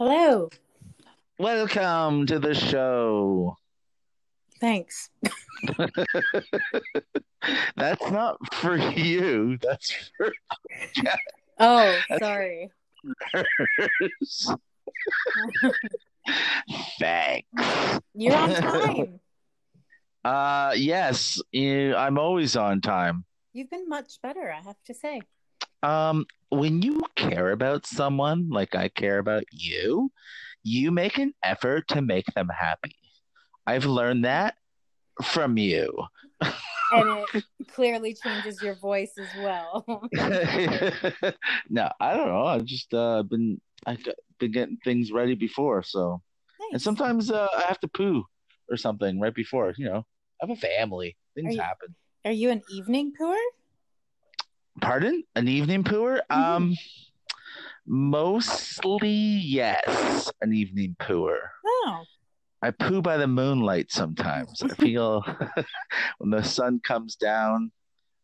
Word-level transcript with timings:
Hello. 0.00 0.48
Welcome 1.38 2.24
to 2.24 2.38
the 2.38 2.54
show. 2.54 3.58
Thanks. 4.58 5.10
That's 7.76 8.10
not 8.10 8.38
for 8.54 8.78
you. 8.78 9.58
That's 9.60 10.10
for 10.16 10.32
Oh, 11.58 12.00
sorry. 12.18 12.70
Thanks. 16.98 18.00
You're 18.14 18.36
on 18.36 18.54
time. 18.54 19.20
Uh, 20.24 20.72
yes, 20.76 21.40
you, 21.52 21.94
I'm 21.94 22.18
always 22.18 22.56
on 22.56 22.80
time. 22.80 23.26
You've 23.52 23.70
been 23.70 23.86
much 23.86 24.20
better, 24.22 24.50
I 24.50 24.62
have 24.62 24.76
to 24.86 24.94
say. 24.94 25.20
Um, 25.82 26.26
when 26.50 26.82
you 26.82 27.02
care 27.16 27.52
about 27.52 27.86
someone 27.86 28.48
like 28.50 28.74
I 28.74 28.88
care 28.88 29.18
about 29.18 29.44
you, 29.52 30.10
you 30.62 30.90
make 30.90 31.18
an 31.18 31.32
effort 31.42 31.88
to 31.88 32.02
make 32.02 32.26
them 32.34 32.48
happy. 32.48 32.96
I've 33.66 33.86
learned 33.86 34.24
that 34.24 34.56
from 35.22 35.56
you. 35.56 35.92
And 36.92 37.24
it 37.34 37.44
clearly 37.72 38.14
changes 38.14 38.62
your 38.62 38.74
voice 38.74 39.12
as 39.18 39.28
well. 39.38 39.84
no, 41.70 41.90
I 42.00 42.16
don't 42.16 42.28
know. 42.28 42.44
I've 42.46 42.64
just 42.64 42.92
uh, 42.92 43.22
been 43.22 43.60
I've 43.86 44.04
been 44.38 44.52
getting 44.52 44.78
things 44.84 45.12
ready 45.12 45.34
before, 45.34 45.82
so 45.82 46.20
and 46.72 46.82
sometimes 46.82 47.30
uh, 47.30 47.48
I 47.56 47.62
have 47.62 47.80
to 47.80 47.88
poo 47.88 48.24
or 48.68 48.76
something 48.76 49.20
right 49.20 49.34
before. 49.34 49.72
You 49.76 49.86
know, 49.86 50.04
I 50.42 50.46
have 50.46 50.50
a 50.50 50.56
family. 50.56 51.16
Things 51.34 51.50
Are 51.50 51.52
you- 51.52 51.60
happen. 51.62 51.94
Are 52.24 52.32
you 52.32 52.50
an 52.50 52.60
evening 52.70 53.12
pooer? 53.18 53.38
Pardon? 54.80 55.22
An 55.34 55.48
evening 55.48 55.84
pooer? 55.84 56.20
Mhm. 56.30 56.36
Um, 56.36 56.74
mostly 57.86 59.08
yes, 59.10 60.30
an 60.40 60.52
evening 60.52 60.96
pooer. 60.98 61.38
Oh, 61.66 62.04
I 62.62 62.70
poo 62.70 63.02
by 63.02 63.16
the 63.16 63.26
moonlight 63.26 63.90
sometimes. 63.90 64.62
I 64.62 64.68
feel 64.74 65.22
when 66.18 66.30
the 66.30 66.42
sun 66.42 66.80
comes 66.84 67.16
down, 67.16 67.72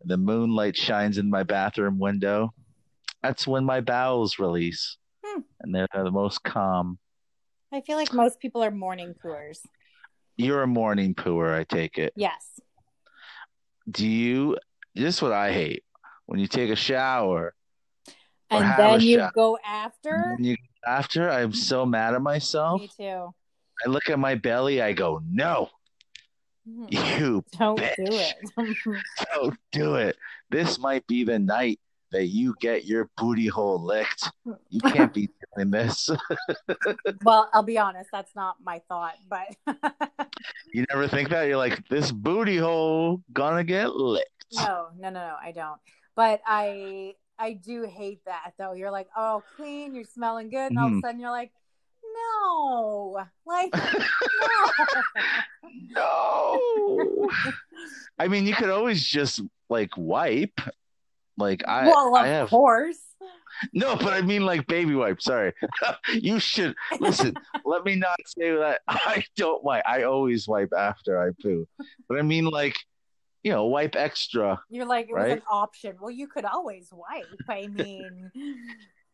the 0.04 0.16
moonlight 0.16 0.76
shines 0.76 1.18
in 1.18 1.30
my 1.30 1.42
bathroom 1.42 1.98
window. 1.98 2.52
That's 3.22 3.46
when 3.46 3.64
my 3.64 3.80
bowels 3.80 4.38
release, 4.38 4.98
Hmm. 5.24 5.40
and 5.60 5.74
they're 5.74 5.88
the 5.92 6.10
most 6.10 6.42
calm. 6.44 6.98
I 7.72 7.80
feel 7.80 7.96
like 7.96 8.12
most 8.12 8.38
people 8.40 8.62
are 8.62 8.70
morning 8.70 9.14
pooers. 9.22 9.58
You're 10.36 10.62
a 10.62 10.66
morning 10.66 11.14
pooer, 11.14 11.52
I 11.54 11.64
take 11.64 11.98
it. 11.98 12.12
Yes. 12.14 12.60
Do 13.90 14.06
you? 14.06 14.58
This 14.94 15.16
is 15.16 15.22
what 15.22 15.32
I 15.32 15.52
hate 15.52 15.82
when 16.26 16.38
you 16.40 16.46
take 16.46 16.70
a 16.70 16.76
shower. 16.76 17.54
And 18.50 18.78
then 18.78 19.00
you 19.00 19.18
shower. 19.18 19.32
go 19.34 19.58
after? 19.64 20.36
you 20.38 20.56
after 20.86 21.28
I'm 21.30 21.52
so 21.52 21.84
mad 21.84 22.14
at 22.14 22.22
myself. 22.22 22.80
Me 22.80 22.88
too. 22.96 23.34
I 23.84 23.88
look 23.88 24.08
at 24.08 24.18
my 24.18 24.36
belly. 24.36 24.80
I 24.80 24.92
go, 24.92 25.20
no, 25.28 25.70
Mhm. 26.68 26.92
you 27.18 27.44
Don't 27.58 27.76
do 27.78 27.84
it. 27.98 28.34
don't 29.34 29.56
do 29.72 29.94
it. 29.96 30.16
This 30.50 30.78
might 30.78 31.06
be 31.06 31.24
the 31.24 31.38
night 31.38 31.80
that 32.12 32.26
you 32.26 32.54
get 32.60 32.84
your 32.84 33.10
booty 33.16 33.48
hole 33.48 33.82
licked. 33.84 34.30
You 34.70 34.80
can't 34.80 35.12
be 35.12 35.28
doing 35.56 35.70
this. 35.70 36.08
well, 37.24 37.50
I'll 37.52 37.62
be 37.64 37.78
honest, 37.78 38.10
that's 38.12 38.34
not 38.36 38.56
my 38.64 38.80
thought, 38.88 39.14
but 39.28 39.54
You 40.72 40.84
never 40.88 41.08
think 41.08 41.30
that? 41.30 41.48
You're 41.48 41.56
like, 41.56 41.86
this 41.88 42.12
booty 42.12 42.56
hole 42.58 43.22
gonna 43.32 43.64
get 43.64 43.94
licked. 43.94 44.30
no, 44.54 44.88
no, 44.98 45.10
no, 45.10 45.20
no, 45.28 45.34
I 45.42 45.50
don't. 45.52 45.80
But 46.16 46.40
I 46.46 47.14
I 47.38 47.52
do 47.52 47.82
hate 47.84 48.24
that 48.24 48.52
though. 48.58 48.72
You're 48.72 48.90
like, 48.90 49.08
oh, 49.16 49.42
clean, 49.56 49.94
you're 49.94 50.04
smelling 50.04 50.48
good, 50.48 50.70
and 50.72 50.78
all 50.78 50.86
of 50.88 50.92
a 50.94 50.96
Mhm. 50.96 51.00
sudden 51.02 51.20
you're 51.20 51.30
like, 51.30 51.52
no, 52.14 53.22
like 53.46 53.72
no. 54.40 55.02
No. 55.90 57.30
I 58.18 58.28
mean, 58.28 58.46
you 58.46 58.54
could 58.54 58.70
always 58.70 59.04
just 59.04 59.42
like 59.68 59.90
wipe. 59.96 60.58
Like 61.38 61.62
I, 61.68 61.86
well, 61.86 62.16
of 62.16 62.22
I 62.22 62.28
have 62.28 62.48
course. 62.48 62.98
no, 63.74 63.94
but 63.96 64.12
I 64.14 64.22
mean 64.22 64.46
like 64.46 64.66
baby 64.66 64.94
wipe. 64.94 65.20
Sorry, 65.20 65.52
you 66.12 66.38
should 66.40 66.74
listen. 66.98 67.34
let 67.64 67.84
me 67.84 67.96
not 67.96 68.16
say 68.26 68.56
that 68.56 68.80
I 68.88 69.22
don't 69.36 69.62
wipe. 69.62 69.84
I 69.86 70.04
always 70.04 70.48
wipe 70.48 70.72
after 70.76 71.20
I 71.20 71.30
poo, 71.42 71.66
but 72.08 72.18
I 72.18 72.22
mean 72.22 72.46
like, 72.46 72.76
you 73.46 73.52
know, 73.52 73.66
wipe 73.66 73.94
extra. 73.94 74.60
You're 74.68 74.86
like 74.86 75.08
it 75.08 75.12
was 75.14 75.22
Right? 75.22 75.32
an 75.38 75.42
option. 75.48 75.96
Well, 76.00 76.10
you 76.10 76.26
could 76.26 76.44
always 76.44 76.88
wipe. 76.92 77.28
I 77.48 77.68
mean, 77.72 78.32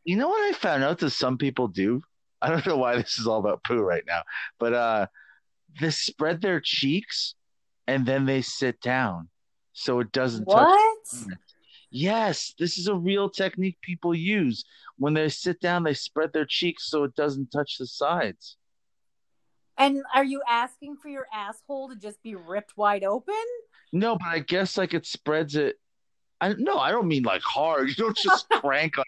You 0.05 0.17
know 0.17 0.29
what 0.31 0.43
I 0.49 0.57
found 0.57 0.83
out 0.83 1.01
that 1.01 1.11
some 1.11 1.37
people 1.37 1.69
do? 1.69 2.03
I 2.41 2.49
don't 2.49 2.67
know 2.67 2.79
why 2.79 2.97
this 2.97 3.19
is 3.19 3.27
all 3.27 3.41
about 3.41 3.63
poo 3.63 3.83
right 3.83 4.05
now, 4.07 4.23
but 4.59 4.73
uh 4.73 5.07
they 5.83 5.91
spread 5.91 6.41
their 6.41 6.63
cheeks 6.63 7.35
and 7.87 8.07
then 8.07 8.25
they 8.25 8.41
sit 8.41 8.81
down 8.81 9.29
so 9.75 10.01
it 10.01 10.13
doesn't 10.13 10.47
touch. 10.47 10.57
what? 10.57 11.39
Yes, 11.91 12.55
this 12.59 12.79
is 12.79 12.89
a 12.89 12.95
real 12.95 13.29
technique 13.29 13.77
people 13.83 14.15
use. 14.15 14.65
When 14.97 15.13
they 15.13 15.29
sit 15.29 15.61
down, 15.61 15.83
they 15.83 15.93
spread 15.93 16.33
their 16.33 16.47
cheeks 16.47 16.89
so 16.89 17.05
it 17.05 17.15
doesn't 17.15 17.51
touch 17.51 17.77
the 17.79 17.87
sides. 17.87 18.57
And 19.77 20.03
are 20.15 20.25
you 20.25 20.41
asking 20.49 20.97
for 21.03 21.09
your 21.11 21.27
asshole 21.35 21.91
to 21.91 21.97
just 21.97 22.23
be 22.23 22.35
ripped 22.35 22.79
wide 22.79 23.05
open? 23.05 23.35
No, 23.93 24.17
but 24.17 24.29
I 24.29 24.39
guess 24.39 24.79
like 24.79 24.95
it 24.95 25.07
spreads 25.07 25.57
it. 25.57 25.77
I 26.41 26.55
no, 26.55 26.79
I 26.79 26.91
don't 26.91 27.09
mean 27.09 27.23
like 27.23 27.43
hard. 27.43 27.89
You 27.89 27.95
don't 27.95 28.17
just 28.17 28.49
crank 28.51 28.99
on 28.99 29.05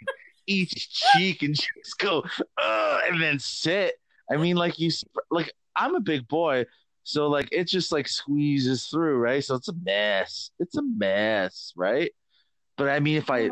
each 0.47 0.91
cheek 0.91 1.43
and 1.43 1.55
just 1.55 1.99
go 1.99 2.25
and 2.63 3.23
then 3.23 3.39
sit. 3.39 3.95
I 4.31 4.37
mean 4.37 4.57
like 4.57 4.79
you 4.79 4.91
like 5.31 5.53
I'm 5.75 5.95
a 5.95 6.01
big 6.01 6.29
boy, 6.29 6.67
so 7.03 7.29
like 7.29 7.49
it 7.51 7.67
just 7.67 7.93
like 7.93 8.09
squeezes 8.09 8.87
through, 8.87 9.17
right? 9.19 9.43
So 9.43 9.55
it's 9.55 9.69
a 9.69 9.75
mess. 9.75 10.51
It's 10.59 10.77
a 10.77 10.83
mess, 10.83 11.73
right? 11.77 12.11
But 12.77 12.89
I 12.91 13.01
mean 13.01 13.17
if 13.17 13.31
I 13.31 13.49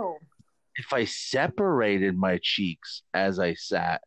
if 0.76 0.92
I 0.92 1.04
separated 1.04 2.16
my 2.16 2.38
cheeks 2.42 3.02
as 3.12 3.38
I 3.38 3.54
sat, 3.54 4.02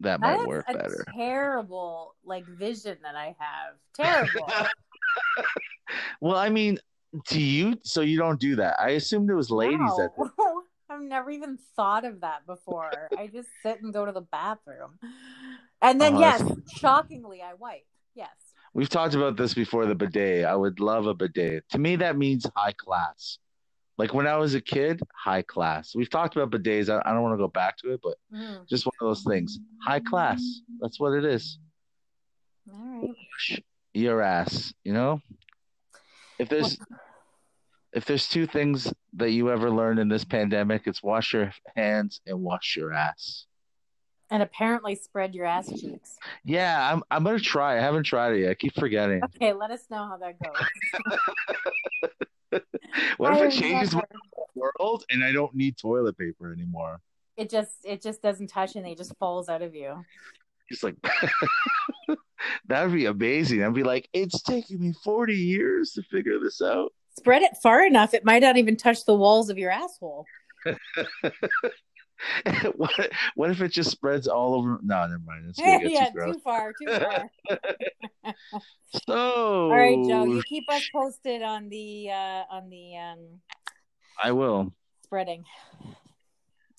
that 0.00 0.20
might 0.20 0.36
That's 0.36 0.46
work 0.46 0.64
a 0.68 0.74
better. 0.74 1.04
terrible 1.14 2.14
like 2.24 2.46
vision 2.46 2.98
that 3.02 3.16
I 3.16 3.34
have. 3.38 3.76
Terrible. 3.94 4.50
well, 6.20 6.36
I 6.36 6.48
mean, 6.48 6.78
do 7.28 7.40
you? 7.40 7.78
So 7.82 8.00
you 8.00 8.18
don't 8.18 8.40
do 8.40 8.56
that? 8.56 8.78
I 8.80 8.90
assumed 8.90 9.30
it 9.30 9.34
was 9.34 9.50
ladies 9.50 9.78
that. 9.78 10.10
No. 10.18 10.62
I've 10.90 11.02
never 11.02 11.30
even 11.30 11.58
thought 11.76 12.06
of 12.06 12.22
that 12.22 12.46
before. 12.46 12.90
I 13.16 13.26
just 13.26 13.48
sit 13.62 13.82
and 13.82 13.92
go 13.92 14.06
to 14.06 14.12
the 14.12 14.22
bathroom. 14.22 14.98
And 15.82 16.00
then 16.00 16.14
Oh, 16.16 16.20
yes, 16.20 16.40
that's- 16.40 16.56
shockingly 16.78 17.42
I 17.42 17.54
wipe. 17.54 17.86
Yes. 18.14 18.30
We've 18.72 18.88
talked 18.88 19.14
about 19.14 19.36
this 19.36 19.52
before. 19.54 19.84
The 19.86 19.94
bidet. 19.94 20.44
I 20.46 20.54
would 20.56 20.80
love 20.80 21.06
a 21.06 21.12
bidet. 21.14 21.68
To 21.70 21.78
me, 21.78 21.96
that 21.96 22.16
means 22.16 22.46
high 22.56 22.72
class. 22.72 23.38
Like 23.98 24.14
when 24.14 24.26
I 24.26 24.36
was 24.36 24.54
a 24.54 24.60
kid, 24.60 25.00
high 25.14 25.42
class. 25.42 25.94
We've 25.94 26.08
talked 26.08 26.36
about 26.36 26.50
bidets. 26.50 26.88
I, 26.88 27.02
I 27.08 27.12
don't 27.12 27.22
want 27.22 27.34
to 27.34 27.38
go 27.38 27.48
back 27.48 27.76
to 27.78 27.92
it, 27.92 28.00
but 28.02 28.16
Mm. 28.34 28.66
just 28.68 28.86
one 28.86 28.92
of 29.00 29.08
those 29.08 29.24
things. 29.24 29.58
High 29.84 30.00
class. 30.00 30.42
That's 30.80 30.98
what 31.00 31.12
it 31.12 31.24
is. 31.24 31.58
All 32.72 32.78
right. 33.02 33.64
Your 33.98 34.22
ass. 34.22 34.72
You 34.84 34.92
know. 34.92 35.20
If 36.38 36.48
there's 36.48 36.78
if 37.92 38.04
there's 38.04 38.28
two 38.28 38.46
things 38.46 38.92
that 39.14 39.30
you 39.30 39.50
ever 39.50 39.70
learned 39.70 39.98
in 39.98 40.08
this 40.08 40.24
pandemic, 40.24 40.82
it's 40.86 41.02
wash 41.02 41.32
your 41.32 41.52
hands 41.74 42.20
and 42.26 42.40
wash 42.40 42.76
your 42.76 42.92
ass. 42.92 43.46
And 44.30 44.42
apparently 44.42 44.94
spread 44.94 45.34
your 45.34 45.46
ass 45.46 45.68
cheeks. 45.80 46.16
Yeah, 46.44 46.92
I'm 46.92 47.02
I'm 47.10 47.24
gonna 47.24 47.40
try. 47.40 47.78
I 47.78 47.80
haven't 47.80 48.04
tried 48.04 48.34
it 48.34 48.40
yet. 48.40 48.50
I 48.50 48.54
keep 48.54 48.74
forgetting. 48.74 49.22
Okay, 49.36 49.52
let 49.52 49.70
us 49.70 49.84
know 49.90 50.06
how 50.06 50.18
that 50.18 50.36
goes. 50.40 52.60
What 53.18 53.34
if 53.34 53.40
I 53.40 53.46
it 53.46 53.50
changes 53.50 53.94
my 53.94 54.02
world 54.54 55.04
and 55.10 55.22
I 55.22 55.32
don't 55.32 55.54
need 55.54 55.76
toilet 55.76 56.16
paper 56.16 56.52
anymore? 56.52 57.00
It 57.36 57.50
just 57.50 57.72
it 57.84 58.02
just 58.02 58.22
doesn't 58.22 58.48
touch 58.48 58.76
anything, 58.76 58.92
it 58.92 58.98
just 58.98 59.16
falls 59.18 59.48
out 59.48 59.62
of 59.62 59.74
you. 59.74 60.04
Just 60.70 60.82
like 60.82 60.96
that 62.66 62.84
would 62.84 62.94
be 62.94 63.06
amazing. 63.06 63.62
I'd 63.62 63.74
be 63.74 63.82
like, 63.82 64.08
it's 64.12 64.42
taking 64.42 64.80
me 64.80 64.92
40 65.04 65.34
years 65.34 65.92
to 65.92 66.02
figure 66.02 66.38
this 66.42 66.60
out. 66.62 66.92
Spread 67.18 67.42
it 67.42 67.56
far 67.62 67.84
enough, 67.84 68.14
it 68.14 68.24
might 68.24 68.42
not 68.42 68.56
even 68.56 68.76
touch 68.76 69.04
the 69.04 69.14
walls 69.14 69.50
of 69.50 69.58
your 69.58 69.70
asshole. 69.70 70.24
what, 72.76 73.10
what 73.34 73.50
if 73.50 73.60
it 73.60 73.72
just 73.72 73.90
spreads 73.90 74.28
all 74.28 74.54
over? 74.54 74.78
No, 74.82 75.02
never 75.02 75.20
mind. 75.24 75.46
It's 75.48 75.60
gonna 75.60 75.80
yeah, 75.88 76.10
too 76.10 76.32
too 76.32 76.38
far, 76.40 76.72
too 76.72 76.86
far. 76.98 77.30
So, 79.06 79.70
All 79.70 79.76
right, 79.76 79.98
Joe, 80.08 80.24
you 80.24 80.42
keep 80.48 80.64
us 80.70 80.82
posted 80.94 81.42
on 81.42 81.68
the 81.68 82.10
uh 82.10 82.44
on 82.50 82.70
the 82.70 82.96
um 82.96 83.40
I 84.22 84.32
will. 84.32 84.72
spreading. 85.04 85.44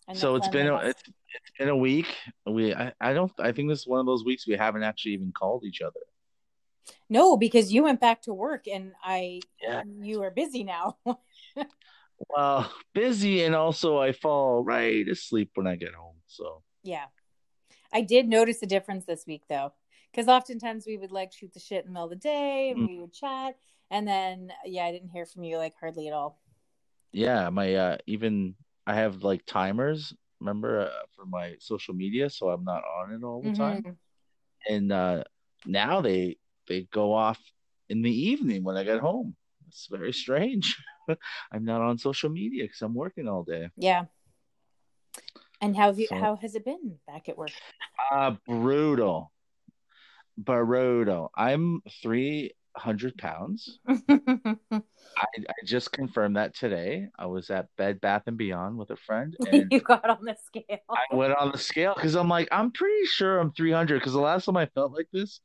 And 0.10 0.18
So 0.18 0.36
it's 0.36 0.48
been 0.48 0.68
a, 0.68 0.76
it's, 0.78 1.04
it's 1.08 1.52
been 1.60 1.70
a 1.70 1.78
week. 1.78 2.08
We 2.46 2.74
I, 2.74 2.92
I 3.00 3.14
don't 3.14 3.32
I 3.40 3.52
think 3.52 3.70
this 3.70 3.82
is 3.82 3.88
one 3.88 4.00
of 4.00 4.08
those 4.08 4.26
weeks 4.26 4.48
we 4.48 4.58
haven't 4.58 4.84
actually 4.84 5.14
even 5.14 5.32
called 5.32 5.64
each 5.64 5.82
other. 5.82 6.00
no, 7.10 7.38
because 7.38 7.72
you 7.72 7.84
went 7.84 8.00
back 8.02 8.24
to 8.24 8.34
work 8.34 8.68
and 8.68 8.94
I 9.04 9.42
Yeah. 9.62 9.84
you 10.02 10.24
are 10.24 10.32
busy 10.32 10.64
now. 10.64 10.98
Well, 12.28 12.70
busy 12.94 13.44
and 13.46 13.56
also 13.56 13.98
I 13.98 14.12
fall 14.12 14.62
right 14.64 15.08
asleep 15.08 15.52
when 15.56 15.68
I 15.68 15.76
get 15.78 15.94
home. 15.94 16.18
So 16.28 16.64
yeah. 16.84 17.06
I 17.94 18.02
did 18.02 18.28
notice 18.28 18.62
a 18.62 18.66
difference 18.68 19.06
this 19.06 19.26
week 19.26 19.44
though, 19.48 19.72
because 20.12 20.28
oftentimes 20.28 20.86
we 20.86 20.98
would 20.98 21.12
like 21.12 21.32
shoot 21.32 21.54
the 21.54 21.60
shit 21.62 21.86
in 21.86 21.88
the 21.88 21.94
middle 21.94 22.06
of 22.06 22.10
the 22.12 22.16
day 22.18 22.72
and 22.72 22.80
Mm. 22.82 22.88
we 22.90 23.00
would 23.00 23.14
chat, 23.14 23.58
and 23.90 24.06
then 24.08 24.52
yeah, 24.66 24.86
I 24.86 24.92
didn't 24.92 25.10
hear 25.10 25.26
from 25.26 25.44
you 25.44 25.58
like 25.58 25.76
hardly 25.80 26.08
at 26.08 26.14
all. 26.14 26.42
Yeah, 27.14 27.50
my 27.50 27.74
uh 27.74 27.98
even 28.06 28.56
I 28.88 28.96
have 28.96 29.24
like 29.24 29.46
timers, 29.46 30.14
remember, 30.40 30.82
uh, 30.82 31.06
for 31.16 31.26
my 31.26 31.56
social 31.60 31.94
media, 31.94 32.30
so 32.30 32.50
I'm 32.50 32.64
not 32.64 32.84
on 32.84 33.14
it 33.14 33.24
all 33.24 33.42
the 33.42 33.54
time. 33.54 33.84
Mhm. 33.84 33.98
And 34.68 34.92
uh 34.92 35.24
now 35.66 36.02
they 36.02 36.38
they 36.68 36.84
go 36.92 37.14
off 37.14 37.40
in 37.90 38.02
the 38.02 38.12
evening 38.12 38.64
when 38.64 38.78
I 38.78 38.84
get 38.84 39.00
home. 39.00 39.36
It's 39.68 39.88
very 39.88 40.14
strange. 40.14 40.78
I'm 41.52 41.66
not 41.66 41.82
on 41.82 41.98
social 41.98 42.30
media 42.30 42.64
because 42.64 42.82
I'm 42.82 42.94
working 42.96 43.28
all 43.28 43.44
day. 43.44 43.70
Yeah. 43.78 44.06
And 45.62 45.76
how 45.76 45.88
have 45.88 46.00
you, 46.00 46.08
So- 46.08 46.16
how 46.16 46.36
has 46.38 46.56
it 46.56 46.64
been 46.66 47.00
back 47.06 47.30
at 47.30 47.38
work? 47.38 47.52
Uh 48.12 48.36
brutal. 48.48 49.32
Brutal. 50.38 51.32
I'm 51.36 51.82
300 52.80 53.18
pounds. 53.18 53.80
I, 53.88 55.26
I 55.38 55.54
just 55.66 55.92
confirmed 55.92 56.36
that 56.38 56.56
today. 56.56 57.08
I 57.18 57.26
was 57.26 57.50
at 57.50 57.68
Bed 57.78 58.00
Bath 58.02 58.24
and 58.28 58.38
Beyond 58.38 58.78
with 58.78 58.92
a 58.92 58.96
friend, 58.96 59.36
and 59.52 59.72
you 59.72 59.82
got 59.82 60.10
on 60.10 60.24
the 60.24 60.36
scale. 60.46 60.80
I 60.90 61.16
went 61.16 61.36
on 61.36 61.52
the 61.52 61.58
scale 61.58 61.94
because 61.96 62.16
I'm 62.16 62.30
like, 62.30 62.48
I'm 62.52 62.72
pretty 62.72 63.06
sure 63.06 63.40
I'm 63.40 63.52
300. 63.52 63.96
Because 63.96 64.14
the 64.14 64.20
last 64.20 64.46
time 64.46 64.58
I 64.58 64.68
felt 64.68 64.94
like 64.94 65.08
this, 65.12 65.42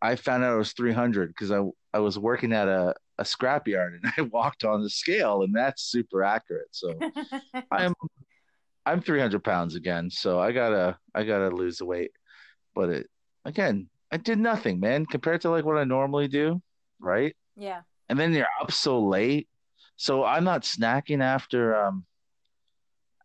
I 0.00 0.16
found 0.16 0.44
out 0.44 0.52
I 0.52 0.56
was 0.56 0.72
300 0.72 1.28
because 1.28 1.50
I 1.50 1.62
I 1.92 1.98
was 1.98 2.18
working 2.18 2.52
at 2.52 2.68
a 2.68 2.94
a 3.18 3.24
scrapyard 3.24 3.98
and 4.02 4.12
I 4.18 4.22
walked 4.22 4.64
on 4.64 4.82
the 4.82 4.90
scale, 4.90 5.42
and 5.42 5.54
that's 5.54 5.82
super 5.82 6.22
accurate. 6.22 6.68
So 6.70 6.98
I'm 7.70 7.94
I'm 8.86 9.00
300 9.00 9.42
pounds 9.42 9.74
again. 9.74 10.10
So 10.10 10.38
I 10.40 10.52
gotta 10.52 10.98
I 11.14 11.24
gotta 11.24 11.54
lose 11.54 11.78
the 11.78 11.86
weight, 11.86 12.12
but 12.74 12.88
it 12.90 13.10
again, 13.44 13.88
I 14.14 14.16
did 14.16 14.38
nothing, 14.38 14.78
man, 14.78 15.06
compared 15.06 15.40
to 15.40 15.50
like 15.50 15.64
what 15.64 15.76
I 15.76 15.82
normally 15.82 16.28
do, 16.28 16.62
right? 17.00 17.34
yeah. 17.56 17.80
and 18.08 18.16
then 18.16 18.32
you're 18.32 18.46
up 18.60 18.70
so 18.70 19.02
late. 19.02 19.48
So 19.96 20.22
I'm 20.24 20.44
not 20.44 20.62
snacking 20.62 21.20
after 21.20 21.74
um 21.74 22.04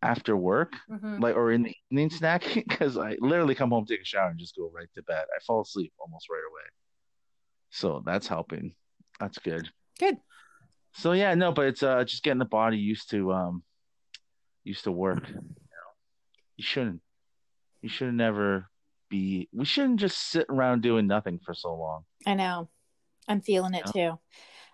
after 0.02 0.36
work, 0.36 0.74
hmm 0.88 1.22
like 1.22 1.36
or 1.36 1.52
in 1.52 1.62
the 1.62 1.76
evening 1.92 2.10
snacking, 2.20 2.68
because 2.68 2.98
I 2.98 3.18
literally 3.20 3.54
come 3.54 3.70
home, 3.70 3.86
take 3.86 4.02
a 4.02 4.06
shower, 4.06 4.30
and 4.30 4.40
just 4.40 4.56
go 4.56 4.72
right 4.74 4.88
to 4.96 5.04
bed. 5.04 5.26
I 5.36 5.40
fall 5.46 5.62
asleep 5.62 5.94
almost 6.00 6.28
right 6.28 6.42
away. 6.50 6.68
So 7.70 8.02
that's 8.04 8.28
helping. 8.28 8.74
That's 9.20 9.38
good. 9.38 9.70
Good. 10.00 10.18
So 10.94 11.12
yeah, 11.12 11.36
no, 11.36 11.52
but 11.52 11.68
it's 11.68 11.84
uh 11.84 12.04
just 12.04 12.24
getting 12.24 12.40
the 12.40 12.46
body 12.46 12.78
used 12.78 13.12
to 13.12 13.32
um 13.32 13.64
used 14.64 14.86
to 14.86 14.92
work. 14.92 15.28
You, 15.28 15.36
know? 15.36 15.90
you 16.58 16.64
shouldn't 16.64 17.02
you 17.84 17.90
should 17.90 18.08
have 18.08 18.16
never 18.16 18.69
be 19.10 19.50
we 19.54 19.66
shouldn't 19.66 20.00
just 20.00 20.18
sit 20.18 20.46
around 20.50 20.82
doing 20.82 21.08
nothing 21.08 21.40
for 21.40 21.54
so 21.54 21.76
long. 21.76 22.06
I 22.26 22.34
know. 22.34 22.70
I'm 23.28 23.42
feeling 23.42 23.74
it 23.76 23.86
too. 23.88 24.20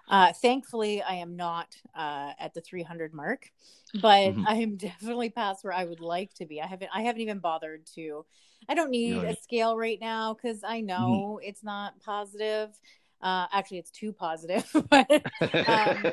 Uh, 0.09 0.33
thankfully, 0.33 1.01
I 1.01 1.15
am 1.15 1.35
not 1.35 1.75
uh, 1.95 2.33
at 2.39 2.53
the 2.53 2.61
300 2.61 3.13
mark, 3.13 3.51
but 3.93 4.35
Mhm. 4.35 4.45
I 4.45 4.55
am 4.55 4.77
definitely 4.77 5.29
past 5.31 5.63
where 5.63 5.73
I 5.73 5.85
would 5.85 6.01
like 6.01 6.33
to 6.35 6.45
be. 6.45 6.61
I 6.61 6.67
haven't. 6.67 6.91
I 6.93 7.01
haven't 7.03 7.21
even 7.21 7.39
bothered 7.39 7.85
to. 7.95 8.25
I 8.69 8.75
don't 8.75 8.91
need 8.91 9.23
Really? 9.23 9.29
a 9.29 9.35
scale 9.35 9.77
right 9.77 9.99
now 10.01 10.33
because 10.35 10.63
I 10.63 10.81
know 10.81 11.39
it's 11.43 11.63
not 11.63 11.99
positive. 12.01 12.69
Uh, 13.21 13.47
actually, 13.53 13.79
it's 13.79 13.91
too 13.91 14.13
positive, 14.13 14.69
but 14.89 15.07
Um, 15.67 16.11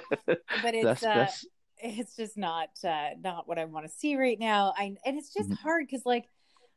but 0.56 0.74
it's 0.74 1.02
that's, 1.02 1.02
uh, 1.02 1.30
that's 1.36 1.46
it's 1.78 2.16
just 2.16 2.36
not 2.38 2.70
uh 2.84 3.10
not 3.22 3.48
what 3.48 3.58
I 3.58 3.64
want 3.66 3.86
to 3.86 3.92
see 3.92 4.16
right 4.16 4.38
now. 4.38 4.74
I 4.76 4.94
and 5.04 5.18
it's 5.18 5.32
just 5.34 5.50
Mhm. 5.50 5.58
hard 5.62 5.86
because 5.86 6.06
like 6.06 6.28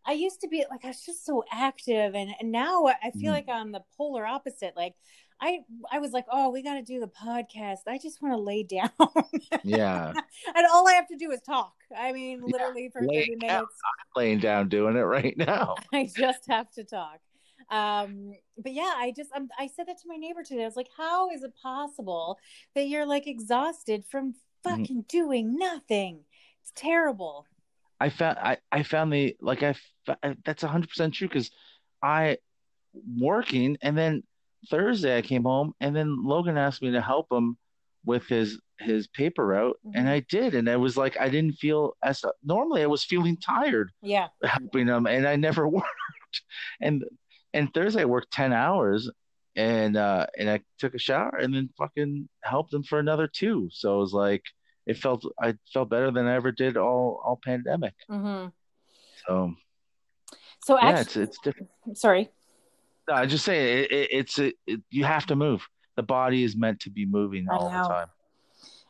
I 0.08 0.14
used 0.14 0.42
to 0.42 0.48
be 0.48 0.66
like 0.70 0.86
I 0.86 0.90
was 0.90 1.04
just 1.06 1.26
so 1.26 1.44
active 1.52 2.16
and, 2.16 2.32
and 2.40 2.52
now 2.52 2.86
I 2.88 3.12
feel 3.12 3.32
Mhm. 3.32 3.36
like 3.36 3.50
I'm 3.50 3.72
the 3.72 3.84
polar 3.98 4.26
opposite. 4.26 4.76
Like 4.76 4.96
I 5.42 5.60
I 5.92 6.00
was 6.00 6.12
like, 6.12 6.26
oh, 6.32 6.50
we 6.50 6.62
got 6.64 6.76
to 6.76 6.82
do 6.82 7.00
the 7.00 7.08
podcast. 7.08 7.80
I 7.88 7.98
just 7.98 8.22
want 8.22 8.34
to 8.34 8.40
lay 8.40 8.64
down, 8.78 8.90
yeah. 9.64 10.14
and 10.56 10.68
all 10.72 10.88
I 10.88 10.94
have 10.94 11.08
to 11.10 11.18
do 11.18 11.32
is 11.32 11.42
talk. 11.42 11.74
I 11.96 12.12
mean, 12.14 12.42
Yeah, 12.46 12.52
literally 12.54 12.90
for 12.94 13.02
lay 13.02 13.22
thirty 13.22 13.36
down. 13.36 13.50
minutes, 13.50 13.76
laying 14.16 14.40
down 14.40 14.70
doing 14.70 14.96
it 14.96 15.02
right 15.02 15.36
now. 15.38 15.76
I 15.94 16.10
just 16.16 16.48
have 16.48 16.72
to 16.74 16.84
talk. 16.84 17.20
Um, 17.70 18.34
but 18.58 18.74
yeah, 18.74 18.94
I 18.96 19.12
just 19.16 19.32
um, 19.36 19.50
I 19.60 19.68
said 19.68 19.88
that 19.88 19.98
to 20.04 20.08
my 20.08 20.16
neighbor 20.18 20.44
today. 20.44 20.62
I 20.62 20.66
was 20.66 20.76
like, 20.78 20.90
how 20.96 21.30
is 21.32 21.44
it 21.44 21.54
possible 21.62 22.38
that 22.76 22.88
you're 22.88 23.06
like 23.06 23.28
exhausted 23.28 24.06
from 24.06 24.36
Mm-hmm. 24.66 24.78
fucking 24.80 25.06
doing 25.08 25.58
nothing? 25.58 26.22
It's 26.64 26.72
terrible. 26.76 27.46
I 28.00 28.10
found 28.10 28.38
I, 28.40 28.58
I 28.72 28.84
found 28.84 29.12
the 29.14 29.36
like 29.42 29.64
I 29.64 29.76
that's 30.44 30.64
hundred 30.64 30.90
percent 30.90 31.14
true 31.14 31.28
because 31.28 31.50
I 32.02 32.38
working 33.18 33.78
and 33.82 33.98
then 33.98 34.24
Thursday 34.70 35.18
I 35.18 35.22
came 35.22 35.44
home 35.44 35.74
and 35.80 35.96
then 35.96 36.24
Logan 36.24 36.58
asked 36.58 36.82
me 36.82 36.92
to 36.92 37.02
help 37.02 37.28
him 37.32 37.58
with 38.06 38.28
his 38.28 38.60
his 38.80 39.08
paper 39.08 39.46
route 39.48 39.80
and 39.94 40.08
Mhm. 40.08 40.12
I 40.12 40.20
did 40.22 40.54
and 40.56 40.68
it 40.68 40.80
was 40.80 40.98
like 40.98 41.20
I 41.20 41.30
didn't 41.30 41.54
feel 41.54 41.96
as 42.04 42.24
normally 42.44 42.82
I 42.84 42.88
was 42.88 43.04
feeling 43.04 43.38
tired 43.38 43.92
Yeah. 44.02 44.28
helping 44.44 44.88
him 44.88 45.08
and 45.08 45.28
I 45.28 45.36
never 45.38 45.68
worked 45.80 46.42
and 46.82 47.04
and 47.54 47.74
Thursday 47.74 48.02
I 48.02 48.06
worked 48.06 48.32
ten 48.32 48.52
hours 48.54 49.10
and 49.56 49.96
uh 49.96 50.26
and 50.38 50.50
I 50.50 50.60
took 50.80 50.94
a 50.94 51.00
shower 51.00 51.38
and 51.38 51.54
then 51.56 51.70
fucking 51.78 52.28
helped 52.44 52.74
him 52.74 52.84
for 52.84 53.00
another 53.00 53.28
two 53.28 53.70
so 53.72 53.96
it 53.96 54.00
was 54.00 54.14
like 54.14 54.44
it 54.86 54.98
felt 54.98 55.26
I 55.42 55.56
felt 55.74 55.90
better 55.90 56.12
than 56.12 56.28
I 56.28 56.36
ever 56.36 56.52
did 56.52 56.78
all 56.78 57.22
all 57.26 57.40
pandemic 57.44 57.94
hmm 58.10 58.48
so 59.28 59.54
So 60.64 60.76
yeah, 60.76 60.90
actually, 61.00 61.24
it's 61.24 61.38
it's 61.38 61.40
different. 61.40 61.70
sorry. 61.94 62.30
No, 63.08 63.14
I 63.16 63.26
just 63.28 63.46
say 63.46 63.84
it, 63.84 63.92
it, 63.92 64.08
it's 64.12 64.40
it, 64.40 64.56
it, 64.66 64.82
you 64.90 65.04
have 65.04 65.26
to 65.28 65.36
move. 65.36 65.68
The 65.96 66.04
body 66.04 66.44
is 66.44 66.56
meant 66.56 66.80
to 66.82 66.90
be 66.90 67.06
moving 67.06 67.48
all 67.50 67.70
the 67.70 67.88
time. 67.88 68.08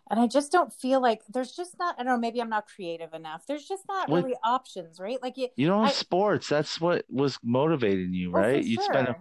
And 0.10 0.20
I 0.20 0.28
just 0.28 0.52
don't 0.52 0.72
feel 0.72 1.02
like 1.02 1.22
there's 1.28 1.52
just 1.52 1.78
not. 1.80 1.96
I 2.00 2.04
don't 2.04 2.14
know. 2.14 2.18
Maybe 2.20 2.40
I'm 2.40 2.50
not 2.50 2.68
creative 2.68 3.14
enough. 3.14 3.46
There's 3.48 3.68
just 3.68 3.84
not 3.88 4.10
really 4.12 4.36
options, 4.44 5.00
right? 5.00 5.22
Like 5.22 5.36
you, 5.38 5.50
You 5.56 5.68
know, 5.68 5.82
in 5.82 5.88
I- 5.88 5.92
sports, 5.92 6.48
that's 6.48 6.80
what 6.80 7.06
was 7.10 7.38
motivating 7.44 8.14
you, 8.14 8.30
oh, 8.30 8.34
for 8.34 8.40
right? 8.40 8.64
You'd 8.64 8.82
spend 8.82 9.08
a 9.08 9.16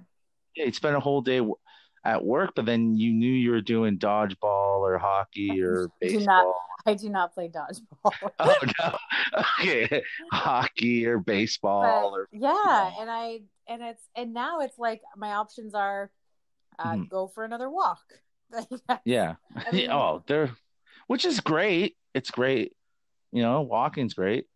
yeah, 0.56 0.66
you'd 0.66 0.74
spend 0.74 0.94
a 0.94 1.00
whole 1.00 1.22
day 1.22 1.40
at 2.04 2.24
work, 2.24 2.52
but 2.54 2.66
then 2.66 2.96
you 2.96 3.12
knew 3.12 3.30
you 3.32 3.50
were 3.50 3.60
doing 3.62 3.98
dodgeball 3.98 4.80
or 4.80 4.98
hockey 4.98 5.62
or 5.62 5.88
Do 6.02 6.20
not- 6.20 6.44
baseball. 6.44 6.60
I 6.86 6.92
do 6.94 7.08
not 7.08 7.32
play 7.32 7.48
dodgeball. 7.48 8.30
Oh 8.40 8.54
no, 8.80 8.98
okay, 9.60 10.02
hockey 10.30 11.06
or 11.06 11.18
baseball 11.18 12.10
But, 12.10 12.16
or 12.18 12.28
yeah, 12.30 12.90
and 13.00 13.10
I 13.10 13.40
and 13.66 13.82
it's 13.82 14.02
and 14.14 14.34
now 14.34 14.60
it's 14.60 14.78
like 14.78 15.00
my 15.16 15.32
options 15.32 15.74
are 15.74 16.10
uh, 16.78 16.92
Mhm. 16.92 17.08
go 17.08 17.26
for 17.28 17.44
another 17.44 17.70
walk. 17.70 18.02
yeah. 19.04 19.36
I 19.56 19.70
mean- 19.72 19.90
oh, 19.90 20.22
they're 20.26 20.50
which 21.06 21.24
is 21.24 21.40
great. 21.40 21.96
It's 22.14 22.30
great. 22.30 22.72
You 23.32 23.42
know, 23.42 23.62
walking's 23.62 24.12
great. 24.14 24.46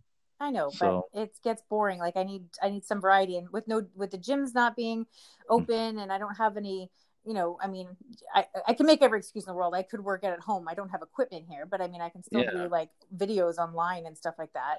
I 0.40 0.50
know, 0.50 0.68
So- 0.70 1.06
but 1.14 1.22
it 1.22 1.30
gets 1.42 1.62
boring. 1.70 1.98
Like 1.98 2.16
I 2.18 2.24
need 2.24 2.44
I 2.62 2.68
need 2.68 2.84
some 2.84 3.00
variety, 3.00 3.38
and 3.38 3.48
with 3.50 3.66
no 3.66 3.86
with 3.96 4.10
the 4.10 4.18
gyms 4.18 4.54
not 4.54 4.76
being 4.76 5.06
open, 5.48 5.98
and 5.98 6.12
I 6.12 6.18
don't 6.18 6.36
have 6.36 6.58
any. 6.58 6.90
You 7.28 7.34
know, 7.34 7.58
I 7.62 7.66
mean, 7.66 7.88
I 8.34 8.46
I 8.66 8.72
can 8.72 8.86
make 8.86 9.02
every 9.02 9.18
excuse 9.18 9.44
in 9.44 9.50
the 9.50 9.54
world. 9.54 9.74
I 9.74 9.82
could 9.82 10.02
work 10.02 10.24
at 10.24 10.40
home. 10.40 10.66
I 10.66 10.72
don't 10.72 10.88
have 10.88 11.02
equipment 11.02 11.44
here, 11.46 11.66
but 11.66 11.82
I 11.82 11.86
mean, 11.86 12.00
I 12.00 12.08
can 12.08 12.22
still 12.22 12.40
Yeah. 12.40 12.50
do 12.52 12.68
like 12.70 12.88
videos 13.14 13.58
online 13.58 14.06
and 14.06 14.16
stuff 14.16 14.36
like 14.38 14.54
that. 14.54 14.78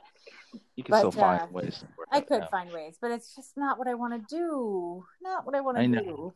You 0.75 0.83
can 0.83 0.93
But, 0.93 0.97
still 0.97 1.11
find 1.11 1.41
uh, 1.43 1.47
ways. 1.51 1.77
To 1.81 1.87
I 2.11 2.21
could 2.21 2.47
find 2.49 2.71
ways, 2.71 2.97
but 2.99 3.11
it's 3.11 3.35
just 3.35 3.55
not 3.55 3.77
what 3.77 3.87
I 3.87 3.93
want 3.93 4.13
to 4.17 4.35
do. 4.35 5.05
Not 5.21 5.45
what 5.45 5.53
I 5.53 5.61
want 5.61 5.77
to 5.77 5.87
do. 5.87 6.33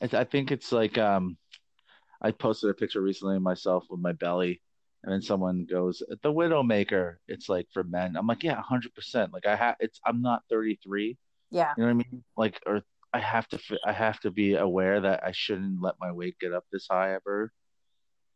I 0.00 0.22
think 0.22 0.52
it's 0.52 0.70
like 0.70 0.98
um, 0.98 1.36
I 2.22 2.30
posted 2.30 2.70
a 2.70 2.74
picture 2.74 3.00
recently 3.00 3.34
of 3.34 3.42
myself 3.42 3.86
with 3.90 3.98
my 3.98 4.12
belly, 4.12 4.62
and 5.02 5.12
then 5.12 5.20
someone 5.20 5.64
goes, 5.68 6.00
"The 6.22 6.32
Widowmaker." 6.32 7.16
It's 7.26 7.48
like 7.48 7.66
for 7.72 7.82
men. 7.82 8.14
I'm 8.16 8.28
like, 8.28 8.44
yeah, 8.44 8.62
hundred 8.62 8.94
percent. 8.94 9.32
Like 9.32 9.46
I 9.46 9.56
have, 9.56 9.74
it's. 9.80 10.00
I'm 10.06 10.22
not 10.22 10.44
33. 10.48 11.18
Yeah, 11.50 11.74
You 11.76 11.82
know 11.82 11.86
what 11.88 11.90
I 11.90 11.94
mean? 11.94 12.24
Like, 12.36 12.62
or 12.66 12.82
I 13.12 13.18
have 13.20 13.48
to. 13.48 13.58
I 13.84 13.92
have 13.92 14.20
to 14.20 14.30
be 14.30 14.54
aware 14.54 15.00
that 15.00 15.24
I 15.24 15.32
shouldn't 15.32 15.82
let 15.82 15.94
my 16.00 16.12
weight 16.12 16.36
get 16.40 16.52
up 16.52 16.64
this 16.72 16.86
high 16.90 17.14
ever. 17.14 17.52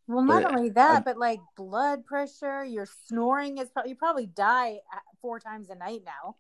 Well, 0.07 0.25
not 0.25 0.43
But 0.43 0.55
only 0.57 0.71
that, 0.71 0.97
I- 0.99 1.01
but 1.01 1.17
like 1.17 1.41
blood 1.57 2.05
pressure, 2.05 2.65
your 2.65 2.87
snoring 3.07 3.59
is 3.59 3.71
probably 3.71 3.91
you 3.91 3.97
probably 3.97 4.27
die 4.27 4.81
four 5.23 5.39
times 5.41 5.71
a 5.71 5.75
night 5.77 6.03
now. 6.05 6.37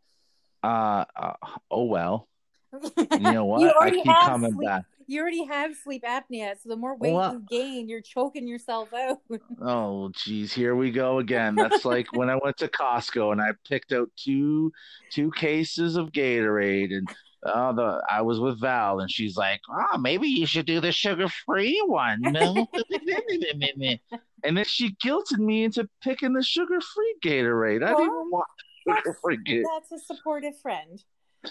Uh, 0.62 1.04
uh 1.16 1.34
oh 1.70 1.84
well. 1.84 2.28
you 2.96 3.20
know 3.20 3.44
what? 3.44 3.60
You 3.60 3.68
I 3.68 3.74
already 3.74 3.96
keep 4.02 4.06
have 4.12 4.22
coming 4.26 4.52
sleep- 4.52 4.66
back. 4.68 4.84
You 5.06 5.20
already 5.20 5.44
have 5.44 5.76
sleep 5.76 6.02
apnea, 6.02 6.54
so 6.60 6.70
the 6.70 6.76
more 6.76 6.96
weight 6.96 7.12
Well, 7.12 7.34
you 7.34 7.44
gain, 7.46 7.90
you're 7.90 8.00
choking 8.00 8.48
yourself 8.48 8.88
out. 8.94 9.18
Oh, 9.60 10.10
geez, 10.14 10.50
here 10.52 10.74
we 10.74 10.90
go 10.90 11.18
again. 11.18 11.54
That's 11.56 11.84
like 11.84 12.06
when 12.16 12.30
I 12.30 12.36
went 12.42 12.56
to 12.58 12.68
Costco 12.68 13.30
and 13.32 13.40
I 13.40 13.50
picked 13.68 13.92
out 13.92 14.08
two 14.16 14.72
two 15.12 15.30
cases 15.32 15.96
of 15.96 16.10
Gatorade, 16.10 16.92
and 16.96 17.06
uh, 17.44 17.72
the 17.72 18.02
I 18.10 18.22
was 18.22 18.40
with 18.40 18.60
Val, 18.60 19.00
and 19.00 19.10
she's 19.10 19.36
like, 19.36 19.60
"Oh, 19.68 19.98
maybe 19.98 20.28
you 20.28 20.46
should 20.46 20.66
do 20.66 20.80
the 20.80 20.92
sugar-free 20.92 21.82
one." 21.86 22.22
and 24.44 24.56
then 24.56 24.64
she 24.64 24.96
guilted 25.04 25.38
me 25.38 25.64
into 25.64 25.88
picking 26.02 26.32
the 26.32 26.42
sugar-free 26.42 27.16
Gatorade. 27.24 27.84
I 27.84 27.94
didn't 27.94 28.30
want 28.30 28.46
sugar-free 28.86 29.38
Gatorade. 29.46 29.62
That's 29.74 29.92
a 29.92 30.14
supportive 30.14 30.58
friend. 30.60 31.02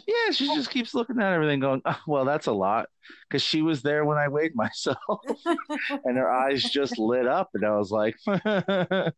Yeah, 0.07 0.31
she 0.31 0.47
just 0.47 0.71
keeps 0.71 0.93
looking 0.93 1.19
at 1.21 1.33
everything, 1.33 1.59
going, 1.59 1.81
oh, 1.85 2.00
"Well, 2.07 2.25
that's 2.25 2.47
a 2.47 2.51
lot," 2.51 2.88
because 3.27 3.41
she 3.41 3.62
was 3.62 3.81
there 3.81 4.05
when 4.05 4.17
I 4.17 4.27
weighed 4.27 4.55
myself, 4.55 4.97
and 6.05 6.17
her 6.17 6.31
eyes 6.31 6.63
just 6.63 6.97
lit 6.97 7.27
up, 7.27 7.50
and 7.53 7.65
I 7.65 7.77
was 7.77 7.91
like, 7.91 8.15
"I 8.27 9.12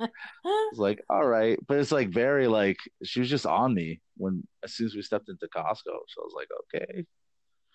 was 0.00 0.78
like, 0.78 1.02
all 1.10 1.26
right," 1.26 1.58
but 1.66 1.78
it's 1.78 1.92
like 1.92 2.08
very 2.10 2.46
like 2.48 2.78
she 3.04 3.20
was 3.20 3.30
just 3.30 3.46
on 3.46 3.74
me 3.74 4.00
when 4.16 4.46
as 4.64 4.74
soon 4.74 4.86
as 4.86 4.94
we 4.94 5.02
stepped 5.02 5.28
into 5.28 5.48
Costco, 5.54 5.84
so 5.84 6.20
I 6.20 6.24
was 6.24 6.34
like, 6.34 6.48
"Okay." 6.74 7.06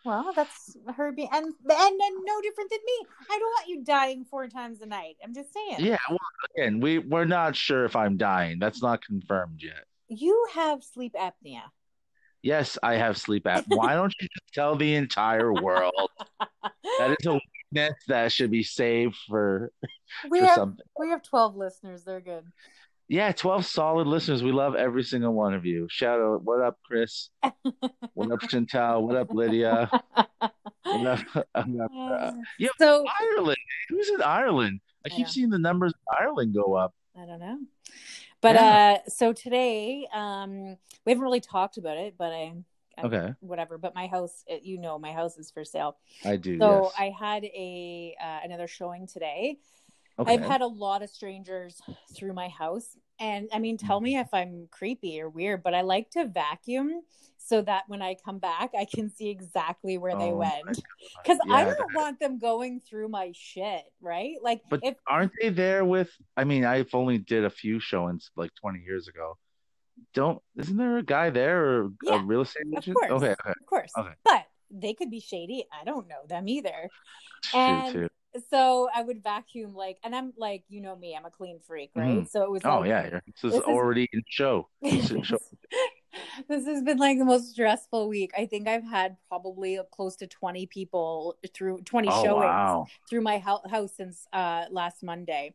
Well, 0.04 0.34
that's 0.36 0.76
her 0.96 1.12
being, 1.12 1.30
and 1.32 1.46
and 1.46 1.56
then 1.66 2.26
no 2.26 2.42
different 2.42 2.72
than 2.72 2.80
me. 2.86 3.08
I 3.30 3.38
don't 3.38 3.50
want 3.50 3.68
you 3.68 3.84
dying 3.84 4.26
four 4.26 4.48
times 4.48 4.82
a 4.82 4.88
night. 4.88 5.18
I'm 5.24 5.34
just 5.34 5.54
saying. 5.54 5.76
Yeah, 5.80 5.98
well, 6.10 6.18
again, 6.56 6.80
we 6.80 6.98
we're 6.98 7.26
not 7.26 7.56
sure 7.56 7.86
if 7.86 7.96
I'm 7.96 8.18
dying. 8.18 8.58
That's 8.58 8.82
not 8.82 9.06
confirmed 9.06 9.62
yet. 9.62 9.86
You 10.14 10.46
have 10.54 10.84
sleep 10.84 11.14
apnea. 11.18 11.62
Yes, 12.44 12.78
I 12.84 12.96
have 12.96 13.18
sleep 13.18 13.46
apnea. 13.46 13.78
Why 13.78 13.94
don't 13.94 14.14
you 14.20 14.28
just 14.28 14.54
tell 14.54 14.76
the 14.76 14.96
entire 14.96 15.54
world? 15.54 15.94
that 17.00 17.16
is 17.18 17.26
a 17.26 17.40
weakness 17.72 17.94
that 18.10 18.34
should 18.34 18.52
be 18.52 18.62
saved 18.62 19.16
for, 19.30 19.72
we 20.30 20.42
for 20.42 20.46
have 20.48 20.56
something. 20.56 20.86
we 21.00 21.10
have 21.12 21.24
twelve 21.24 21.56
listeners. 21.56 22.04
They're 22.04 22.20
good. 22.20 22.44
Yeah, 23.08 23.34
12 23.34 23.66
solid 23.66 24.08
listeners. 24.08 24.42
We 24.42 24.54
love 24.54 24.74
every 24.76 25.04
single 25.04 25.34
one 25.34 25.54
of 25.54 25.66
you. 25.66 25.86
Shout 25.90 26.22
out, 26.22 26.44
what 26.44 26.62
up, 26.62 26.78
Chris? 26.86 27.30
what 28.14 28.32
up, 28.32 28.40
Chantal? 28.48 29.06
What 29.06 29.18
up, 29.18 29.34
Lydia? 29.34 29.90
What 30.86 31.08
up, 31.08 31.20
uh, 31.56 32.32
yeah, 32.58 32.70
so 32.80 33.04
Ireland. 33.20 33.58
Who's 33.90 34.08
in 34.08 34.22
Ireland? 34.22 34.80
I 35.06 35.10
keep 35.10 35.26
know. 35.26 35.32
seeing 35.32 35.50
the 35.50 35.60
numbers 35.60 35.94
in 35.94 36.26
Ireland 36.26 36.56
go 36.56 36.76
up. 36.76 36.94
I 37.22 37.26
don't 37.26 37.40
know. 37.42 37.58
But 38.42 38.56
Yeah. 38.56 38.78
uh 39.06 39.10
so 39.10 39.34
today 39.34 40.08
um 40.14 40.78
we 41.06 41.12
haven't 41.12 41.24
really 41.24 41.42
talked 41.42 41.78
about 41.78 41.98
it, 41.98 42.16
but 42.18 42.32
I, 42.32 42.54
I 42.98 43.06
Okay. 43.06 43.34
whatever, 43.40 43.78
but 43.78 43.96
my 43.96 44.08
house 44.08 44.44
you 44.62 44.80
know 44.80 45.00
my 45.00 45.12
house 45.14 45.38
is 45.38 45.52
for 45.52 45.64
sale. 45.64 45.98
I 46.26 46.38
do. 46.38 46.52
So 46.60 46.68
yes. 46.86 46.94
I 46.98 47.14
had 47.18 47.44
a 47.46 48.16
uh, 48.22 48.40
another 48.44 48.68
showing 48.68 49.08
today. 49.08 49.58
okay. 50.20 50.32
I've 50.34 50.42
had 50.42 50.62
a 50.62 50.68
lot 50.68 51.02
of 51.04 51.10
strangers 51.10 51.82
through 52.16 52.34
my 52.34 52.50
house 52.50 52.98
and 53.20 53.50
I 53.54 53.60
mean 53.60 53.78
tell 53.78 54.00
me 54.02 54.12
Mm-hmm. 54.14 54.22
if 54.22 54.34
I'm 54.34 54.68
creepy 54.72 55.22
or 55.22 55.30
weird, 55.30 55.64
but 55.64 55.74
I 55.74 55.82
like 55.82 56.12
to 56.12 56.26
vacuum 56.26 57.02
so 57.44 57.62
that 57.62 57.84
when 57.88 58.02
I 58.02 58.16
come 58.16 58.40
back 58.40 58.72
I 58.78 58.86
can 58.86 59.10
see 59.10 59.30
exactly 59.30 59.98
where 59.98 60.16
they 60.16 60.32
Oh 60.32 60.38
my 60.38 60.62
went. 60.66 60.84
Cuz 61.26 61.38
I 61.50 61.64
don't 61.66 61.94
want 61.94 62.20
them 62.20 62.38
going 62.38 62.80
through 62.80 63.10
my 63.10 63.32
shit, 63.34 63.84
right? 64.02 64.36
Like 64.42 64.62
But 64.70 64.82
if 64.84 64.96
aren't 65.08 65.32
they 65.42 65.50
there 65.50 65.84
with? 65.84 66.12
I 66.38 66.44
mean, 66.44 66.66
I've 66.66 66.94
only 66.94 67.18
did 67.18 67.44
a 67.46 67.50
few 67.50 67.80
showings 67.80 68.32
like 68.36 68.54
20 68.56 68.80
years 68.80 69.08
ago. 69.08 69.38
Don't 70.14 70.42
isn't 70.58 70.78
there 70.78 70.98
a 70.98 71.04
guy 71.04 71.30
there 71.30 71.66
or 71.66 71.90
Yeah, 72.04 72.16
a 72.16 72.20
real 72.20 72.42
estate 72.42 72.66
agent? 72.76 72.98
course. 72.98 73.12
Okay, 73.12 73.32
okay. 73.32 73.50
Of 73.50 73.66
course. 73.66 73.92
Okay. 73.98 74.14
But 74.24 74.46
they 74.70 74.94
could 74.94 75.10
be 75.12 75.20
shady. 75.20 75.66
I 75.72 75.84
don't 75.84 76.08
know 76.08 76.26
them 76.28 76.48
either. 76.48 76.90
And 77.54 77.94
too. 77.94 78.08
So 78.50 78.90
I 78.96 79.02
would 79.02 79.22
vacuum 79.22 79.76
like, 79.76 79.98
and 80.04 80.16
I'm 80.16 80.32
like, 80.38 80.64
you 80.70 80.80
know 80.80 80.96
me, 80.96 81.16
I'm 81.16 81.26
a 81.26 81.30
clean 81.30 81.60
freak, 81.60 81.92
right? 81.96 82.22
Mhm. 82.22 82.30
So 82.30 82.44
it 82.44 82.52
was 82.52 82.62
Oh 82.64 82.80
like, 82.80 82.88
yeah, 82.90 83.04
yeah. 83.04 83.20
this 83.28 83.44
is 83.44 83.52
this 83.52 83.56
is- 83.56 83.66
already 83.66 84.08
in 84.14 84.22
show. 84.30 84.70
Is 84.82 85.12
show. 85.24 85.38
this 86.48 86.66
has 86.66 86.84
been 86.84 86.98
like 86.98 87.18
the 87.18 87.26
most 87.26 87.52
stressful 87.52 88.08
week. 88.08 88.32
I 88.38 88.46
think 88.46 88.68
I've 88.68 88.84
had 88.84 89.18
probably 89.28 89.80
close 89.92 90.16
to 90.18 90.28
20 90.28 90.66
people 90.68 91.38
through 91.54 91.80
20 91.82 92.10
Oh 92.10 92.24
showings 92.24 92.38
wow. 92.38 92.88
through 93.10 93.22
my 93.22 93.40
house 93.40 93.94
since 93.96 94.28
uh 94.34 94.66
last 94.70 95.04
Monday. 95.04 95.54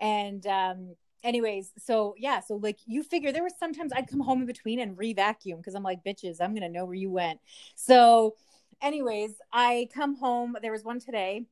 And 0.00 0.46
um 0.46 0.94
anyways, 1.24 1.72
so 1.78 2.14
yeah, 2.18 2.40
so 2.40 2.56
like 2.56 2.78
you 2.86 3.02
figure 3.02 3.32
there 3.32 3.42
was 3.42 3.54
sometimes 3.58 3.92
I'd 3.94 4.08
come 4.08 4.20
home 4.20 4.40
in 4.40 4.46
between 4.46 4.80
and 4.80 4.96
re-vacuum 4.96 5.58
because 5.58 5.74
I'm 5.74 5.82
like, 5.82 6.04
bitches, 6.04 6.36
I'm 6.40 6.54
gonna 6.54 6.68
know 6.68 6.84
where 6.84 6.94
you 6.94 7.10
went. 7.10 7.40
So 7.74 8.36
anyways, 8.80 9.34
I 9.52 9.88
come 9.94 10.16
home. 10.16 10.56
There 10.62 10.72
was 10.72 10.84
one 10.84 11.00
today, 11.00 11.46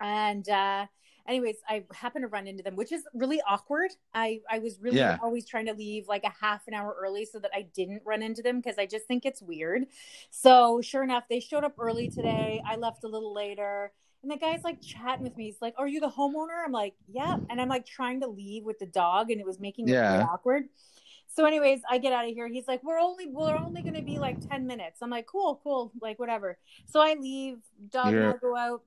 and 0.00 0.48
uh 0.48 0.86
anyways, 1.28 1.56
I 1.68 1.84
happened 1.92 2.22
to 2.24 2.28
run 2.28 2.46
into 2.46 2.62
them, 2.62 2.76
which 2.76 2.92
is 2.92 3.02
really 3.14 3.40
awkward. 3.48 3.90
I 4.14 4.40
I 4.50 4.58
was 4.58 4.78
really 4.80 4.98
Yeah. 4.98 5.18
always 5.22 5.46
trying 5.46 5.66
to 5.66 5.74
leave 5.74 6.08
like 6.08 6.24
a 6.24 6.32
half 6.40 6.66
an 6.68 6.74
hour 6.74 6.96
early 7.00 7.24
so 7.24 7.38
that 7.40 7.50
I 7.54 7.62
didn't 7.62 8.02
run 8.04 8.22
into 8.22 8.42
them 8.42 8.60
because 8.60 8.78
I 8.78 8.86
just 8.86 9.06
think 9.06 9.24
it's 9.26 9.42
weird. 9.42 9.86
So 10.30 10.80
sure 10.80 11.02
enough, 11.02 11.24
they 11.28 11.40
showed 11.40 11.64
up 11.64 11.74
early 11.78 12.08
today. 12.08 12.62
I 12.66 12.76
left 12.76 13.04
a 13.04 13.08
little 13.08 13.32
later. 13.34 13.92
And 14.22 14.30
the 14.30 14.36
guy's 14.36 14.62
like 14.64 14.82
chatting 14.82 15.24
with 15.24 15.34
me. 15.36 15.46
He's 15.46 15.62
like, 15.62 15.74
Are 15.78 15.88
you 15.88 15.98
the 16.00 16.10
homeowner? 16.10 16.62
I'm 16.64 16.72
like, 16.72 16.94
Yeah. 17.08 17.36
And 17.48 17.60
I'm 17.60 17.68
like 17.68 17.86
trying 17.86 18.20
to 18.20 18.26
leave 18.26 18.64
with 18.64 18.78
the 18.78 18.86
dog, 18.86 19.30
and 19.30 19.40
it 19.40 19.46
was 19.46 19.58
making 19.60 19.88
it 19.88 19.92
really 19.92 20.24
awkward. 20.24 20.68
So, 21.32 21.44
anyways, 21.46 21.80
I 21.88 21.98
get 21.98 22.12
out 22.12 22.26
of 22.28 22.34
here. 22.34 22.48
He's 22.48 22.66
like, 22.68 22.82
We're 22.82 22.98
only 22.98 23.28
we're 23.28 23.56
only 23.56 23.82
gonna 23.82 24.02
be 24.02 24.18
like 24.18 24.46
10 24.48 24.66
minutes. 24.66 25.00
I'm 25.00 25.08
like, 25.10 25.26
Cool, 25.26 25.60
cool, 25.62 25.92
like 26.02 26.18
whatever. 26.18 26.58
So 26.86 27.00
I 27.00 27.14
leave, 27.14 27.58
dog 27.88 28.08
and 28.12 28.26
I 28.26 28.32
go 28.36 28.56
out. 28.56 28.82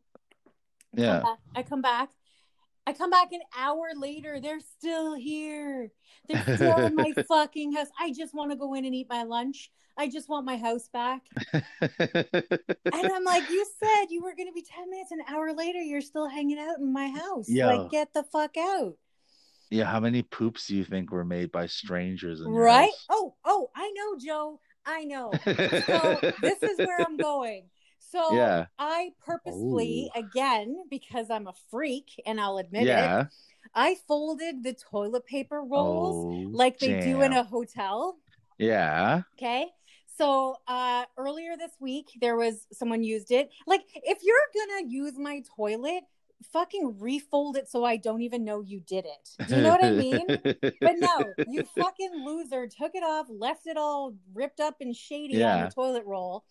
Yeah. 0.93 1.21
come 1.21 1.23
back. 1.23 1.39
I 1.55 1.63
come 1.63 1.81
back. 1.81 2.09
I 2.85 2.93
come 2.93 3.09
back 3.09 3.31
an 3.31 3.41
hour 3.57 3.89
later. 3.95 4.39
They're 4.41 4.59
still 4.59 5.15
here. 5.15 5.91
They're 6.27 6.55
still 6.55 6.77
in 6.85 6.95
my 6.95 7.13
fucking 7.27 7.73
house. 7.73 7.87
I 7.99 8.11
just 8.11 8.33
want 8.33 8.51
to 8.51 8.57
go 8.57 8.73
in 8.73 8.85
and 8.85 8.93
eat 8.93 9.07
my 9.09 9.23
lunch. 9.23 9.71
I 9.97 10.09
just 10.09 10.27
want 10.27 10.45
my 10.45 10.57
house 10.57 10.89
back. 10.91 11.21
And 11.81 13.11
I'm 13.11 13.23
like, 13.23 13.49
you 13.49 13.65
said 13.79 14.05
you 14.09 14.23
were 14.23 14.35
going 14.35 14.47
to 14.47 14.53
be 14.53 14.63
10 14.63 14.89
minutes, 14.89 15.11
an 15.11 15.19
hour 15.29 15.53
later, 15.53 15.79
you're 15.79 16.01
still 16.01 16.27
hanging 16.27 16.57
out 16.59 16.79
in 16.79 16.91
my 16.91 17.07
house. 17.09 17.47
Like, 17.49 17.91
get 17.91 18.13
the 18.13 18.23
fuck 18.23 18.57
out. 18.57 18.95
yeah, 19.69 19.85
how 19.85 19.99
many 19.99 20.21
poops 20.23 20.67
do 20.67 20.75
you 20.75 20.83
think 20.83 21.11
were 21.11 21.23
made 21.25 21.51
by 21.51 21.67
strangers 21.67 22.41
in 22.41 22.51
your 22.51 22.63
Right? 22.63 22.85
house? 22.89 23.05
Oh, 23.09 23.35
oh, 23.45 23.69
I 23.75 23.91
know, 23.95 24.17
Joe. 24.19 24.59
I 24.85 25.03
know. 25.05 25.31
So 25.45 26.33
this 26.41 26.61
is 26.63 26.77
where 26.79 26.99
I'm 27.01 27.17
going. 27.31 27.69
So 28.11 28.33
Yeah. 28.33 28.65
I 28.77 29.11
purposefully, 29.25 30.09
again, 30.15 30.83
because 30.89 31.29
I'm 31.29 31.47
a 31.47 31.53
freak 31.71 32.21
and 32.25 32.39
I'll 32.39 32.57
admit 32.57 32.83
it, 32.83 32.87
yeah. 32.87 33.25
I 33.73 33.95
folded 34.07 34.63
the 34.63 34.73
toilet 34.73 35.25
paper 35.25 35.61
rolls 35.63 36.15
Oh, 36.25 36.49
like 36.51 36.79
they 36.79 36.99
do 37.01 37.21
in 37.21 37.33
a 37.33 37.43
hotel. 37.43 38.17
Yeah. 38.57 39.21
Okay. 39.37 39.67
So 40.15 40.57
uh 40.67 41.05
earlier 41.17 41.57
this 41.57 41.71
week 41.79 42.05
there 42.21 42.35
was 42.35 42.67
someone 42.71 43.03
used 43.03 43.31
it. 43.31 43.49
Like 43.65 43.81
if 43.95 44.19
you're 44.21 44.67
gonna 44.67 44.87
use 44.87 45.17
my 45.17 45.41
toilet, 45.55 46.03
fucking 46.51 46.99
refold 46.99 47.57
it 47.57 47.69
so 47.69 47.83
I 47.83 47.97
don't 47.97 48.21
even 48.21 48.43
know 48.43 48.61
you 48.61 48.79
did 48.81 49.05
it. 49.05 49.47
Do 49.47 49.55
you 49.55 49.61
know 49.63 49.69
what 49.71 49.83
I 49.83 49.91
mean? 49.91 50.27
But 50.79 50.95
no, 50.99 51.33
you 51.47 51.63
fucking 51.77 52.11
loser 52.23 52.67
took 52.67 52.93
it 52.93 53.03
off, 53.03 53.27
left 53.29 53.65
it 53.65 53.77
all 53.77 54.13
ripped 54.35 54.59
up 54.59 54.75
and 54.81 54.95
shady 54.95 55.43
on 55.43 55.61
the 55.61 55.71
toilet 55.71 56.03
roll. 56.05 56.43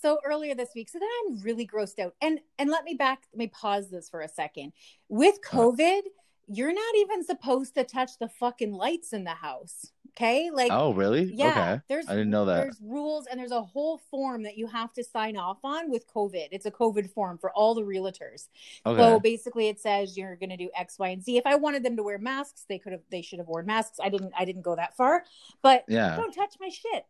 So 0.00 0.18
earlier 0.24 0.54
this 0.54 0.70
week, 0.74 0.88
so 0.88 0.98
then 0.98 1.08
I'm 1.26 1.40
really 1.40 1.66
grossed 1.66 1.98
out. 1.98 2.14
And 2.20 2.40
and 2.58 2.70
let 2.70 2.84
me 2.84 2.94
back, 2.94 3.26
let 3.32 3.38
me 3.38 3.48
pause 3.48 3.90
this 3.90 4.08
for 4.08 4.22
a 4.22 4.28
second. 4.28 4.72
With 5.08 5.40
COVID, 5.42 6.02
you're 6.48 6.72
not 6.72 6.94
even 6.96 7.24
supposed 7.24 7.74
to 7.74 7.84
touch 7.84 8.18
the 8.18 8.28
fucking 8.28 8.72
lights 8.72 9.12
in 9.12 9.24
the 9.24 9.30
house. 9.30 9.92
Okay, 10.16 10.50
like 10.52 10.72
oh, 10.72 10.92
really? 10.92 11.32
yeah, 11.32 11.50
Okay. 11.50 11.80
there's 11.88 12.08
I 12.08 12.12
didn't 12.12 12.30
know 12.30 12.44
that. 12.46 12.62
there's 12.62 12.80
rules 12.82 13.26
and 13.26 13.38
there's 13.38 13.52
a 13.52 13.62
whole 13.62 13.98
form 14.10 14.42
that 14.42 14.58
you 14.58 14.66
have 14.66 14.92
to 14.94 15.04
sign 15.04 15.36
off 15.36 15.58
on 15.62 15.88
with 15.88 16.04
COVID. 16.12 16.48
It's 16.50 16.66
a 16.66 16.70
COVID 16.70 17.10
form 17.10 17.38
for 17.38 17.52
all 17.52 17.74
the 17.74 17.82
realtors. 17.82 18.48
Okay. 18.84 19.00
So 19.00 19.20
basically, 19.20 19.68
it 19.68 19.78
says 19.78 20.18
you're 20.18 20.34
going 20.34 20.50
to 20.50 20.56
do 20.56 20.68
X, 20.76 20.98
Y, 20.98 21.08
and 21.08 21.22
Z. 21.22 21.36
If 21.36 21.46
I 21.46 21.54
wanted 21.54 21.84
them 21.84 21.96
to 21.96 22.02
wear 22.02 22.18
masks, 22.18 22.64
they 22.68 22.78
could 22.78 22.92
have. 22.92 23.02
They 23.10 23.22
should 23.22 23.38
have 23.38 23.46
worn 23.46 23.66
masks. 23.66 23.98
I 24.02 24.08
didn't. 24.08 24.32
I 24.36 24.44
didn't 24.44 24.62
go 24.62 24.74
that 24.74 24.96
far, 24.96 25.24
but 25.62 25.84
yeah. 25.86 26.16
don't 26.16 26.32
touch 26.32 26.56
my 26.60 26.70
shit. 26.70 27.06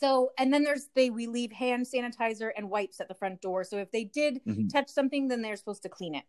So 0.00 0.30
and 0.38 0.52
then 0.52 0.62
there's 0.62 0.88
they 0.94 1.10
we 1.10 1.26
leave 1.26 1.52
hand 1.52 1.86
sanitizer 1.86 2.50
and 2.56 2.70
wipes 2.70 3.00
at 3.00 3.08
the 3.08 3.14
front 3.14 3.40
door. 3.40 3.64
So 3.64 3.78
if 3.78 3.90
they 3.90 4.04
did 4.04 4.40
Mhm. 4.44 4.70
touch 4.72 4.88
something, 4.88 5.28
then 5.28 5.42
they're 5.42 5.56
supposed 5.56 5.82
to 5.82 5.88
clean 5.88 6.14
it. 6.14 6.24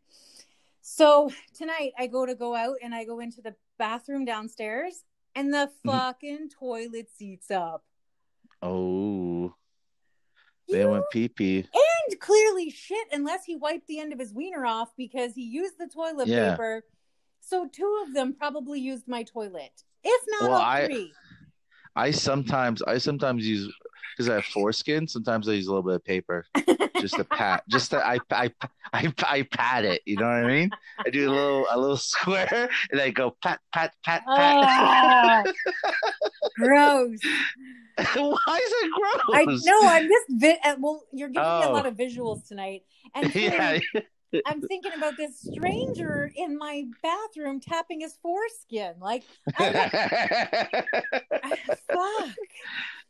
So 0.81 1.31
tonight 1.53 1.93
I 1.97 2.07
go 2.07 2.25
to 2.25 2.35
go 2.35 2.55
out 2.55 2.77
and 2.81 2.95
I 2.95 3.05
go 3.05 3.19
into 3.19 3.41
the 3.41 3.55
bathroom 3.77 4.25
downstairs 4.25 5.03
and 5.35 5.53
the 5.53 5.71
Mhm. 5.83 5.91
fucking 5.91 6.49
toilet 6.49 7.11
seats 7.11 7.51
up. 7.51 7.85
Oh, 8.61 9.53
they 10.67 10.81
You 10.81 10.89
went 10.89 11.05
pee 11.11 11.29
pee. 11.29 11.59
and 11.73 12.19
clearly 12.19 12.69
shit 12.71 13.07
unless 13.11 13.45
he 13.45 13.55
wiped 13.55 13.87
the 13.87 13.99
end 13.99 14.13
of 14.13 14.19
his 14.19 14.33
wiener 14.33 14.65
off 14.65 14.95
because 14.95 15.35
he 15.35 15.43
used 15.43 15.77
the 15.77 15.87
toilet 15.87 16.27
Yeah. 16.27 16.51
paper. 16.51 16.83
So 17.41 17.67
two 17.67 18.03
of 18.05 18.13
them 18.13 18.33
probably 18.33 18.79
used 18.79 19.07
my 19.07 19.23
toilet, 19.23 19.83
if 20.03 20.23
not 20.27 20.49
Well, 20.49 20.61
all 20.61 20.85
three. 20.85 21.13
I 21.13 21.38
sometimes 22.11 22.81
I 22.81 22.97
sometimes 22.97 23.45
use 23.47 23.71
because 24.15 24.29
I 24.29 24.35
have 24.35 24.45
foreskin. 24.45 25.07
Sometimes 25.07 25.47
I 25.47 25.53
use 25.53 25.67
a 25.67 25.69
little 25.71 25.83
bit 25.83 25.95
of 25.95 26.03
paper 26.03 26.45
just 26.99 27.15
to 27.15 27.23
pat. 27.23 27.63
Just 27.69 27.91
to 27.91 28.05
I 28.05 28.19
I 28.31 28.51
I 28.91 29.13
I 29.23 29.41
pat 29.43 29.85
it. 29.85 30.01
You 30.05 30.17
know 30.17 30.25
what 30.25 30.43
I 30.43 30.47
mean? 30.47 30.69
I 31.05 31.09
do 31.09 31.29
a 31.29 31.31
little 31.31 31.65
a 31.71 31.77
little 31.79 31.97
square 32.11 32.69
and 32.91 32.99
I 33.01 33.09
go 33.11 33.35
pat 33.41 33.59
pat 33.73 33.93
pat 34.03 34.23
pat. 34.25 34.27
Ah, 34.27 35.43
gross. 36.57 37.19
Why 38.15 38.59
is 38.63 38.73
it 38.73 38.91
gross? 38.97 39.21
I 39.33 39.43
know. 39.45 39.87
I'm 39.87 40.07
just 40.07 40.25
vi- 40.41 40.59
uh, 40.63 40.75
well. 40.79 41.03
You're 41.13 41.29
giving 41.29 41.43
me 41.47 41.63
a 41.63 41.67
Oh. 41.69 41.73
lot 41.73 41.85
of 41.85 41.95
visuals 41.95 42.47
tonight, 42.47 42.83
and 43.15 43.33
yeah. 43.35 43.79
I'm 44.45 44.61
thinking 44.61 44.91
about 44.95 45.17
this 45.17 45.39
stranger 45.41 46.31
in 46.35 46.57
my 46.57 46.85
bathroom 47.01 47.59
tapping 47.59 48.01
his 48.01 48.15
foreskin. 48.21 48.93
Like, 48.99 49.23
I, 49.57 50.77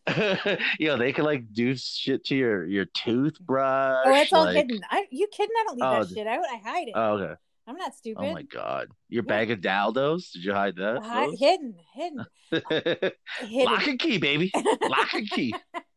fuck. 0.08 0.58
you 0.80 0.88
know, 0.88 0.98
they 0.98 1.12
could 1.14 1.26
like 1.26 1.52
do 1.54 1.76
shit 1.76 2.26
to 2.26 2.36
your 2.36 2.66
your 2.66 2.86
toothbrush. 2.86 4.04
Oh, 4.06 4.14
it's 4.16 4.34
all 4.34 4.46
like- 4.46 4.56
hidden. 4.56 4.82
I 4.90 5.06
you 5.12 5.28
kidding? 5.32 5.56
I 5.60 5.64
don't 5.68 5.76
leave 5.80 5.84
Oh, 5.86 6.04
that 6.04 6.14
shit 6.14 6.28
out. 6.28 6.44
I 6.52 6.58
hide 6.58 6.88
it. 6.88 6.94
Oh, 6.96 7.14
okay. 7.18 7.34
I'm 7.68 7.76
not 7.76 7.94
stupid. 7.96 8.24
Oh 8.26 8.34
my 8.34 8.42
god. 8.42 8.88
Your 9.10 9.24
Yeah. 9.24 9.28
bag 9.28 9.52
of 9.52 9.60
Daldos? 9.60 10.32
Did 10.32 10.44
you 10.46 10.54
hide 10.54 10.76
that? 10.78 11.04
Hi- 11.04 11.30
hidden, 11.38 11.76
hidden, 11.94 12.26
hidden. 13.48 13.66
Lock 13.66 13.86
and 13.88 14.00
key, 14.00 14.18
baby. 14.18 14.52
Lock 14.56 15.14
and 15.14 15.30
key. 15.30 15.54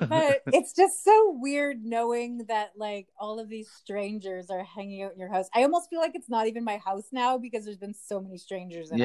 but 0.00 0.42
it's 0.46 0.72
just 0.72 1.04
so 1.04 1.36
weird 1.38 1.84
knowing 1.84 2.44
that 2.48 2.72
like 2.76 3.08
all 3.18 3.38
of 3.38 3.48
these 3.48 3.68
strangers 3.70 4.50
are 4.50 4.64
hanging 4.64 5.02
out 5.02 5.12
in 5.12 5.18
your 5.18 5.32
house. 5.32 5.48
I 5.54 5.62
almost 5.62 5.90
feel 5.90 6.00
like 6.00 6.14
it's 6.14 6.28
not 6.28 6.46
even 6.46 6.64
my 6.64 6.78
house 6.78 7.06
now 7.12 7.38
because 7.38 7.64
there's 7.64 7.78
been 7.78 7.94
so 7.94 8.20
many 8.20 8.38
strangers 8.38 8.90
in 8.90 8.98
it. 8.98 9.02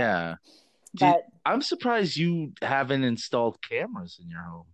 yeah. 0.93 1.09
But 1.13 1.27
I'm 1.45 1.61
surprised 1.61 2.15
you 2.15 2.53
haven't 2.61 3.03
installed 3.03 3.57
cameras 3.61 4.19
in 4.21 4.29
your 4.29 4.41
home. 4.41 4.65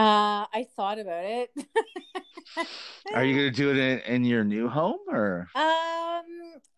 Uh 0.00 0.46
I 0.52 0.66
thought 0.76 0.98
about 0.98 1.24
it. 1.24 1.50
Are 3.14 3.24
you 3.24 3.34
gonna 3.36 3.50
do 3.50 3.70
it 3.70 3.76
in, 3.76 3.98
in 4.14 4.24
your 4.24 4.44
new 4.44 4.68
home 4.68 4.98
or? 5.08 5.48
Um, 5.54 6.22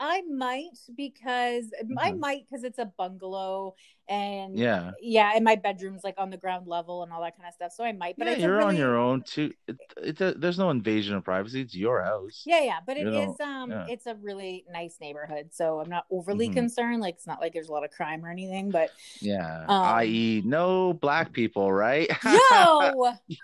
I 0.01 0.23
might 0.23 0.79
because 0.97 1.67
I 1.99 2.13
Mhm. 2.13 2.19
might 2.19 2.47
because 2.49 2.65
it's 2.65 2.79
a 2.79 2.87
bungalow 2.87 3.75
and 4.09 4.57
Yeah. 4.57 4.93
yeah, 5.01 5.33
and 5.35 5.45
my 5.45 5.57
bedroom's 5.57 6.05
like 6.05 6.15
on 6.19 6.31
the 6.31 6.39
ground 6.39 6.67
level 6.67 7.03
and 7.03 7.13
all 7.13 7.23
that 7.23 7.37
kind 7.37 7.47
of 7.49 7.55
stuff. 7.55 7.73
So 7.73 7.85
I 7.85 7.93
might, 7.93 8.19
but 8.19 8.29
yeah, 8.29 8.37
you're 8.39 8.63
on 8.63 8.77
your 8.77 8.97
own 8.97 9.23
too. 9.23 9.53
It, 9.69 10.21
it, 10.21 10.41
there's 10.41 10.59
no 10.59 10.71
invasion 10.71 11.15
of 11.17 11.25
privacy. 11.25 11.61
It's 11.61 11.75
your 11.75 12.03
house. 12.03 12.43
Yeah, 12.47 12.63
yeah, 12.63 12.79
but 12.85 12.97
it 12.97 13.05
You 13.05 13.11
is 13.11 13.13
know, 13.13 13.37
um 13.41 13.71
yeah. 13.71 13.87
it's 13.87 14.07
a 14.07 14.15
really 14.17 14.65
nice 14.73 14.97
neighborhood, 15.01 15.51
so 15.53 15.81
I'm 15.81 15.89
not 15.91 16.07
overly 16.11 16.49
Mhm. 16.49 16.55
concerned. 16.55 17.01
Like 17.01 17.15
it's 17.15 17.27
not 17.27 17.41
like 17.41 17.53
there's 17.53 17.69
a 17.69 17.73
lot 17.73 17.85
of 17.85 17.91
crime 17.91 18.25
or 18.25 18.31
anything, 18.31 18.71
but 18.71 18.91
Yeah. 19.21 19.65
Um, 19.69 19.85
I.e., 19.85 20.43
no 20.45 20.93
black 20.95 21.33
people, 21.33 21.73
right? 21.73 22.09
yo, 22.23 23.12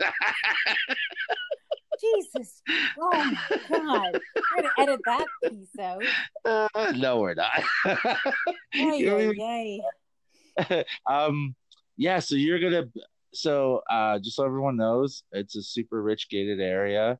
Jesus, 2.00 2.62
oh 3.00 3.10
my 3.10 3.58
god, 3.68 4.20
we're 4.36 4.62
gonna 4.62 4.70
edit 4.78 5.00
that 5.04 5.26
piece 5.48 5.78
out. 5.80 6.02
Uh, 6.44 6.92
no, 6.96 7.18
we're 7.18 7.34
not. 7.34 7.60
Ay, 7.84 7.96
You 8.72 9.06
don't 9.06 9.20
ay, 9.20 9.30
even- 9.30 9.82
ay. 10.70 10.84
um, 11.10 11.56
yeah. 11.96 12.20
So 12.20 12.36
you're 12.36 12.60
gonna. 12.60 12.84
So, 13.34 13.82
uh, 13.90 14.18
just 14.20 14.36
so 14.36 14.44
everyone 14.44 14.76
knows, 14.76 15.22
it's 15.32 15.54
a 15.56 15.62
super 15.62 16.00
rich 16.02 16.28
gated 16.30 16.60
area. 16.60 17.18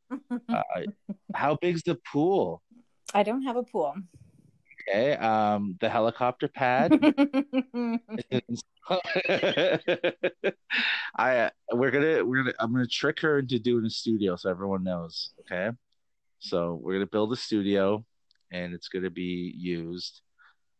Uh, 0.49 0.63
how 1.35 1.57
big's 1.61 1.83
the 1.83 1.99
pool? 2.11 2.63
I 3.13 3.23
don't 3.25 3.43
have 3.43 3.57
a 3.57 3.63
pool. 3.63 3.95
Okay. 4.89 5.17
Um, 5.17 5.77
the 5.81 5.89
helicopter 5.89 6.49
pad. 6.49 6.93
I 11.19 11.51
we're 11.73 11.91
gonna 11.91 12.25
we're 12.25 12.39
gonna 12.43 12.55
I'm 12.59 12.73
gonna 12.73 12.87
trick 12.87 13.21
her 13.21 13.41
into 13.41 13.59
doing 13.59 13.85
a 13.85 13.91
studio 13.91 14.37
so 14.37 14.49
everyone 14.51 14.83
knows. 14.83 15.31
Okay, 15.41 15.71
so 16.39 16.81
we're 16.83 16.95
gonna 16.95 17.07
build 17.07 17.33
a 17.33 17.37
studio, 17.37 18.05
and 18.51 18.73
it's 18.73 18.89
gonna 18.89 19.11
be 19.11 19.53
used 19.57 20.23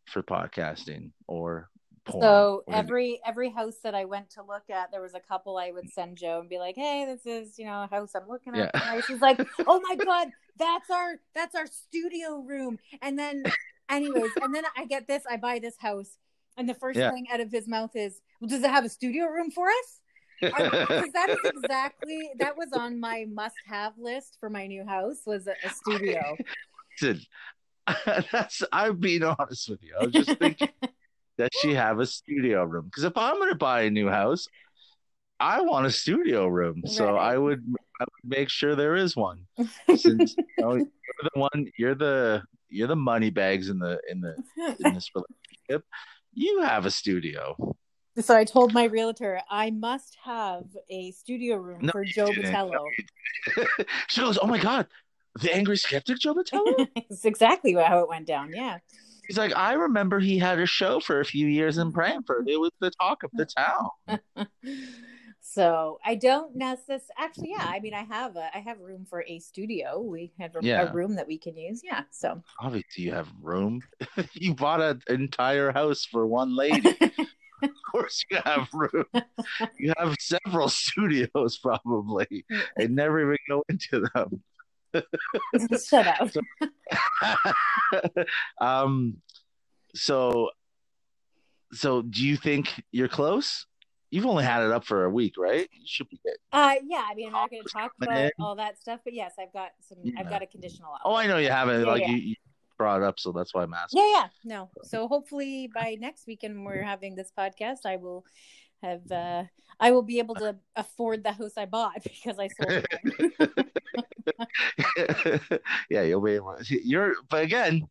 for 0.07 0.23
podcasting 0.23 1.11
or 1.27 1.69
porn. 2.05 2.23
So 2.23 2.63
every 2.71 3.19
every 3.25 3.49
house 3.49 3.77
that 3.83 3.95
I 3.95 4.05
went 4.05 4.31
to 4.31 4.43
look 4.43 4.69
at, 4.69 4.91
there 4.91 5.01
was 5.01 5.13
a 5.13 5.19
couple 5.19 5.57
I 5.57 5.71
would 5.71 5.89
send 5.91 6.17
Joe 6.17 6.39
and 6.39 6.49
be 6.49 6.57
like, 6.57 6.75
"Hey, 6.75 7.05
this 7.05 7.25
is 7.25 7.57
you 7.59 7.65
know 7.65 7.83
a 7.83 7.87
house 7.87 8.13
I'm 8.15 8.27
looking 8.27 8.55
at." 8.55 8.71
Yeah. 8.73 9.01
She's 9.01 9.21
like, 9.21 9.39
"Oh 9.67 9.81
my 9.87 9.95
god, 9.95 10.29
that's 10.57 10.89
our 10.89 11.19
that's 11.33 11.55
our 11.55 11.67
studio 11.67 12.39
room." 12.39 12.79
And 13.01 13.17
then, 13.17 13.43
anyways, 13.89 14.31
and 14.41 14.53
then 14.53 14.63
I 14.77 14.85
get 14.85 15.07
this, 15.07 15.23
I 15.29 15.37
buy 15.37 15.59
this 15.59 15.75
house, 15.77 16.17
and 16.57 16.67
the 16.67 16.73
first 16.73 16.99
Yeah. 16.99 17.11
thing 17.11 17.27
out 17.31 17.39
of 17.39 17.51
his 17.51 17.67
mouth 17.67 17.95
is, 17.95 18.21
"Well, 18.39 18.49
does 18.49 18.63
it 18.63 18.69
have 18.69 18.85
a 18.85 18.89
studio 18.89 19.25
room 19.27 19.51
for 19.51 19.67
us?" 19.67 20.01
Because 20.41 21.11
that 21.13 21.29
is 21.29 21.39
exactly 21.61 22.31
that 22.39 22.57
was 22.57 22.71
on 22.73 22.99
my 22.99 23.25
must-have 23.29 23.93
list 23.97 24.37
for 24.39 24.49
my 24.49 24.67
new 24.67 24.85
house 24.85 25.21
was 25.25 25.47
a, 25.47 25.55
a 25.63 25.69
studio. 25.73 26.37
Listen, 27.01 27.21
that's 28.31 28.63
I'm 28.71 28.97
being 28.97 29.23
honest 29.23 29.69
with 29.69 29.83
you. 29.83 29.95
I 29.99 30.05
was 30.05 30.13
just 30.13 30.37
thinking 30.39 30.69
that 31.37 31.53
she 31.53 31.73
have 31.73 31.99
a 31.99 32.05
studio 32.05 32.63
room 32.63 32.85
because 32.85 33.03
if 33.03 33.17
I'm 33.17 33.37
gonna 33.39 33.55
buy 33.55 33.81
a 33.81 33.89
new 33.89 34.09
house, 34.09 34.47
I 35.39 35.61
want 35.61 35.85
a 35.85 35.91
studio 35.91 36.47
room. 36.47 36.83
So 36.85 37.15
I 37.15 37.37
would 37.37 37.63
I 37.99 38.03
would 38.03 38.29
make 38.37 38.49
sure 38.49 38.75
there 38.75 38.95
is 38.95 39.15
one. 39.15 39.45
Since 39.95 40.35
you 40.37 40.65
know, 40.65 40.73
you're 40.73 41.29
the 41.33 41.39
one, 41.39 41.71
you're 41.77 41.95
the 41.95 42.43
you're 42.69 42.87
the 42.87 42.95
money 42.95 43.29
bags 43.29 43.69
in 43.69 43.79
the 43.79 43.99
in 44.09 44.21
the 44.21 44.35
in 44.85 44.93
this 44.93 45.09
relationship. 45.15 45.85
You 46.33 46.61
have 46.61 46.85
a 46.85 46.91
studio. 46.91 47.75
So 48.19 48.35
I 48.35 48.43
told 48.43 48.73
my 48.73 48.85
realtor 48.85 49.41
I 49.49 49.71
must 49.71 50.17
have 50.23 50.65
a 50.89 51.11
studio 51.11 51.55
room 51.55 51.79
No, 51.83 51.91
for 51.91 52.03
Joe 52.03 52.27
didn't. 52.27 52.51
Botello. 52.51 52.71
No, 53.57 53.65
she 54.07 54.21
goes, 54.21 54.37
"Oh 54.41 54.47
my 54.47 54.59
god, 54.59 54.87
the 55.41 55.53
angry 55.53 55.77
skeptic 55.77 56.19
Joe 56.19 56.33
Botello." 56.33 56.87
It's 56.95 57.25
exactly 57.25 57.73
how 57.73 57.99
it 57.99 58.09
went 58.09 58.27
down. 58.27 58.51
Yeah. 58.53 58.79
He's 59.27 59.37
like, 59.37 59.55
I 59.55 59.73
remember 59.73 60.19
he 60.19 60.39
had 60.39 60.59
a 60.59 60.65
show 60.65 60.99
for 60.99 61.19
a 61.19 61.25
few 61.25 61.45
years 61.45 61.77
in 61.77 61.91
Brantford. 61.91 62.49
It 62.49 62.59
was 62.59 62.71
the 62.79 62.89
talk 62.99 63.21
of 63.21 63.29
the 63.33 63.45
town. 63.45 64.19
So 65.51 65.99
I 66.05 66.13
don't 66.13 66.55
necessarily. 66.55 67.03
Actually, 67.17 67.49
yeah. 67.57 67.65
I 67.65 67.79
mean, 67.79 67.95
I 67.95 68.03
have 68.03 68.35
a 68.35 68.55
I 68.55 68.59
have 68.59 68.79
room 68.79 69.05
for 69.09 69.23
a 69.27 69.39
studio. 69.39 69.99
We 69.99 70.31
have 70.39 70.55
a, 70.55 70.59
Yeah. 70.61 70.83
a 70.83 70.93
room 70.93 71.15
that 71.15 71.25
we 71.27 71.39
can 71.39 71.57
use. 71.57 71.81
Yeah. 71.83 72.03
So 72.11 72.43
Obviously, 72.59 73.05
you 73.05 73.13
have 73.13 73.27
room. 73.41 73.81
you 74.33 74.53
bought 74.53 74.79
an 74.79 75.01
entire 75.09 75.71
house 75.71 76.05
for 76.05 76.27
one 76.27 76.55
lady. 76.55 76.95
of 77.63 77.69
course, 77.91 78.23
you 78.29 78.37
have 78.45 78.69
room. 78.73 79.05
You 79.79 79.93
have 79.97 80.15
several 80.19 80.69
studios, 80.83 81.57
probably, 81.57 82.45
and 82.77 82.95
never 82.95 83.19
even 83.21 83.37
go 83.47 83.63
into 83.69 84.05
them. 84.13 84.43
shut 85.83 86.07
up. 86.07 86.29
um, 88.61 89.17
so, 89.95 90.49
so 91.73 92.03
do 92.03 92.23
you 92.25 92.37
think 92.37 92.83
you're 92.91 93.07
close? 93.07 93.65
You've 94.11 94.25
only 94.25 94.43
had 94.43 94.63
it 94.63 94.71
up 94.71 94.85
for 94.85 95.05
a 95.05 95.09
week, 95.09 95.35
right? 95.37 95.69
You 95.71 95.85
should 95.85 96.09
be 96.09 96.19
good. 96.23 96.37
Uh, 96.51 96.75
yeah. 96.83 97.05
I 97.09 97.13
mean, 97.15 97.27
I'm 97.27 97.33
not 97.33 97.51
going 97.51 97.63
to 97.63 97.69
talk 97.69 97.91
about 98.01 98.17
in. 98.17 98.31
all 98.39 98.55
that 98.55 98.79
stuff, 98.79 99.01
but 99.03 99.13
yes, 99.13 99.33
I've 99.39 99.53
got 99.53 99.71
some. 99.81 99.99
Yeah. 100.03 100.13
I've 100.19 100.29
got 100.29 100.41
a 100.41 100.47
conditional. 100.47 100.91
Oh, 101.05 101.15
I 101.15 101.27
know 101.27 101.37
you 101.37 101.49
haven't. 101.49 101.81
Yeah, 101.81 101.87
like 101.87 102.01
yeah. 102.01 102.09
You, 102.09 102.17
you 102.17 102.35
brought 102.77 103.01
it 103.01 103.05
up, 103.05 103.19
so 103.19 103.31
that's 103.31 103.53
why 103.53 103.63
I'm 103.63 103.73
asking. 103.73 104.01
Yeah, 104.01 104.11
yeah. 104.11 104.27
No. 104.43 104.69
So 104.83 105.07
hopefully 105.07 105.69
by 105.73 105.97
next 105.99 106.25
weekend 106.25 106.65
we're 106.65 106.81
having 106.81 107.15
this 107.15 107.31
podcast, 107.37 107.85
I 107.85 107.97
will 107.97 108.25
have 108.81 109.11
uh 109.11 109.43
I 109.79 109.91
will 109.91 110.01
be 110.01 110.19
able 110.19 110.35
to 110.35 110.55
afford 110.75 111.23
the 111.23 111.33
house 111.33 111.53
I 111.57 111.65
bought 111.65 112.03
because 112.03 112.39
I 112.39 112.47
sold 112.47 112.85
it. 114.97 115.61
yeah, 115.89 116.01
you'll 116.01 116.21
be 116.21 116.33
able. 116.33 116.57
You're, 116.67 117.15
but 117.29 117.43
again, 117.43 117.87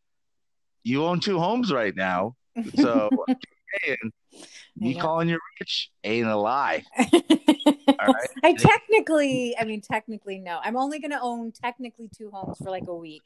you 0.83 1.04
own 1.04 1.20
two 1.20 1.38
homes 1.38 1.72
right 1.72 1.94
now, 1.94 2.37
so 2.76 3.09
me 4.77 4.94
Yeah. 4.94 5.01
calling 5.01 5.29
you 5.29 5.38
rich 5.61 5.90
ain't 6.05 6.27
a 6.27 6.37
lie. 6.37 6.85
right. 6.98 8.29
I 8.42 8.55
technically, 8.55 9.57
I 9.59 9.64
mean, 9.64 9.81
technically, 9.81 10.38
no. 10.38 10.61
I'm 10.62 10.77
only 10.77 10.98
going 11.01 11.11
to 11.11 11.20
own 11.20 11.53
technically 11.53 12.09
two 12.16 12.31
homes 12.31 12.59
for 12.59 12.70
like 12.70 12.87
a 12.87 12.94
week. 12.94 13.22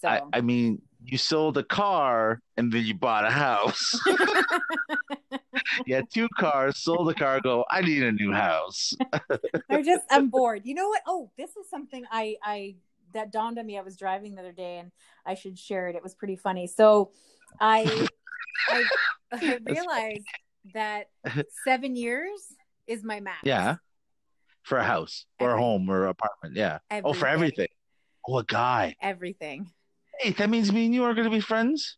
So, 0.00 0.08
I, 0.08 0.20
I 0.32 0.40
mean, 0.40 0.80
you 1.04 1.18
sold 1.18 1.58
a 1.58 1.64
car 1.64 2.40
and 2.56 2.72
then 2.72 2.84
you 2.84 2.94
bought 2.94 3.24
a 3.24 3.30
house. 3.30 3.98
yeah, 5.86 6.02
two 6.12 6.28
cars, 6.38 6.78
sold 6.78 7.10
a 7.10 7.14
car, 7.14 7.40
go, 7.40 7.64
I 7.68 7.80
need 7.80 8.04
a 8.04 8.12
new 8.12 8.32
house. 8.32 8.94
I'm 9.68 9.84
just, 9.84 10.04
I'm 10.10 10.28
bored. 10.28 10.62
You 10.64 10.74
know 10.74 10.88
what? 10.88 11.02
Oh, 11.06 11.30
this 11.36 11.50
is 11.56 11.68
something 11.68 12.04
I, 12.12 12.36
I, 12.42 12.76
that 13.14 13.32
dawned 13.32 13.58
on 13.58 13.66
me. 13.66 13.78
I 13.78 13.82
was 13.82 13.96
driving 13.96 14.34
the 14.34 14.40
other 14.42 14.52
day 14.52 14.78
and 14.78 14.92
I 15.26 15.34
should 15.34 15.58
share 15.58 15.88
it. 15.88 15.96
It 15.96 16.02
was 16.02 16.14
pretty 16.14 16.36
funny. 16.36 16.66
So 16.66 17.12
I, 17.60 18.08
I, 18.68 18.84
I 19.32 19.58
realized 19.64 20.26
that 20.74 21.06
seven 21.64 21.96
years 21.96 22.40
is 22.86 23.04
my 23.04 23.20
max. 23.20 23.40
Yeah. 23.44 23.76
For 24.62 24.78
a 24.78 24.84
house 24.84 25.24
or 25.40 25.52
a 25.52 25.58
home 25.58 25.88
or 25.90 26.06
apartment. 26.06 26.56
Yeah. 26.56 26.78
Oh, 26.90 27.12
for 27.12 27.26
Everything. 27.26 27.68
everything. 27.68 27.68
Oh, 28.28 28.38
a 28.38 28.44
guy. 28.44 28.96
Everything. 29.00 29.70
Hey, 30.20 30.30
that 30.32 30.50
means 30.50 30.70
me 30.72 30.84
and 30.86 30.94
you 30.94 31.04
are 31.04 31.14
going 31.14 31.24
to 31.24 31.30
be 31.30 31.40
friends? 31.40 31.96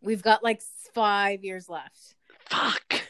We've 0.00 0.22
got 0.22 0.44
like 0.44 0.62
five 0.94 1.42
years 1.42 1.68
left. 1.68 2.14
Fuck. 2.48 2.94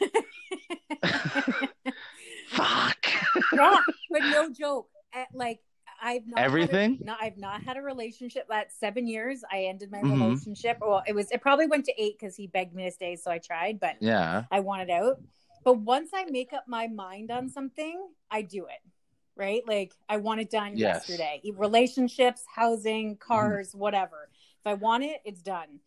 Fuck. 2.49 3.05
yeah, 3.53 3.77
but 4.09 4.21
no 4.21 4.49
joke. 4.51 4.89
At, 5.13 5.27
like 5.33 5.59
I've 6.01 6.25
not 6.27 6.37
had 6.39 6.43
a- 6.43 6.45
Everything? 6.45 6.99
no, 7.01 7.15
I've 7.19 7.37
not 7.37 7.61
had 7.63 7.77
a 7.77 7.81
relationship. 7.81 8.47
that 8.49 8.71
seven 8.71 9.07
years, 9.07 9.43
I 9.51 9.65
ended 9.65 9.91
my 9.91 10.01
Mhm. 10.01 10.11
relationship. 10.11 10.77
Well, 10.81 11.03
it 11.07 11.13
was 11.13 11.29
it 11.31 11.41
probably 11.41 11.67
went 11.67 11.85
to 11.85 12.01
eight 12.01 12.17
because 12.19 12.35
he 12.35 12.47
begged 12.47 12.73
me 12.73 12.85
to 12.85 12.91
stay, 12.91 13.15
so 13.15 13.29
I 13.31 13.37
tried, 13.39 13.79
but 13.79 13.95
Yeah. 13.99 14.45
I 14.51 14.59
wanted 14.61 14.89
out. 14.89 15.21
But 15.63 15.79
once 15.79 16.11
I 16.13 16.25
make 16.25 16.53
up 16.53 16.67
my 16.67 16.87
mind 16.87 17.31
on 17.31 17.49
something, 17.49 18.07
I 18.31 18.41
do 18.41 18.65
it. 18.65 18.81
Right? 19.35 19.65
Like 19.67 19.93
I 20.09 20.17
want 20.17 20.41
it 20.41 20.49
done 20.49 20.75
Yes. 20.75 21.07
yesterday. 21.07 21.41
Relationships, 21.55 22.43
housing, 22.53 23.15
cars, 23.17 23.73
whatever. 23.75 24.29
If 24.59 24.67
I 24.67 24.73
want 24.73 25.03
it, 25.05 25.21
it's 25.23 25.41
done. 25.41 25.79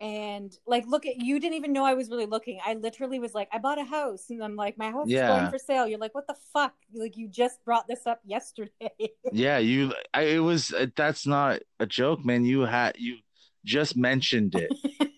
And 0.00 0.52
like 0.66 0.86
look 0.86 1.06
at 1.06 1.16
you 1.16 1.40
didn't 1.40 1.54
even 1.56 1.72
know 1.72 1.84
I 1.84 1.94
was 1.94 2.10
really 2.10 2.26
looking. 2.26 2.58
I 2.64 2.74
literally 2.74 3.18
was 3.18 3.34
like, 3.34 3.48
I 3.52 3.58
bought 3.58 3.78
a 3.78 3.84
house, 3.84 4.26
and 4.30 4.42
I'm 4.44 4.56
like, 4.56 4.76
my 4.78 4.90
house 4.90 5.08
Yeah. 5.08 5.24
is 5.24 5.28
going 5.38 5.50
for 5.50 5.58
sale. 5.58 5.86
You're 5.86 5.98
like, 5.98 6.14
what 6.14 6.26
the 6.26 6.36
fuck? 6.52 6.74
Like 6.94 7.16
you 7.16 7.28
just 7.28 7.64
brought 7.64 7.88
this 7.88 8.06
up 8.06 8.20
yesterday. 8.24 8.70
Yeah, 9.32 9.58
you. 9.58 9.92
I, 10.14 10.22
it 10.22 10.38
was. 10.38 10.72
uh, 10.72 10.86
That's 10.96 11.26
not 11.26 11.60
a 11.80 11.86
joke, 11.86 12.24
man. 12.24 12.44
You 12.44 12.60
had. 12.62 12.96
You 12.98 13.16
just 13.64 13.96
mentioned 13.96 14.54
it, 14.54 14.72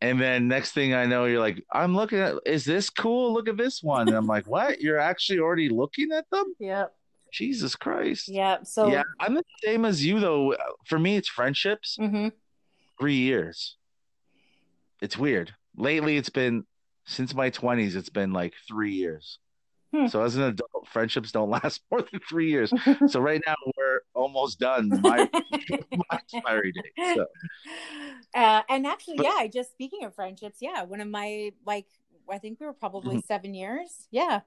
and 0.00 0.20
then 0.20 0.48
next 0.48 0.72
thing 0.72 0.94
I 0.94 1.04
know, 1.06 1.24
you're 1.26 1.40
like, 1.40 1.64
I'm 1.72 1.94
looking 1.94 2.18
at. 2.18 2.34
Is 2.46 2.64
this 2.64 2.88
cool? 2.90 3.32
Look 3.32 3.48
at 3.48 3.56
this 3.56 3.82
one. 3.82 4.08
And 4.08 4.16
I'm 4.16 4.26
like, 4.26 4.46
what? 4.46 4.80
You're 4.80 4.98
actually 4.98 5.40
already 5.40 5.68
looking 5.68 6.12
at 6.12 6.24
them? 6.30 6.54
yep. 6.58 6.94
Jesus 7.32 7.76
Christ. 7.76 8.26
Yeah. 8.28 8.62
So. 8.64 8.88
yeah, 8.90 9.04
I'm 9.20 9.34
the 9.34 9.44
same 9.64 9.84
as 9.84 10.04
you 10.04 10.18
though. 10.18 10.56
For 10.86 10.98
me, 10.98 11.16
it's 11.16 11.28
friendships. 11.28 11.96
hmm 11.98 12.28
Three 13.00 13.16
years. 13.16 13.76
It's 15.00 15.16
weird. 15.16 15.54
Lately, 15.76 16.16
it's 16.16 16.28
been 16.30 16.64
since 17.06 17.34
my 17.34 17.50
20s. 17.50 17.96
It's 17.96 18.10
been 18.10 18.32
like 18.32 18.52
three 18.68 18.92
years. 18.92 19.38
Hmm. 19.94 20.06
So 20.06 20.22
as 20.22 20.36
an 20.36 20.42
adult, 20.42 20.86
friendships 20.92 21.32
don't 21.32 21.50
last 21.62 21.80
more 21.90 22.02
than 22.02 22.20
three 22.28 22.50
years. 22.50 22.72
So 23.08 23.20
right 23.20 23.40
now 23.46 23.54
we're 23.76 24.00
almost 24.14 24.60
done. 24.60 24.88
My 25.02 25.28
my 25.92 26.18
expiry 26.18 26.72
date. 26.72 27.16
So 27.16 27.26
Uh, 28.34 28.62
and 28.68 28.86
actually, 28.86 29.16
But- 29.16 29.26
yeah, 29.26 29.36
I 29.38 29.48
just 29.48 29.70
speaking 29.72 30.04
of 30.04 30.14
friendships, 30.14 30.58
yeah, 30.60 30.82
one 30.84 31.00
of 31.00 31.08
my 31.08 31.52
like, 31.66 31.86
I 32.30 32.38
think 32.38 32.60
we 32.60 32.66
were 32.66 32.72
probably 32.74 33.16
Mhm. 33.16 33.24
seven 33.24 33.54
years. 33.54 34.06
Yeah, 34.12 34.40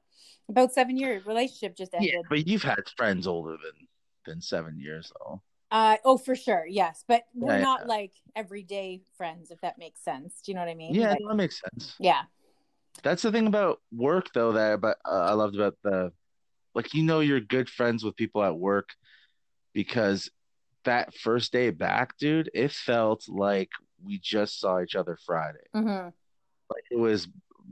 about 0.48 0.72
seven 0.74 0.96
year 0.96 1.22
relationship 1.26 1.76
just 1.76 1.94
ended. 1.94 2.12
yeah, 2.14 2.22
but 2.30 2.48
you've 2.48 2.64
had 2.64 2.88
friends 2.96 3.28
older 3.28 3.58
than 3.58 3.88
than 4.26 4.40
seven 4.42 4.80
years 4.80 5.12
though. 5.20 5.42
Uh, 5.74 5.98
oh, 6.06 6.18
for 6.18 6.36
sure, 6.36 6.68
yes, 6.70 7.04
but 7.08 7.24
we're 7.34 7.58
Yeah, 7.58 7.64
not 7.64 7.82
yeah. 7.82 7.88
like 7.88 8.12
everyday 8.36 9.02
friends, 9.18 9.50
if 9.50 9.60
that 9.62 9.80
makes 9.80 10.02
sense. 10.04 10.40
Do 10.46 10.52
you 10.52 10.56
know 10.56 10.62
what 10.62 10.70
I 10.70 10.76
mean? 10.76 10.94
Yeah, 10.94 11.10
Like, 11.10 11.20
that 11.28 11.36
makes 11.36 11.60
sense. 11.60 11.96
yeah, 12.00 12.22
That's 13.02 13.24
the 13.24 13.32
thing 13.32 13.48
about 13.48 13.82
work 13.92 14.32
though 14.34 14.52
that 14.52 14.82
but 14.82 14.98
uh, 15.04 15.26
I 15.30 15.34
loved 15.34 15.56
about 15.56 15.76
the 15.84 16.12
like 16.76 16.94
you 16.94 17.04
know 17.04 17.22
you're 17.22 17.40
good 17.40 17.70
friends 17.70 18.04
with 18.04 18.16
people 18.16 18.44
at 18.44 18.56
work 18.56 18.90
because 19.74 20.30
that 20.86 21.16
first 21.16 21.52
day 21.52 21.72
back, 21.72 22.18
dude, 22.20 22.52
it 22.54 22.72
felt 22.72 23.26
like 23.28 23.70
we 24.04 24.20
just 24.20 24.60
saw 24.60 24.80
each 24.80 24.96
other 24.96 25.18
Friday. 25.26 25.66
hmm 25.74 25.88
Like 26.70 26.84
it 26.92 27.00
was 27.00 27.28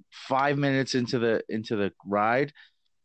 five 0.09 0.57
minutes 0.57 0.95
into 0.95 1.19
the 1.19 1.43
into 1.49 1.75
the 1.75 1.91
ride. 2.05 2.51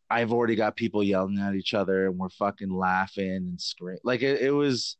I've 0.09 0.33
already 0.33 0.55
got 0.55 0.77
people 0.77 1.03
yelling 1.03 1.39
at 1.39 1.55
each 1.55 1.75
other 1.75 2.07
and 2.07 2.17
we're 2.19 2.29
fucking 2.29 2.71
laughing 2.71 3.31
and 3.31 3.61
screaming. 3.61 4.01
Like 4.05 4.23
it, 4.23 4.41
it 4.41 4.53
was, 4.53 4.97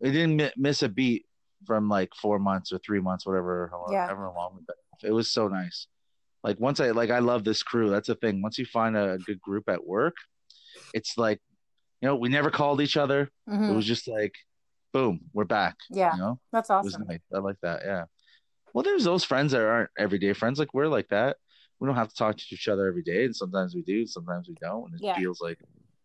it 0.00 0.10
didn't 0.10 0.36
mi- 0.36 0.52
miss 0.56 0.82
a 0.82 0.88
beat 0.88 1.26
from 1.66 1.88
like 1.88 2.10
four 2.14 2.38
months 2.38 2.72
or 2.72 2.78
three 2.78 3.00
months, 3.00 3.24
whatever, 3.26 3.70
Yeah. 3.90 4.06
however 4.06 4.32
long. 4.36 4.64
It 5.04 5.12
was 5.12 5.30
so 5.30 5.46
nice. 5.48 5.86
Like 6.42 6.58
once 6.58 6.80
I 6.80 6.90
like, 6.90 7.10
I 7.10 7.18
love 7.20 7.44
this 7.44 7.62
crew. 7.62 7.90
That's 7.90 8.08
the 8.08 8.14
thing. 8.16 8.42
Once 8.42 8.58
you 8.58 8.64
find 8.66 8.96
a 8.96 9.18
good 9.26 9.40
group 9.40 9.68
at 9.68 9.84
work, 9.86 10.14
it's 10.94 11.16
like, 11.16 11.40
you 12.00 12.08
know, 12.08 12.16
we 12.16 12.28
never 12.28 12.50
called 12.50 12.80
each 12.80 12.96
other. 12.96 13.22
It 13.22 13.30
hmm 13.54 13.74
was 13.74 13.84
just 13.86 14.06
like, 14.08 14.34
boom, 14.92 15.20
we're 15.32 15.44
back. 15.44 15.76
yeah, 15.90 16.14
You 16.14 16.20
know, 16.20 16.40
that's 16.52 16.70
it 16.70 16.74
was 16.82 16.94
awesome. 16.94 17.06
nice. 17.08 17.20
I 17.34 17.38
like 17.38 17.56
that. 17.62 17.82
Yeah. 17.84 18.04
Well, 18.72 18.82
there's 18.84 19.04
those 19.04 19.24
friends 19.24 19.52
that 19.52 19.62
aren't 19.62 19.90
everyday 19.98 20.32
friends. 20.32 20.58
Like 20.58 20.72
we're 20.74 20.86
like 20.88 21.08
that. 21.08 21.36
We 21.80 21.86
don't 21.86 21.96
have 21.96 22.08
to 22.08 22.14
talk 22.14 22.36
to 22.36 22.44
each 22.50 22.68
other 22.68 22.86
every 22.86 23.02
day, 23.02 23.24
and 23.24 23.34
sometimes 23.34 23.74
we 23.74 23.82
do, 23.82 24.06
sometimes 24.06 24.48
we 24.48 24.56
don't, 24.60 24.86
and 24.90 24.94
it 25.00 25.04
Yeah. 25.04 25.16
feels 25.16 25.40
like, 25.40 25.58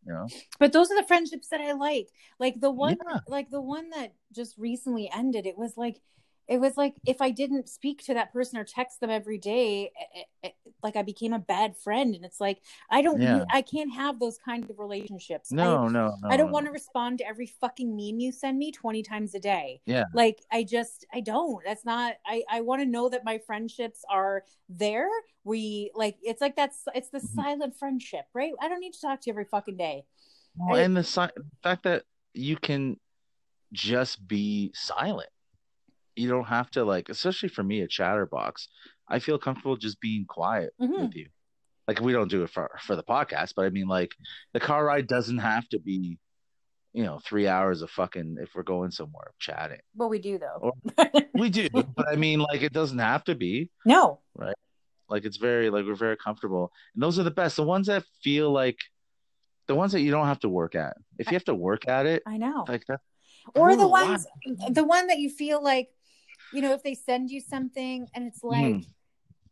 you 0.06 0.14
know, 0.14 0.28
But 0.60 0.72
those 0.74 0.92
are 0.92 1.02
the 1.02 1.08
friendships 1.08 1.48
that 1.50 1.62
I 1.62 1.74
like. 1.74 2.10
Like 2.40 2.60
the 2.60 2.72
one, 2.72 2.98
Yeah. 3.00 3.20
like 3.28 3.50
the 3.50 3.62
one 3.62 3.90
that 3.92 4.14
just 4.32 4.58
recently 4.58 5.10
ended. 5.14 5.46
It 5.46 5.58
was 5.58 5.78
like, 5.78 6.02
it 6.48 6.60
was 6.60 6.76
like 6.76 6.96
if 7.08 7.22
I 7.22 7.32
didn't 7.32 7.70
speak 7.70 8.04
to 8.06 8.14
that 8.16 8.34
person 8.34 8.58
or 8.60 8.64
text 8.66 9.00
them 9.00 9.10
every 9.10 9.38
day, 9.38 9.92
eh, 10.00 10.20
eh, 10.44 10.48
eh, 10.50 10.70
like 10.84 10.96
I 10.98 11.02
became 11.02 11.32
a 11.34 11.40
bad 11.40 11.78
friend. 11.78 12.14
And 12.16 12.26
it's 12.26 12.42
like 12.42 12.62
I 12.90 13.02
don't, 13.02 13.22
Yeah. 13.22 13.38
need- 13.40 13.48
I 13.52 13.62
can't 13.62 13.94
have 13.94 14.20
those 14.20 14.38
kind 14.38 14.70
of 14.70 14.78
relationships. 14.78 15.52
I, 15.54 15.56
no, 15.56 15.88
no, 15.88 16.16
no. 16.22 16.30
I 16.30 16.36
don't 16.36 16.48
no. 16.48 16.54
want 16.54 16.66
to 16.66 16.72
respond 16.74 17.20
to 17.20 17.28
every 17.28 17.46
fucking 17.48 17.90
meme 17.96 18.20
you 18.20 18.32
send 18.32 18.58
me 18.60 18.72
20 18.72 19.04
times 19.04 19.34
a 19.36 19.40
day. 19.40 19.82
Yeah. 19.86 20.04
Like 20.14 20.40
I 20.52 20.64
just 20.64 21.06
I 21.14 21.22
don't. 21.22 21.64
That's 21.66 21.86
not 21.86 22.16
I 22.26 22.44
I 22.50 22.62
want 22.62 22.82
to 22.82 22.86
know 22.86 23.08
that 23.10 23.24
my 23.24 23.38
friendships 23.38 24.04
are 24.10 24.44
there. 24.68 25.10
We 25.46 25.92
like 25.96 26.18
it's 26.22 26.42
like 26.42 26.56
that's 26.56 26.84
it's 26.94 27.10
the 27.10 27.20
Mhm. 27.20 27.36
silent 27.36 27.76
friendship, 27.78 28.26
right? 28.34 28.52
I 28.62 28.68
don't 28.68 28.80
need 28.82 28.94
to 28.94 29.02
talk 29.02 29.22
to 29.22 29.28
you 29.30 29.34
every 29.34 29.46
fucking 29.46 29.78
day. 29.78 30.06
Well, 30.58 30.76
I- 30.78 30.82
and 30.82 30.96
the 30.98 31.04
si- 31.04 31.28
fact 31.64 31.84
that 31.84 32.04
you 32.34 32.58
can 32.58 33.00
just 33.72 34.28
be 34.28 34.72
silent. 34.76 35.30
You 36.15 36.30
don't 36.30 36.45
have 36.47 36.69
to 36.71 36.84
like, 36.84 37.10
especially 37.10 37.49
for 37.49 37.63
me, 37.63 37.82
a 37.82 37.88
chatterbox. 37.88 38.67
I 39.08 39.19
feel 39.19 39.38
comfortable 39.38 39.76
just 39.78 39.99
being 39.99 40.26
quiet 40.26 40.73
Mhm. 40.82 41.02
with 41.02 41.15
you. 41.15 41.30
Like 41.88 41.99
we 41.99 42.13
don't 42.13 42.30
do 42.30 42.43
it 42.43 42.49
for 42.49 42.69
for 42.82 42.95
the 42.95 43.04
podcast, 43.04 43.54
but 43.56 43.65
I 43.65 43.69
mean, 43.69 43.88
like 43.88 44.12
the 44.54 44.60
car 44.60 44.86
ride 44.86 45.08
doesn't 45.08 45.39
have 45.39 45.67
to 45.69 45.80
be, 45.80 46.17
you 46.93 47.04
know, 47.04 47.19
three 47.26 47.47
hours 47.47 47.82
of 47.82 47.89
fucking 47.91 48.38
if 48.39 48.56
we're 48.56 48.63
going 48.63 48.91
somewhere 48.91 49.32
chatting. 49.39 49.80
Well, 49.95 50.08
we 50.10 50.19
do 50.19 50.38
though. 50.38 50.60
Or- 50.71 50.73
We 51.34 51.49
do, 51.49 51.67
but 51.69 52.08
I 52.08 52.15
mean, 52.15 52.39
like 52.39 52.62
it 52.62 52.71
doesn't 52.73 52.99
have 52.99 53.23
to 53.26 53.36
be. 53.36 53.69
no. 53.86 54.19
Right? 54.36 54.56
Like 55.10 55.26
it's 55.26 55.38
very 55.38 55.69
like 55.69 55.86
we're 55.86 55.95
very 55.95 56.15
comfortable, 56.17 56.71
and 56.93 57.04
those 57.04 57.19
are 57.19 57.23
the 57.23 57.32
best. 57.32 57.56
The 57.58 57.63
ones 57.63 57.88
that 57.88 58.04
feel 58.23 58.52
like 58.52 58.78
the 59.67 59.76
ones 59.76 59.91
that 59.93 60.02
you 60.02 60.12
don't 60.12 60.28
have 60.28 60.39
to 60.41 60.49
work 60.49 60.76
at. 60.76 60.95
If 61.17 61.28
you 61.28 61.34
have 61.34 61.45
to 61.45 61.56
work 61.56 61.88
at 61.88 62.06
it, 62.06 62.23
I 62.26 62.38
know. 62.38 62.65
like 62.67 62.86
that. 62.88 63.02
or 63.56 63.76
the 63.76 63.88
Why? 63.88 64.04
ones 64.06 64.26
the 64.69 64.84
one 64.86 65.08
that 65.08 65.19
you 65.19 65.30
feel 65.30 65.62
like 65.62 65.89
you 66.54 66.62
know 66.62 66.74
if 66.74 66.84
they 66.84 66.94
send 66.94 67.30
you 67.30 67.39
something 67.42 68.08
and 68.13 68.26
it's 68.28 68.44
like 68.44 68.66
Mm. 68.66 68.86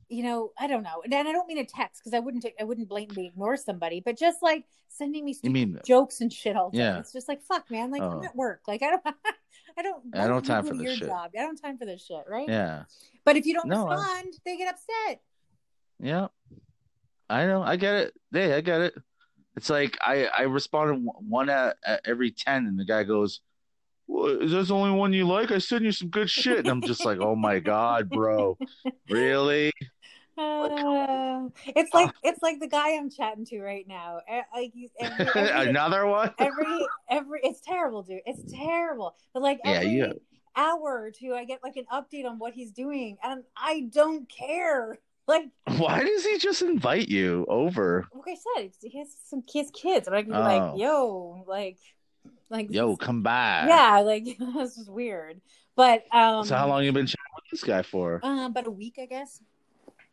you 0.09 0.23
know 0.23 0.51
i 0.59 0.67
don't 0.67 0.83
know 0.83 1.01
and 1.03 1.13
i 1.15 1.23
don't 1.23 1.47
mean 1.47 1.57
a 1.57 1.65
text 1.65 2.01
because 2.01 2.13
i 2.13 2.19
wouldn't 2.19 2.45
i 2.59 2.63
wouldn't 2.63 2.87
blatantly 2.89 3.25
ignore 3.27 3.57
somebody 3.57 4.01
but 4.05 4.17
just 4.17 4.41
like 4.41 4.65
sending 4.89 5.23
me 5.25 5.35
mean 5.43 5.79
jokes 5.85 6.21
and 6.21 6.31
shit 6.33 6.55
all 6.55 6.69
the 6.69 6.77
time 6.77 6.85
Yeah. 6.95 6.99
it's 6.99 7.13
just 7.13 7.27
like 7.27 7.41
fuck 7.43 7.69
man 7.71 7.91
like 7.91 8.01
i'm 8.01 8.19
Oh. 8.19 8.23
at 8.23 8.35
work 8.35 8.61
like 8.67 8.81
i 8.83 8.89
don't 8.89 9.01
i 9.77 9.81
don't 9.81 10.03
I 10.13 10.27
don't 10.27 10.45
have 10.47 10.65
time 10.65 10.65
for 10.67 10.73
this 10.73 10.83
your 10.83 10.95
shit. 10.95 11.07
job 11.07 11.31
i 11.33 11.39
don't 11.41 11.51
have 11.57 11.61
time 11.61 11.77
for 11.77 11.85
this 11.85 12.05
shit 12.05 12.23
right 12.29 12.47
yeah, 12.47 12.83
but 13.25 13.35
if 13.37 13.45
you 13.45 13.53
don't 13.53 13.67
No, 13.67 13.87
I- 13.87 13.95
respond 13.95 14.33
they 14.45 14.57
get 14.57 14.73
upset 14.73 15.21
yeah. 15.99 16.27
I 17.29 17.45
know. 17.45 17.61
I 17.63 17.77
get 17.77 17.93
it. 17.95 18.13
Hey, 18.33 18.53
I 18.55 18.59
get 18.61 18.81
it. 18.81 18.93
It's 19.55 19.69
like 19.69 19.97
I 20.01 20.25
I 20.25 20.41
responded 20.41 21.01
one 21.29 21.47
at, 21.49 21.77
at 21.85 22.01
every 22.05 22.31
ten, 22.31 22.65
and 22.65 22.77
the 22.77 22.83
guy 22.83 23.03
goes, 23.03 23.39
"Is 24.41 24.51
this 24.51 24.67
the 24.69 24.75
only 24.75 24.91
one 24.97 25.13
you 25.13 25.25
like?" 25.27 25.51
I 25.51 25.57
sent 25.59 25.83
you 25.83 25.91
some 25.91 26.09
good 26.09 26.29
shit, 26.29 26.59
and 26.59 26.67
I'm 26.69 26.81
just 26.81 27.05
like, 27.05 27.19
"Oh 27.19 27.35
my 27.35 27.59
god, 27.59 28.09
bro, 28.09 28.57
really?" 29.09 29.71
Uh, 30.37 31.49
it's 31.67 31.93
like 31.93 32.09
it's 32.23 32.41
like 32.41 32.59
the 32.59 32.67
guy 32.67 32.91
i'm 32.95 33.09
chatting 33.11 33.45
to 33.45 33.61
right 33.61 33.85
now 33.87 34.19
Eh, 34.27 34.41
like 34.55 34.71
he's 34.73 34.89
every, 34.99 35.25
every, 35.35 35.49
Another 35.69 36.07
one? 36.07 36.33
every 36.39 36.87
every 37.09 37.41
it's 37.43 37.59
terrible 37.61 38.01
dude 38.01 38.21
it's 38.25 38.51
terrible 38.51 39.13
but 39.33 39.43
like 39.43 39.59
Yeah, 39.63 39.71
every 39.73 39.89
you- 39.91 40.21
hour 40.55 40.81
or 41.03 41.11
two 41.11 41.33
i 41.35 41.43
get 41.45 41.59
like 41.63 41.75
an 41.75 41.85
update 41.93 42.25
on 42.25 42.39
what 42.39 42.53
he's 42.53 42.71
doing 42.71 43.17
and 43.23 43.43
i 43.55 43.87
don't 43.93 44.27
care 44.29 44.97
like 45.27 45.43
Why 45.77 46.01
does 46.03 46.25
he 46.25 46.37
just 46.37 46.61
invite 46.61 47.07
you 47.09 47.45
over? 47.47 48.07
like 48.13 48.37
i 48.37 48.61
said 48.61 48.71
he 48.81 48.97
has 48.99 49.09
some 49.27 49.43
he 49.51 49.59
has 49.59 49.69
kids 49.71 50.07
and 50.07 50.15
i'm 50.15 50.25
be 50.25 50.31
Oh. 50.33 50.39
like 50.39 50.79
yo 50.79 51.43
like 51.47 51.77
like 52.51 52.67
Yo, 52.69 52.95
come 52.95 53.23
back. 53.23 53.67
yeah 53.69 53.99
like 54.01 54.25
this 54.39 54.77
is 54.77 54.87
weird 54.89 55.41
but 55.75 56.03
um 56.13 56.45
So 56.45 56.55
how 56.55 56.67
long 56.67 56.83
you 56.83 56.91
been 56.91 57.07
chatting 57.07 57.33
with 57.35 57.45
this 57.51 57.63
guy 57.63 57.81
for? 57.81 58.19
uh, 58.23 58.45
about 58.45 58.67
a 58.67 58.71
week 58.71 58.97
i 59.01 59.05
guess 59.05 59.41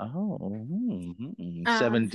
Oh, 0.01 0.39
hmm, 0.39 1.11
hmm. 1.11 1.67
Um, 1.67 1.79
seven 1.79 2.11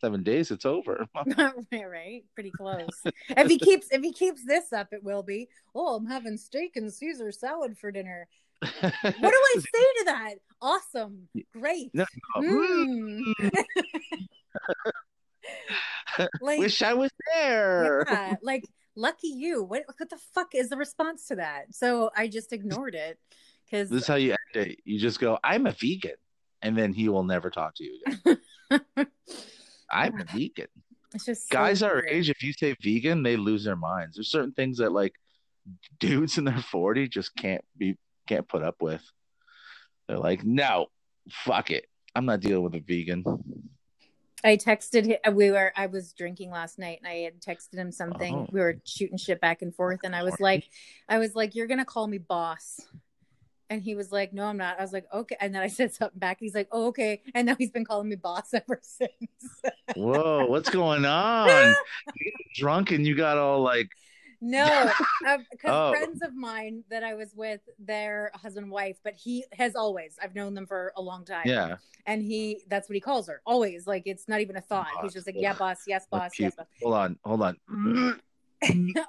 seven 0.00 0.22
days. 0.24 0.50
It's 0.50 0.66
over. 0.66 1.06
right, 1.38 1.54
right, 1.88 2.24
pretty 2.34 2.50
close. 2.50 2.88
if 3.28 3.48
he 3.48 3.60
keeps 3.60 3.86
if 3.92 4.02
he 4.02 4.12
keeps 4.12 4.44
this 4.44 4.72
up, 4.72 4.88
it 4.90 5.04
will 5.04 5.22
be. 5.22 5.46
Oh, 5.72 5.94
I'm 5.94 6.06
having 6.06 6.36
steak 6.36 6.72
and 6.74 6.92
Caesar 6.92 7.30
salad 7.30 7.78
for 7.78 7.92
dinner. 7.92 8.26
What 8.60 8.82
do 9.02 9.12
I 9.22 9.54
say 9.60 9.84
to 9.98 10.04
that? 10.06 10.34
Awesome, 10.60 11.28
great. 11.52 11.90
No, 11.94 12.04
Mm. 12.38 13.22
like, 16.40 16.58
Wish 16.58 16.82
I 16.82 16.94
was 16.94 17.10
there. 17.34 18.04
yeah, 18.08 18.34
like 18.42 18.64
lucky 18.96 19.28
you. 19.28 19.62
What 19.62 19.84
what 19.98 20.10
the 20.10 20.18
fuck 20.34 20.54
is 20.54 20.68
the 20.68 20.76
response 20.76 21.26
to 21.28 21.36
that? 21.36 21.74
So 21.74 22.10
I 22.16 22.28
just 22.28 22.52
ignored 22.52 22.94
it 22.94 23.18
because 23.64 23.88
This 23.88 24.02
is 24.02 24.08
how 24.08 24.16
you 24.16 24.32
end 24.32 24.66
it. 24.66 24.78
You 24.84 24.98
just 24.98 25.20
go, 25.20 25.38
I'm 25.42 25.66
a 25.66 25.72
vegan. 25.72 26.16
And 26.64 26.78
then 26.78 26.92
he 26.92 27.08
will 27.08 27.24
never 27.24 27.50
talk 27.50 27.74
to 27.76 27.84
you 27.84 27.98
again. 28.06 28.38
I'm 29.90 30.20
a 30.20 30.24
vegan. 30.24 30.68
it's 31.14 31.24
just 31.24 31.48
so 31.48 31.52
Guys 31.52 31.82
our 31.82 32.04
age, 32.06 32.30
if 32.30 32.42
you 32.42 32.52
say 32.52 32.76
vegan, 32.80 33.22
they 33.22 33.36
lose 33.36 33.64
their 33.64 33.76
minds. 33.76 34.16
There's 34.16 34.30
certain 34.30 34.52
things 34.52 34.78
that 34.78 34.92
like 34.92 35.14
dudes 35.98 36.38
in 36.38 36.44
their 36.44 36.58
40 36.58 37.08
just 37.08 37.34
can't 37.36 37.64
be 37.76 37.96
can't 38.28 38.46
put 38.48 38.62
up 38.62 38.76
with. 38.80 39.02
They're 40.06 40.18
like, 40.18 40.44
no, 40.44 40.86
fuck 41.30 41.70
it. 41.70 41.86
I'm 42.14 42.26
not 42.26 42.40
dealing 42.40 42.62
with 42.62 42.74
a 42.74 42.80
vegan. 42.80 43.24
I 44.44 44.56
texted 44.56 45.06
him. 45.06 45.34
We 45.34 45.50
were. 45.50 45.72
I 45.76 45.86
was 45.86 46.12
drinking 46.12 46.50
last 46.50 46.78
night, 46.78 46.98
and 47.02 47.08
I 47.08 47.18
had 47.18 47.40
texted 47.40 47.76
him 47.76 47.92
something. 47.92 48.34
Oh. 48.34 48.46
We 48.50 48.60
were 48.60 48.80
shooting 48.84 49.18
shit 49.18 49.40
back 49.40 49.62
and 49.62 49.74
forth, 49.74 50.00
and 50.04 50.16
I 50.16 50.22
was 50.22 50.38
like, 50.40 50.68
I 51.08 51.18
was 51.18 51.34
like, 51.34 51.54
"You're 51.54 51.68
gonna 51.68 51.84
call 51.84 52.06
me 52.06 52.18
boss," 52.18 52.80
And 53.72 53.82
he 53.82 53.94
was 53.94 54.12
like, 54.12 54.34
No, 54.34 54.44
I'm 54.44 54.58
not. 54.58 54.78
I 54.78 54.82
was 54.82 54.92
like, 54.92 55.06
Okay. 55.14 55.34
And 55.40 55.54
then 55.54 55.62
I 55.62 55.68
said 55.68 55.94
something 55.94 56.18
back. 56.18 56.36
He's 56.40 56.54
like, 56.54 56.68
Oh, 56.72 56.88
okay. 56.88 57.22
And 57.34 57.46
now 57.46 57.56
he's 57.58 57.70
been 57.70 57.86
calling 57.86 58.06
me 58.06 58.16
boss 58.16 58.52
ever 58.52 58.78
since. 58.82 59.10
Whoa, 59.96 60.44
what's 60.44 60.68
going 60.68 61.06
on? 61.06 61.74
You 62.14 62.32
drunk 62.54 62.90
and 62.90 63.06
you 63.06 63.14
got 63.14 63.38
all 63.38 63.62
like, 63.62 63.88
no, 64.42 64.90
um, 65.26 65.46
because 65.50 65.70
Oh. 65.72 65.90
friends 65.92 66.20
of 66.22 66.34
mine 66.34 66.82
that 66.90 67.02
I 67.02 67.14
was 67.14 67.32
with, 67.34 67.60
their 67.78 68.30
husband 68.34 68.70
wife, 68.70 68.98
but 69.02 69.14
he 69.14 69.44
has 69.52 69.74
always, 69.74 70.18
I've 70.22 70.34
known 70.34 70.52
them 70.54 70.66
for 70.66 70.92
a 70.96 71.00
long 71.00 71.24
time. 71.24 71.46
yeah, 71.46 71.76
And 72.06 72.22
he, 72.22 72.64
that's 72.68 72.88
what 72.88 72.94
he 72.94 73.00
calls 73.00 73.28
her. 73.28 73.40
Always. 73.46 73.86
Like, 73.86 74.02
it's 74.06 74.28
not 74.28 74.40
even 74.40 74.56
a 74.56 74.60
thought. 74.60 74.88
He's 75.02 75.12
just 75.14 75.26
like, 75.26 75.36
Yeah, 75.38 75.54
boss. 75.54 75.78
Yes, 75.86 76.06
boss. 76.10 76.32
Yes, 76.38 76.56
boss. 76.56 76.66
hold 76.82 76.94
on, 76.94 77.18
hold 77.24 77.42
on. 77.42 77.56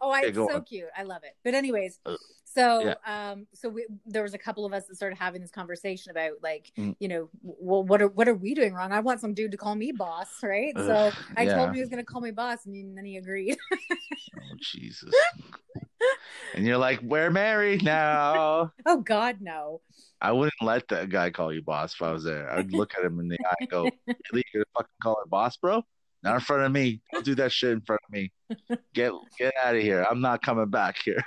oh, 0.02 0.12
I, 0.12 0.22
it's 0.26 0.38
so 0.38 0.56
on. 0.56 0.64
cute. 0.64 0.86
I 0.96 1.04
love 1.04 1.24
it. 1.24 1.36
But 1.44 1.54
anyways, 1.56 2.00
So 2.54 2.94
um, 3.06 3.48
so 3.54 3.70
we, 3.70 3.86
there 4.06 4.22
was 4.24 4.34
a 4.34 4.38
couple 4.38 4.66
of 4.66 4.74
us 4.74 4.86
that 4.88 4.96
started 4.96 5.18
having 5.18 5.42
this 5.42 5.52
conversation 5.52 6.12
about 6.12 6.34
like, 6.44 6.72
Mm. 6.78 6.96
you 7.00 7.08
know, 7.08 7.30
well, 7.42 7.84
what 7.84 8.02
are 8.02 8.08
what 8.08 8.28
are 8.28 8.34
we 8.36 8.54
doing 8.54 8.74
wrong? 8.74 8.92
I 8.92 9.00
want 9.00 9.20
some 9.22 9.34
dude 9.34 9.52
to 9.52 9.58
call 9.58 9.76
me 9.76 9.92
boss, 9.92 10.28
right? 10.44 10.74
So 10.78 11.12
I 11.38 11.44
yeah. 11.44 11.56
told 11.56 11.70
him 11.70 11.74
he 11.76 11.80
was 11.82 11.90
going 11.90 12.04
to 12.04 12.06
call 12.06 12.22
me 12.22 12.32
boss, 12.32 12.66
and 12.66 12.76
he- 12.76 12.84
then 12.96 13.06
he 13.06 13.18
agreed. 13.18 13.58
Oh 13.72 14.56
Jesus! 14.60 15.14
and 16.56 16.66
you're 16.66 16.78
like, 16.78 17.02
we're 17.02 17.32
married 17.32 17.84
now. 17.84 18.72
oh 18.86 19.02
God, 19.02 19.38
no. 19.42 19.82
I 20.22 20.32
wouldn't 20.32 20.54
let 20.62 20.88
that 20.90 21.10
guy 21.10 21.30
call 21.32 21.54
you 21.54 21.62
boss 21.62 21.94
if 21.94 22.02
I 22.02 22.12
was 22.12 22.24
there. 22.24 22.52
I'd 22.52 22.72
look 22.72 22.94
at 22.98 23.04
him 23.04 23.20
in 23.20 23.28
the 23.28 23.38
eye 23.46 23.56
and 23.62 23.70
go, 23.70 23.84
"Really, 24.08 24.44
you're 24.54 24.64
gonna 24.64 24.66
fucking 24.78 24.96
call 25.02 25.18
her 25.20 25.28
boss, 25.30 25.58
bro? 25.58 25.84
Not 26.24 26.36
in 26.36 26.42
front 26.42 26.64
of 26.64 26.72
me. 26.72 27.02
Don't 27.12 27.26
do 27.26 27.36
that 27.36 27.52
shit 27.52 27.72
in 27.72 27.82
front 27.82 28.02
of 28.08 28.14
me. 28.14 28.32
Get 28.94 29.12
get 29.38 29.54
out 29.62 29.76
of 29.76 29.82
here. 29.82 30.06
I'm 30.10 30.22
not 30.22 30.42
coming 30.42 30.70
back 30.70 30.98
here." 31.04 31.24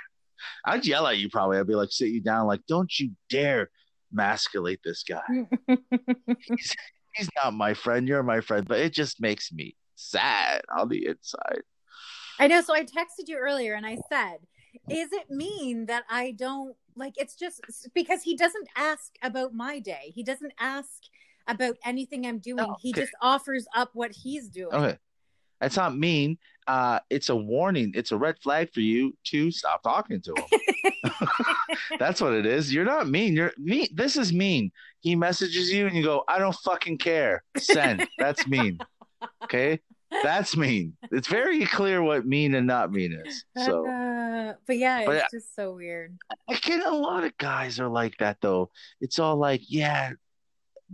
I'd 0.65 0.85
yell 0.85 1.07
at 1.07 1.17
you 1.17 1.29
probably. 1.29 1.57
I'd 1.57 1.67
be 1.67 1.75
like, 1.75 1.91
sit 1.91 2.09
you 2.09 2.21
down, 2.21 2.47
like, 2.47 2.61
"Don't 2.67 2.91
you 2.99 3.11
dare 3.29 3.69
masculate 4.11 4.79
this 4.83 5.03
guy. 5.03 5.21
He's 6.39 6.75
he's 7.13 7.29
not 7.43 7.53
my 7.53 7.73
friend. 7.73 8.07
You're 8.07 8.23
my 8.23 8.41
friend." 8.41 8.67
But 8.67 8.79
it 8.79 8.93
just 8.93 9.21
makes 9.21 9.51
me 9.51 9.75
sad 9.95 10.61
on 10.75 10.89
the 10.89 11.05
inside. 11.07 11.61
I 12.39 12.47
know. 12.47 12.61
So 12.61 12.73
I 12.73 12.83
texted 12.83 13.27
you 13.27 13.37
earlier, 13.37 13.73
and 13.73 13.85
I 13.85 13.97
said, 14.09 14.37
"Is 14.89 15.11
it 15.11 15.29
mean 15.29 15.87
that 15.87 16.03
I 16.09 16.31
don't 16.31 16.75
like?" 16.95 17.13
It's 17.17 17.35
just 17.35 17.61
because 17.93 18.23
he 18.23 18.35
doesn't 18.35 18.67
ask 18.75 19.15
about 19.21 19.53
my 19.53 19.79
day. 19.79 20.11
He 20.13 20.23
doesn't 20.23 20.53
ask 20.59 21.03
about 21.47 21.77
anything 21.85 22.25
I'm 22.25 22.39
doing. 22.39 22.57
No, 22.57 22.75
he 22.79 22.93
just 22.93 23.13
offers 23.21 23.65
up 23.75 23.91
what 23.93 24.11
he's 24.11 24.49
doing. 24.49 24.73
Okay. 24.73 24.97
That's 25.59 25.77
not 25.77 25.97
mean. 25.97 26.37
Uh, 26.67 26.99
it's 27.09 27.29
a 27.29 27.35
warning. 27.35 27.91
It's 27.95 28.11
a 28.11 28.17
red 28.17 28.35
flag 28.43 28.73
for 28.73 28.81
you 28.81 29.15
to 29.25 29.51
stop 29.51 29.83
talking 29.83 30.21
to 30.21 30.33
him. 30.35 31.11
That's 31.99 32.19
what 32.19 32.33
it 32.33 32.45
is. 32.45 32.73
You're 32.73 32.85
not 32.85 33.07
mean. 33.07 33.35
You're 33.35 33.53
mean. 33.57 33.87
This 33.93 34.17
is 34.17 34.33
mean. 34.33 34.71
He 34.99 35.15
messages 35.15 35.71
you 35.71 35.87
and 35.87 35.95
you 35.95 36.03
go, 36.03 36.23
I 36.27 36.39
don't 36.39 36.55
fucking 36.55 36.97
care. 36.97 37.43
Send. 37.57 38.07
That's 38.19 38.45
mean. 38.47 38.79
Okay. 39.43 39.79
That's 40.23 40.57
mean. 40.57 40.97
It's 41.11 41.27
very 41.27 41.65
clear 41.65 42.01
what 42.01 42.25
mean 42.25 42.55
and 42.55 42.67
not 42.67 42.91
mean 42.91 43.17
is. 43.25 43.45
So 43.65 43.87
Uh, 43.87 44.53
but 44.67 44.77
yeah, 44.77 45.05
But 45.05 45.15
it's 45.15 45.25
yeah. 45.33 45.39
just 45.39 45.55
so 45.55 45.73
weird. 45.73 46.17
I 46.49 46.55
get 46.55 46.85
a 46.85 46.95
lot 46.95 47.23
of 47.23 47.37
guys 47.37 47.79
are 47.79 47.89
like 47.89 48.17
that 48.19 48.37
though. 48.41 48.71
It's 49.01 49.19
all 49.19 49.37
like, 49.37 49.61
yeah, 49.67 50.11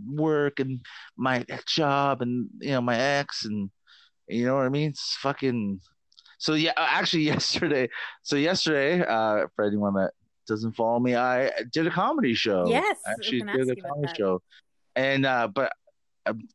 work 0.08 0.60
and 0.60 0.80
my 1.16 1.44
job 1.66 2.22
and 2.22 2.48
you 2.60 2.70
know 2.72 2.80
my 2.80 2.98
ex 2.98 3.44
and 3.44 3.70
you 4.28 4.46
know 4.46 4.56
what 4.56 4.66
I 4.66 4.68
mean. 4.68 4.90
It's 4.90 5.16
fucking. 5.16 5.80
So 6.38 6.54
yeah, 6.54 6.72
uh, 6.76 6.86
actually 6.88 7.22
yesterday. 7.34 7.88
So 8.22 8.36
yesterday, 8.36 9.00
uh, 9.00 9.46
for 9.54 9.64
anyone 9.64 9.94
that 9.94 10.12
doesn't 10.46 10.72
follow 10.72 11.00
me, 11.00 11.14
I 11.14 11.50
did 11.72 11.86
a 11.86 11.90
comedy 11.90 12.34
show. 12.34 12.66
Yes, 12.68 12.98
I 13.06 13.10
I 13.10 13.12
actually 13.12 13.40
did 13.40 13.70
a 13.70 13.76
comedy 13.76 14.12
show, 14.16 14.42
and 14.96 15.26
uh, 15.26 15.48
but. 15.48 15.72
Um, 16.26 16.48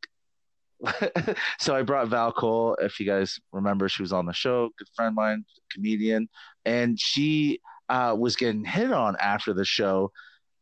so 1.59 1.75
I 1.75 1.81
brought 1.81 2.07
Val 2.07 2.31
Cole. 2.31 2.77
If 2.79 3.01
you 3.01 3.05
guys 3.05 3.37
remember, 3.51 3.89
she 3.89 4.01
was 4.01 4.13
on 4.13 4.25
the 4.25 4.31
show. 4.31 4.69
Good 4.77 4.87
friend 4.95 5.09
of 5.09 5.15
mine, 5.15 5.43
comedian, 5.73 6.29
and 6.63 6.97
she 6.97 7.59
uh, 7.89 8.15
was 8.17 8.37
getting 8.37 8.63
hit 8.63 8.93
on 8.93 9.17
after 9.19 9.53
the 9.53 9.65
show, 9.65 10.11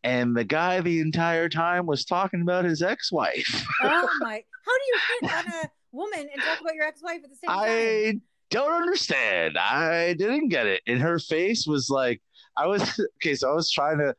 and 0.03 0.35
the 0.35 0.43
guy 0.43 0.81
the 0.81 1.01
entire 1.01 1.49
time 1.49 1.85
was 1.85 2.05
talking 2.05 2.41
about 2.41 2.65
his 2.65 2.81
ex-wife. 2.81 3.63
Oh 3.83 4.09
my! 4.21 4.43
How 4.65 4.77
do 4.77 4.83
you 4.87 4.99
hit 5.21 5.33
on 5.33 5.65
a 5.65 5.69
woman 5.97 6.29
and 6.31 6.41
talk 6.41 6.61
about 6.61 6.75
your 6.75 6.85
ex-wife 6.85 7.21
at 7.23 7.29
the 7.29 7.35
same 7.35 7.49
time? 7.49 7.59
I 7.59 8.21
don't 8.49 8.71
understand. 8.81 9.57
I 9.57 10.13
didn't 10.13 10.49
get 10.49 10.67
it. 10.67 10.81
And 10.87 10.99
her 11.01 11.19
face 11.19 11.67
was 11.67 11.89
like, 11.89 12.21
I 12.55 12.67
was 12.67 12.81
okay. 13.17 13.35
So 13.35 13.51
I 13.51 13.53
was 13.53 13.71
trying 13.71 13.97
to. 13.99 14.15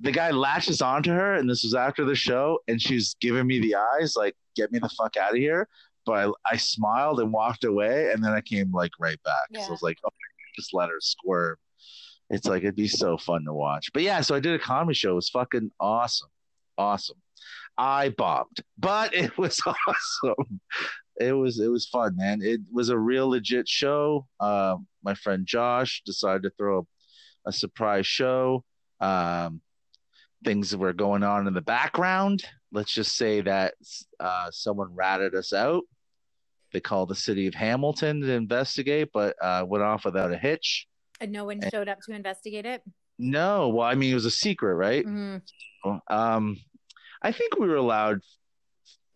The 0.00 0.10
guy 0.10 0.30
latches 0.32 0.82
onto 0.82 1.12
her, 1.12 1.34
and 1.34 1.48
this 1.48 1.62
was 1.62 1.74
after 1.74 2.04
the 2.04 2.16
show, 2.16 2.58
and 2.66 2.80
she's 2.82 3.14
giving 3.20 3.46
me 3.46 3.60
the 3.60 3.76
eyes, 3.76 4.16
like, 4.16 4.34
"Get 4.56 4.72
me 4.72 4.80
the 4.80 4.88
fuck 4.88 5.16
out 5.16 5.30
of 5.30 5.36
here." 5.36 5.68
But 6.04 6.12
I, 6.12 6.32
I 6.54 6.56
smiled 6.56 7.20
and 7.20 7.32
walked 7.32 7.62
away, 7.62 8.10
and 8.10 8.24
then 8.24 8.32
I 8.32 8.40
came 8.40 8.72
like 8.72 8.90
right 8.98 9.22
back. 9.22 9.46
So 9.52 9.60
Yeah. 9.60 9.66
I 9.68 9.70
was 9.70 9.82
like, 9.82 9.98
"Oh, 10.04 10.08
just 10.56 10.74
let 10.74 10.88
her 10.88 10.98
squirm." 11.00 11.54
It's 12.30 12.48
like 12.48 12.62
it'd 12.64 12.74
be 12.74 12.88
so 12.88 13.16
fun 13.16 13.44
to 13.44 13.52
watch. 13.52 13.92
But 13.92 14.02
yeah, 14.02 14.22
so 14.22 14.34
I 14.34 14.40
did 14.40 14.54
a 14.54 14.58
comedy 14.58 14.94
show. 14.94 15.12
It 15.12 15.16
was 15.16 15.28
fucking 15.28 15.70
awesome, 15.78 16.30
awesome. 16.78 17.21
I 17.78 18.10
bombed, 18.10 18.58
but 18.78 19.14
it 19.14 19.36
was 19.38 19.60
awesome 19.66 20.60
it 21.20 21.32
was 21.32 21.60
it 21.60 21.68
was 21.68 21.86
fun, 21.86 22.16
man. 22.16 22.40
It 22.42 22.60
was 22.70 22.88
a 22.88 22.98
real 22.98 23.28
legit 23.28 23.68
show. 23.68 24.26
Uh, 24.40 24.76
my 25.02 25.14
friend 25.14 25.46
Josh 25.46 26.02
decided 26.04 26.42
to 26.44 26.50
throw 26.50 26.80
a, 26.80 27.50
a 27.50 27.52
surprise 27.52 28.06
show. 28.06 28.64
Um, 29.00 29.60
things 30.44 30.76
were 30.76 30.92
going 30.92 31.22
on 31.22 31.46
in 31.46 31.54
the 31.54 31.60
background. 31.60 32.42
Let's 32.72 32.92
just 32.92 33.16
say 33.16 33.42
that 33.42 33.74
uh, 34.18 34.48
someone 34.50 34.94
ratted 34.94 35.34
us 35.34 35.52
out. 35.52 35.84
They 36.72 36.80
called 36.80 37.10
the 37.10 37.14
city 37.14 37.46
of 37.46 37.54
Hamilton 37.54 38.22
to 38.22 38.32
investigate, 38.32 39.10
but 39.12 39.36
uh, 39.42 39.64
went 39.66 39.84
off 39.84 40.06
without 40.06 40.32
a 40.32 40.38
hitch. 40.38 40.86
And 41.20 41.30
no 41.30 41.44
one 41.44 41.60
showed 41.70 41.88
up 41.88 41.98
to 42.06 42.14
investigate 42.14 42.64
it. 42.64 42.82
No, 43.18 43.68
well, 43.68 43.86
I 43.86 43.94
mean, 43.94 44.10
it 44.10 44.14
was 44.14 44.24
a 44.24 44.30
secret, 44.30 44.74
right? 44.74 45.04
Mhm. 45.04 45.42
Um, 46.08 46.56
I 47.22 47.32
think 47.32 47.58
we 47.58 47.66
were 47.68 47.76
allowed. 47.76 48.20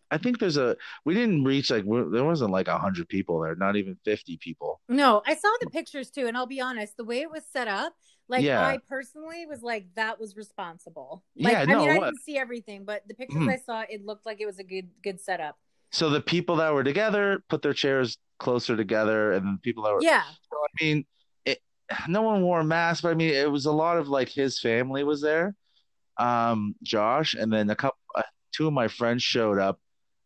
I 0.09 0.17
think 0.17 0.39
there's 0.39 0.55
a. 0.57 0.77
We 1.03 1.13
didn't 1.13 1.43
reach 1.43 1.69
like 1.69 1.83
there 1.83 2.23
wasn't 2.23 2.51
like 2.51 2.69
a 2.69 2.77
hundred 2.77 3.09
people 3.09 3.41
there, 3.41 3.55
not 3.55 3.75
even 3.75 3.97
fifty 4.05 4.37
people. 4.37 4.79
No, 4.87 5.21
I 5.25 5.35
saw 5.35 5.49
the 5.59 5.69
pictures 5.69 6.09
too, 6.09 6.27
and 6.27 6.37
I'll 6.37 6.45
be 6.47 6.61
honest, 6.61 6.95
the 6.95 7.03
way 7.03 7.19
it 7.19 7.29
was 7.29 7.43
set 7.51 7.67
up, 7.67 7.93
like 8.29 8.45
Yeah. 8.45 8.65
I 8.65 8.77
personally 8.87 9.45
was 9.45 9.61
like, 9.61 9.87
that 9.95 10.17
was 10.17 10.37
responsible. 10.37 11.23
Like, 11.35 11.53
Yeah, 11.53 11.59
I 11.61 11.65
no, 11.65 11.79
mean, 11.79 11.89
it 11.89 11.91
I 11.91 11.99
didn't 12.05 12.21
see 12.23 12.37
everything, 12.37 12.85
but 12.85 13.03
the 13.07 13.15
pictures 13.15 13.41
Mhm. 13.41 13.51
I 13.51 13.57
saw, 13.57 13.81
it 13.89 14.05
looked 14.05 14.25
like 14.25 14.39
it 14.39 14.45
was 14.45 14.59
a 14.59 14.63
good, 14.63 14.89
good 15.03 15.19
setup. 15.19 15.57
So 15.91 16.09
the 16.09 16.21
people 16.21 16.55
that 16.57 16.73
were 16.73 16.83
together 16.85 17.43
put 17.49 17.61
their 17.61 17.73
chairs 17.73 18.17
closer 18.39 18.77
together, 18.77 19.33
and 19.33 19.57
the 19.57 19.61
people 19.61 19.83
that 19.83 19.93
were. 19.93 20.01
Yeah, 20.01 20.23
So, 20.49 20.57
I 20.57 20.83
mean, 20.83 21.05
it, 21.43 21.59
no 22.07 22.21
one 22.21 22.43
wore 22.43 22.61
a 22.61 22.63
mask, 22.63 23.03
but 23.03 23.11
I 23.11 23.15
mean, 23.15 23.33
it 23.33 23.51
was 23.51 23.65
a 23.65 23.71
lot 23.73 23.97
of 23.97 24.07
like 24.07 24.29
his 24.29 24.59
family 24.59 25.03
was 25.03 25.21
there, 25.21 25.53
um, 26.19 26.75
Josh, 26.83 27.33
and 27.33 27.51
then 27.51 27.69
a 27.69 27.75
couple, 27.75 27.97
uh, 28.15 28.23
two 28.51 28.67
of 28.67 28.73
my 28.73 28.87
friends 28.87 29.23
showed 29.23 29.59
up, 29.59 29.79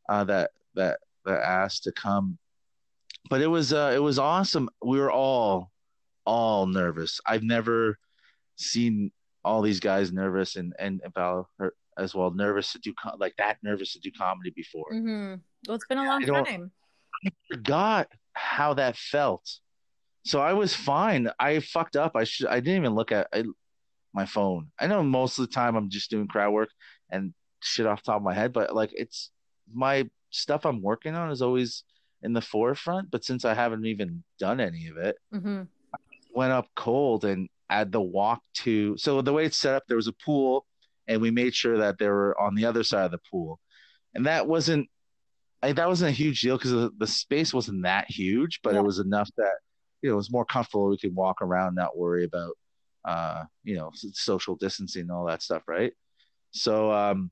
uh, 0.10 0.24
that 0.26 0.52
that 0.76 1.00
that 1.26 1.42
asked 1.42 1.84
to 1.84 1.92
come, 1.92 2.38
but 3.30 3.42
it 3.42 3.48
was 3.48 3.74
uh, 3.74 3.92
it 3.94 4.00
was 4.00 4.20
awesome. 4.20 4.70
We 4.84 5.00
were 5.00 5.12
all 5.12 5.72
all 6.26 6.66
nervous. 6.68 7.20
I've 7.26 7.44
never 7.44 7.98
seen 8.56 9.12
all 9.44 9.62
these 9.62 9.80
guys 9.80 10.12
nervous 10.12 10.56
and 10.56 10.74
and 10.80 11.02
and 11.04 11.14
Val 11.14 11.50
her 11.60 11.74
as 11.98 12.16
well 12.16 12.32
nervous 12.32 12.72
to 12.72 12.80
do 12.80 12.94
co- 12.94 13.18
like 13.20 13.36
that 13.38 13.58
nervous 13.64 13.94
to 13.94 14.00
do 14.00 14.12
comedy 14.12 14.52
before. 14.56 14.88
hmm 14.92 15.36
well, 15.68 15.76
it's 15.76 15.86
been 15.86 15.98
a 15.98 16.06
long 16.06 16.24
time. 16.24 16.72
I 17.26 17.30
forgot 17.52 18.08
how 18.34 18.74
that 18.76 18.96
felt. 18.96 19.60
So 20.24 20.40
I 20.42 20.54
was 20.54 20.74
fine. 20.74 21.30
I 21.40 21.60
fucked 21.60 21.96
up. 21.96 22.16
I 22.16 22.24
should. 22.24 22.48
I 22.48 22.60
didn't 22.60 22.78
even 22.78 22.96
look 22.96 23.12
at 23.12 23.28
I, 23.34 23.44
my 24.14 24.26
phone. 24.26 24.72
I 24.80 24.88
know 24.88 25.04
most 25.04 25.40
of 25.40 25.48
the 25.48 25.54
time 25.54 25.76
I'm 25.76 25.90
just 25.90 26.10
doing 26.10 26.28
crowd 26.28 26.52
work 26.52 26.70
and 27.10 27.34
shit 27.62 27.86
off 27.86 28.04
the 28.04 28.12
top 28.12 28.18
of 28.18 28.24
my 28.24 28.34
head, 28.34 28.54
but 28.54 28.76
like 28.76 28.92
it's 28.94 29.32
my 29.74 30.10
stuff 30.32 30.66
I'm 30.66 30.82
working 30.82 31.16
on 31.16 31.32
is 31.32 31.42
always 31.42 31.84
in 32.22 32.34
the 32.34 32.42
forefront. 32.42 33.12
But 33.12 33.24
since 33.24 33.46
I 33.46 33.54
haven't 33.54 33.86
even 33.86 34.24
done 34.40 34.60
any 34.60 34.88
of 34.88 34.98
it, 34.98 35.16
hmm 35.32 35.64
went 36.34 36.54
up 36.54 36.68
cold 36.76 37.26
and 37.26 37.50
at 37.70 37.92
the 37.92 38.02
walk 38.02 38.42
to. 38.54 38.96
So 38.98 39.22
the 39.22 39.34
way 39.34 39.46
it's 39.46 39.58
set 39.58 39.76
up, 39.76 39.84
there 39.88 39.98
was 39.98 40.08
a 40.08 40.14
pool, 40.14 40.66
and 41.08 41.22
we 41.22 41.32
made 41.32 41.54
sure 41.54 41.78
that 41.78 41.98
they 42.00 42.08
were 42.08 42.40
on 42.40 42.56
the 42.56 42.66
other 42.66 42.84
side 42.84 43.06
of 43.06 43.12
the 43.12 43.20
pool, 43.30 43.60
and 44.14 44.26
that 44.26 44.48
wasn't. 44.48 44.88
I, 45.64 45.74
that 45.74 45.88
wasn't 45.88 46.10
a 46.10 46.14
huge 46.14 46.42
deal 46.42 46.58
because 46.58 46.72
the, 46.72 46.92
the 46.98 47.06
space 47.06 47.54
wasn't 47.54 47.84
that 47.84 48.10
huge, 48.10 48.62
but 48.64 48.74
Yeah. 48.74 48.80
it 48.80 48.84
was 48.84 48.98
enough 48.98 49.30
that 49.38 49.56
you 50.02 50.10
know 50.10 50.14
it 50.14 50.18
was 50.18 50.32
more 50.32 50.46
comfortable. 50.46 50.90
We 50.90 50.98
could 50.98 51.14
walk 51.16 51.42
around, 51.42 51.76
not 51.76 51.98
worry 51.98 52.24
about 52.24 52.58
uh, 53.06 53.44
you 53.64 53.76
know 53.76 53.92
social 53.94 54.56
distancing 54.56 55.04
and 55.04 55.12
all 55.12 55.26
that 55.26 55.42
stuff, 55.42 55.64
right? 55.68 55.94
So 56.52 56.92
um, 56.92 57.32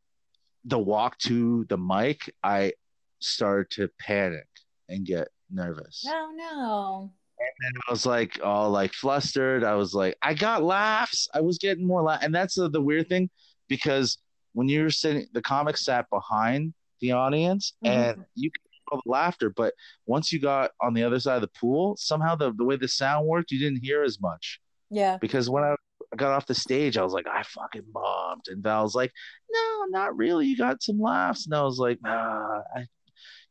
the 0.65 0.79
walk 0.79 1.17
to 1.19 1.65
the 1.69 1.77
mic, 1.77 2.33
I 2.43 2.73
started 3.19 3.69
to 3.71 3.89
panic 3.99 4.47
and 4.87 5.05
get 5.05 5.27
nervous. 5.51 6.03
Oh 6.07 6.31
no. 6.35 7.11
And 7.39 7.75
I 7.87 7.91
was 7.91 8.05
like 8.05 8.39
all 8.43 8.69
like 8.69 8.93
flustered. 8.93 9.63
I 9.63 9.75
was 9.75 9.93
like, 9.93 10.15
I 10.21 10.33
got 10.33 10.61
laughs. 10.63 11.27
I 11.33 11.41
was 11.41 11.57
getting 11.57 11.85
more 11.87 12.01
laugh, 12.01 12.21
and 12.21 12.33
that's 12.35 12.55
the, 12.55 12.69
the 12.69 12.81
weird 12.81 13.07
thing. 13.09 13.29
because 13.69 14.17
when 14.53 14.67
you're 14.67 14.89
sitting, 14.89 15.27
the 15.33 15.41
comic 15.43 15.77
sat 15.77 16.09
behind 16.09 16.73
the 17.01 17.11
audience, 17.11 17.73
Mhm. 17.85 17.89
and 17.91 18.25
you 18.35 18.49
could 18.51 18.61
hear 18.71 18.81
all 18.91 19.01
the 19.05 19.11
laughter. 19.11 19.49
But 19.51 19.73
once 20.07 20.33
you 20.33 20.39
got 20.39 20.71
on 20.81 20.93
the 20.95 21.03
other 21.03 21.19
side 21.19 21.35
of 21.35 21.41
the 21.41 21.59
pool, 21.59 21.95
somehow 21.97 22.35
the 22.35 22.51
the 22.53 22.63
way 22.65 22.75
the 22.75 22.87
sound 22.87 23.27
worked, 23.27 23.51
you 23.51 23.59
didn't 23.59 23.83
hear 23.85 24.03
as 24.03 24.19
much 24.19 24.59
Yeah. 24.89 25.17
because 25.21 25.49
when 25.49 25.63
I 25.63 25.75
got 26.15 26.31
off 26.31 26.45
the 26.47 26.55
stage, 26.55 26.97
I 26.97 27.03
was 27.03 27.13
like, 27.13 27.27
I 27.27 27.43
fucking 27.43 27.85
bombed. 27.91 28.43
And 28.47 28.63
Val's 28.63 28.95
like, 28.95 29.11
No, 29.51 29.85
not 29.89 30.15
really. 30.17 30.47
You 30.47 30.57
got 30.57 30.81
some 30.81 30.99
laughs. 30.99 31.45
And 31.45 31.53
I 31.55 31.61
was 31.63 31.77
like, 31.77 31.99
Nah, 32.01 32.61
I 32.75 32.85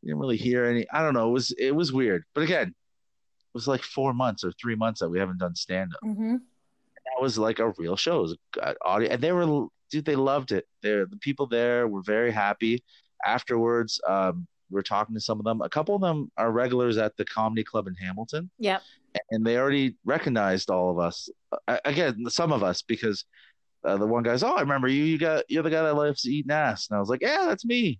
didn't 0.03 0.19
really 0.19 0.37
hear 0.37 0.65
any. 0.65 0.85
I 0.91 1.01
don't 1.01 1.13
know. 1.13 1.29
It 1.29 1.33
was 1.33 1.51
it 1.57 1.75
was 1.75 1.91
weird. 1.93 2.23
But 2.33 2.43
again, 2.43 2.67
it 2.69 3.53
was 3.53 3.67
like 3.67 3.81
four 3.83 4.13
months 4.13 4.43
or 4.43 4.51
three 4.53 4.75
months 4.75 4.99
that 4.99 5.09
we 5.09 5.19
haven't 5.19 5.39
done 5.39 5.55
stand 5.55 5.93
up. 5.93 5.99
hmm 6.03 6.33
That 6.35 7.21
was 7.21 7.37
like 7.37 7.59
a 7.59 7.73
real 7.77 7.95
show. 7.95 8.19
It 8.19 8.21
was 8.21 8.37
good 8.51 8.77
audio, 8.83 9.09
and 9.09 9.21
they 9.21 9.31
were 9.31 9.67
dude. 9.89 10.05
They 10.05 10.15
loved 10.15 10.51
it. 10.51 10.67
They're 10.81 11.05
the 11.05 11.17
people 11.17 11.47
there 11.47 11.87
were 11.87 12.01
very 12.03 12.31
happy. 12.31 12.83
Afterwards, 13.25 13.99
um, 14.07 14.47
we 14.69 14.79
are 14.79 14.83
talking 14.83 15.15
to 15.15 15.21
some 15.21 15.39
of 15.39 15.45
them. 15.45 15.61
A 15.61 15.69
couple 15.69 15.95
of 15.95 16.01
them 16.01 16.31
are 16.37 16.51
regulars 16.51 16.97
at 16.97 17.17
the 17.17 17.25
comedy 17.25 17.63
club 17.63 17.87
in 17.87 17.95
Hamilton 17.95 18.49
Yep. 18.59 18.81
And 19.31 19.45
they 19.45 19.57
already 19.57 19.95
recognized 20.05 20.69
all 20.69 20.91
of 20.91 20.99
us. 20.99 21.29
Uh, 21.67 21.77
again, 21.85 22.23
some 22.29 22.51
of 22.51 22.63
us 22.63 22.81
because 22.81 23.25
uh, 23.85 23.97
the 23.97 24.05
one 24.07 24.23
guy's, 24.23 24.43
oh, 24.43 24.55
I 24.55 24.61
remember 24.61 24.87
you. 24.87 25.03
You 25.03 25.17
got 25.17 25.43
you're 25.49 25.63
the 25.63 25.69
guy 25.69 25.83
that 25.83 25.95
loves 25.95 26.27
eating 26.27 26.51
ass, 26.51 26.89
and 26.89 26.97
I 26.97 26.99
was 26.99 27.09
like, 27.09 27.21
yeah, 27.21 27.45
that's 27.47 27.65
me. 27.65 27.99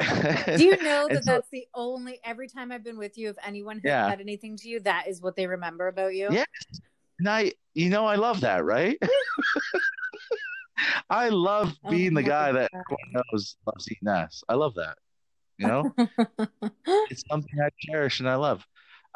Do 0.00 0.64
you 0.64 0.76
know 0.82 1.06
that 1.08 1.24
so- 1.24 1.32
that's 1.32 1.48
the 1.50 1.66
only 1.74 2.20
every 2.24 2.48
time 2.48 2.72
I've 2.72 2.84
been 2.84 2.98
with 2.98 3.16
you, 3.16 3.30
if 3.30 3.36
anyone 3.46 3.76
has 3.76 3.82
Yeah. 3.84 4.10
said 4.10 4.20
anything 4.20 4.56
to 4.58 4.68
you, 4.68 4.80
that 4.80 5.06
is 5.08 5.22
what 5.22 5.36
they 5.36 5.46
remember 5.46 5.88
about 5.88 6.14
you? 6.14 6.28
Yeah. 6.30 6.44
And 7.20 7.28
I, 7.28 7.52
you 7.74 7.90
know, 7.90 8.04
I 8.06 8.16
love 8.16 8.40
that, 8.40 8.64
right? 8.64 8.98
I 11.10 11.28
love 11.28 11.72
Oh 11.84 11.90
being 11.90 12.14
the 12.14 12.22
guy 12.22 12.52
that 12.52 12.70
God. 12.72 12.82
everyone 12.90 13.24
knows 13.32 13.56
loves 13.66 13.88
eating 13.90 14.08
ass. 14.08 14.42
I 14.48 14.54
love 14.54 14.74
that. 14.74 14.98
You 15.58 15.68
know, 15.68 15.94
it's 17.08 17.22
something 17.30 17.60
I 17.60 17.68
cherish 17.78 18.18
and 18.18 18.28
I 18.28 18.34
love. 18.34 18.64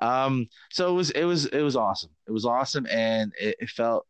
Um, 0.01 0.49
so 0.71 0.91
it 0.91 0.95
was, 0.95 1.11
it 1.11 1.25
was, 1.25 1.47
it 1.47 1.63
was 1.63 1.77
awesome. 1.77 2.11
It 2.27 2.33
was 2.33 2.45
awesome, 2.45 2.87
and 2.91 3.33
it, 3.41 3.57
it 3.61 3.69
felt 3.71 4.07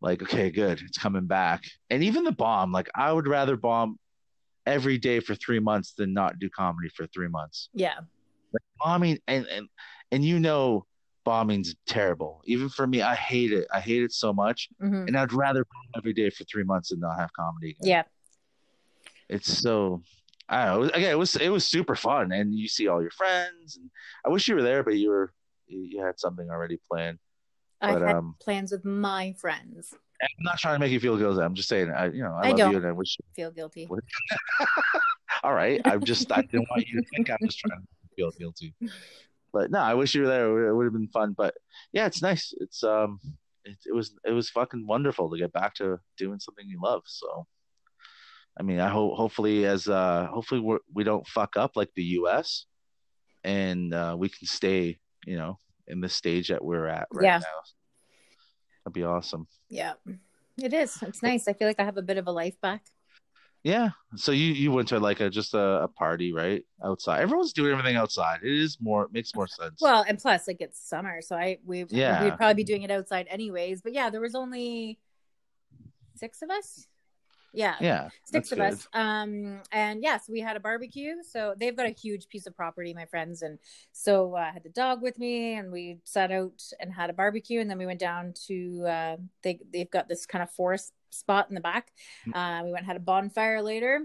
like 0.00 0.22
okay, 0.22 0.50
good, 0.50 0.80
it's 0.80 0.98
coming 0.98 1.26
back. 1.26 1.62
And 1.90 2.02
even 2.02 2.24
the 2.24 2.32
bomb, 2.32 2.72
like 2.72 2.88
I 2.94 3.12
would 3.12 3.28
rather 3.28 3.56
bomb 3.56 3.98
every 4.66 4.98
day 4.98 5.20
for 5.20 5.34
three 5.34 5.60
months 5.60 5.92
than 5.96 6.12
not 6.12 6.38
do 6.38 6.48
comedy 6.50 6.88
for 6.88 7.06
three 7.08 7.28
months. 7.28 7.68
yeah. 7.74 7.98
bombing 8.84 9.18
and 9.28 9.46
and 9.46 9.68
and 10.10 10.24
you 10.24 10.38
know 10.40 10.84
bombing's 11.24 11.74
terrible 11.86 12.42
even 12.46 12.68
for 12.68 12.84
me 12.86 13.00
i 13.00 13.14
hate 13.14 13.52
it 13.52 13.66
i 13.72 13.78
hate 13.80 14.02
it 14.02 14.12
so 14.12 14.32
much 14.32 14.68
Mhm. 14.82 15.06
and 15.06 15.16
i'd 15.16 15.32
rather 15.32 15.64
bomb 15.64 15.90
every 15.96 16.12
day 16.12 16.28
for 16.30 16.42
three 16.44 16.64
months 16.64 16.90
and 16.90 17.00
not 17.00 17.16
have 17.18 17.32
comedy 17.32 17.70
again. 17.70 17.88
Yeah. 17.88 18.02
it's 19.28 19.50
so 19.62 20.02
i 20.52 20.66
don't 20.66 20.82
know 20.82 20.88
again 20.94 21.10
it 21.10 21.18
was 21.18 21.34
it 21.36 21.48
was 21.48 21.66
super 21.66 21.96
fun 21.96 22.30
and 22.32 22.54
you 22.54 22.68
see 22.68 22.86
all 22.86 23.00
your 23.02 23.10
friends 23.10 23.76
and 23.76 23.90
i 24.24 24.28
wish 24.28 24.46
you 24.48 24.54
were 24.54 24.62
there 24.62 24.82
but 24.84 24.94
you 24.94 25.08
were 25.10 25.32
you 25.66 25.80
you 25.80 26.04
had 26.04 26.18
something 26.20 26.48
already 26.50 26.78
planned 26.90 27.18
I 27.80 27.94
But, 27.94 28.02
had 28.02 28.14
um, 28.16 28.36
plans 28.40 28.70
with 28.70 28.84
my 28.84 29.34
friends. 29.38 29.92
i'm 30.22 30.28
not 30.44 30.58
trying 30.58 30.76
to 30.76 30.78
make 30.78 30.92
you 30.92 31.00
feel 31.00 31.16
guilty 31.16 31.40
i'm 31.42 31.54
just 31.54 31.68
saying 31.68 31.90
i 31.90 32.06
you 32.06 32.22
know 32.22 32.34
i, 32.40 32.46
I 32.46 32.48
love 32.50 32.58
don't. 32.58 32.70
you 32.72 32.76
and 32.78 32.86
i 32.86 32.92
wish 32.92 33.16
Feel 33.34 33.50
guilty. 33.50 33.88
All 35.42 35.54
right 35.54 35.80
i'm 35.84 36.04
just 36.04 36.30
i 36.30 36.42
didn't 36.42 36.68
want 36.70 36.86
you 36.86 37.00
to 37.00 37.08
think 37.14 37.30
i'm 37.30 37.38
just 37.44 37.58
trying 37.58 37.80
to 37.80 37.86
feel 38.16 38.30
guilty 38.32 38.74
but 39.52 39.70
no 39.70 39.80
i 39.80 39.94
wish 39.94 40.14
you 40.14 40.22
were 40.22 40.28
there 40.28 40.68
it 40.68 40.74
would 40.76 40.84
have 40.84 40.92
been 40.92 41.08
fun 41.08 41.34
but 41.36 41.54
yeah 41.92 42.06
it's 42.06 42.22
nice 42.22 42.54
it's 42.60 42.84
um 42.84 43.18
it, 43.64 43.76
it 43.86 43.94
was 43.94 44.14
it 44.24 44.32
was 44.32 44.50
fucking 44.50 44.86
wonderful 44.86 45.30
to 45.30 45.38
get 45.38 45.52
back 45.52 45.74
to 45.74 45.98
doing 46.18 46.38
something 46.38 46.66
you 46.68 46.78
love 46.82 47.02
so 47.06 47.46
i 48.58 48.62
mean 48.62 48.80
i 48.80 48.88
hope 48.88 49.16
hopefully 49.16 49.64
as 49.66 49.88
uh 49.88 50.26
hopefully 50.32 50.60
we're, 50.60 50.78
we 50.94 51.04
don't 51.04 51.26
fuck 51.26 51.56
up 51.56 51.72
like 51.76 51.90
the 51.94 52.02
us 52.04 52.66
and 53.44 53.92
uh 53.94 54.14
we 54.18 54.28
can 54.28 54.46
stay 54.46 54.98
you 55.26 55.36
know 55.36 55.58
in 55.88 56.00
the 56.00 56.08
stage 56.08 56.48
that 56.48 56.64
we're 56.64 56.86
at 56.86 57.06
right 57.12 57.24
Yeah. 57.24 57.38
now 57.38 57.60
that'd 58.84 58.94
be 58.94 59.04
awesome 59.04 59.46
Yeah. 59.68 59.94
It 60.62 60.74
is. 60.74 61.00
It's 61.02 61.22
nice. 61.22 61.48
I 61.48 61.54
feel 61.54 61.66
like 61.66 61.80
I 61.80 61.84
have 61.84 61.96
a 61.96 62.02
bit 62.02 62.18
of 62.18 62.26
a 62.26 62.30
life 62.30 62.60
back. 62.60 62.84
Yeah. 63.64 63.90
So 64.16 64.32
you 64.32 64.52
you 64.52 64.70
went 64.70 64.88
to 64.88 64.98
like 65.00 65.20
a 65.20 65.30
just 65.30 65.54
a, 65.54 65.84
a 65.84 65.88
party, 65.88 66.30
right? 66.34 66.62
Outside. 66.84 67.20
Everyone's 67.22 67.54
doing 67.54 67.72
everything 67.72 67.96
outside. 67.96 68.40
It 68.42 68.52
is 68.52 68.76
more 68.78 69.04
it 69.06 69.12
makes 69.14 69.34
more 69.34 69.46
sense. 69.46 69.80
Well, 69.80 70.04
and 70.06 70.18
plus, 70.18 70.46
like 70.46 70.60
it's 70.60 70.78
summer, 70.78 71.22
so 71.22 71.36
I 71.36 71.58
we 71.64 71.86
Yeah. 71.88 72.22
we'd 72.22 72.36
probably 72.36 72.54
be 72.62 72.64
doing 72.64 72.82
it 72.82 72.90
outside 72.90 73.26
anyways. 73.30 73.80
But 73.80 73.94
yeah, 73.94 74.10
there 74.10 74.20
was 74.20 74.34
only 74.34 74.98
six 76.16 76.42
of 76.42 76.50
us. 76.50 76.86
Yeah, 77.52 77.76
yeah. 77.80 78.08
six 78.24 78.50
of 78.52 78.58
good. 78.58 78.72
us. 78.72 78.88
Um, 78.94 79.60
and 79.70 80.02
yes, 80.02 80.28
we 80.28 80.40
had 80.40 80.56
a 80.56 80.60
barbecue. 80.60 81.16
So 81.22 81.54
they've 81.58 81.76
got 81.76 81.86
a 81.86 81.90
huge 81.90 82.28
piece 82.28 82.46
of 82.46 82.56
property, 82.56 82.94
my 82.94 83.04
friends, 83.06 83.42
and 83.42 83.58
so 83.92 84.34
uh, 84.36 84.40
I 84.40 84.50
had 84.50 84.62
the 84.62 84.70
dog 84.70 85.02
with 85.02 85.18
me, 85.18 85.54
and 85.54 85.70
we 85.70 85.98
sat 86.04 86.32
out 86.32 86.62
and 86.80 86.92
had 86.92 87.10
a 87.10 87.12
barbecue, 87.12 87.60
and 87.60 87.70
then 87.70 87.78
we 87.78 87.86
went 87.86 88.00
down 88.00 88.34
to 88.46 88.84
uh, 88.86 89.16
they 89.42 89.60
they've 89.72 89.90
got 89.90 90.08
this 90.08 90.26
kind 90.26 90.42
of 90.42 90.50
forest 90.50 90.92
spot 91.10 91.48
in 91.48 91.54
the 91.54 91.60
back. 91.60 91.92
Mm. 92.26 92.60
Uh, 92.60 92.64
we 92.64 92.72
went 92.72 92.80
and 92.84 92.86
had 92.86 92.96
a 92.96 93.00
bonfire 93.00 93.62
later. 93.62 94.00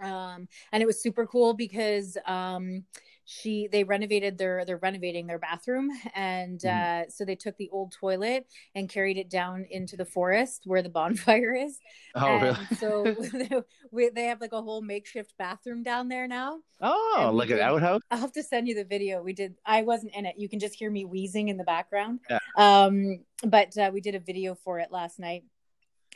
Um, 0.00 0.48
and 0.72 0.82
it 0.82 0.86
was 0.86 1.02
super 1.02 1.26
cool 1.26 1.52
because 1.52 2.16
um 2.24 2.84
she 3.32 3.68
they 3.70 3.84
renovated 3.84 4.36
their 4.38 4.64
they're 4.64 4.76
renovating 4.78 5.28
their 5.28 5.38
bathroom 5.38 5.88
and 6.16 6.58
Mhm. 6.60 7.04
uh 7.06 7.08
so 7.08 7.24
they 7.24 7.36
took 7.36 7.56
the 7.58 7.70
old 7.70 7.92
toilet 7.92 8.46
and 8.74 8.88
carried 8.88 9.16
it 9.18 9.30
down 9.30 9.64
into 9.70 9.96
the 9.96 10.04
forest 10.04 10.62
where 10.64 10.82
the 10.82 10.88
bonfire 10.98 11.54
is 11.54 11.78
Oh 12.16 12.26
and 12.26 12.42
really? 12.42 12.66
so 12.76 13.62
we, 13.92 14.08
they 14.10 14.24
have 14.24 14.40
like 14.40 14.52
a 14.52 14.60
whole 14.60 14.82
makeshift 14.82 15.34
bathroom 15.38 15.84
down 15.84 16.08
there 16.08 16.26
now. 16.26 16.58
Oh, 16.80 17.30
like 17.32 17.50
an 17.50 17.60
outhouse? 17.60 18.00
I'll 18.10 18.18
have 18.18 18.32
to 18.32 18.42
send 18.42 18.66
you 18.66 18.74
the 18.74 18.84
video. 18.84 19.22
We 19.22 19.32
did. 19.32 19.54
I 19.64 19.82
wasn't 19.82 20.14
in 20.16 20.26
it. 20.26 20.34
You 20.36 20.48
can 20.48 20.58
just 20.58 20.74
hear 20.74 20.90
me 20.90 21.04
wheezing 21.04 21.48
in 21.50 21.56
the 21.56 21.62
background. 21.64 22.18
Yeah. 22.28 22.38
Um, 22.56 23.20
but 23.46 23.76
uh, 23.78 23.90
we 23.94 24.00
did 24.00 24.16
a 24.16 24.18
video 24.18 24.56
for 24.56 24.80
it 24.80 24.90
last 24.90 25.20
night. 25.20 25.44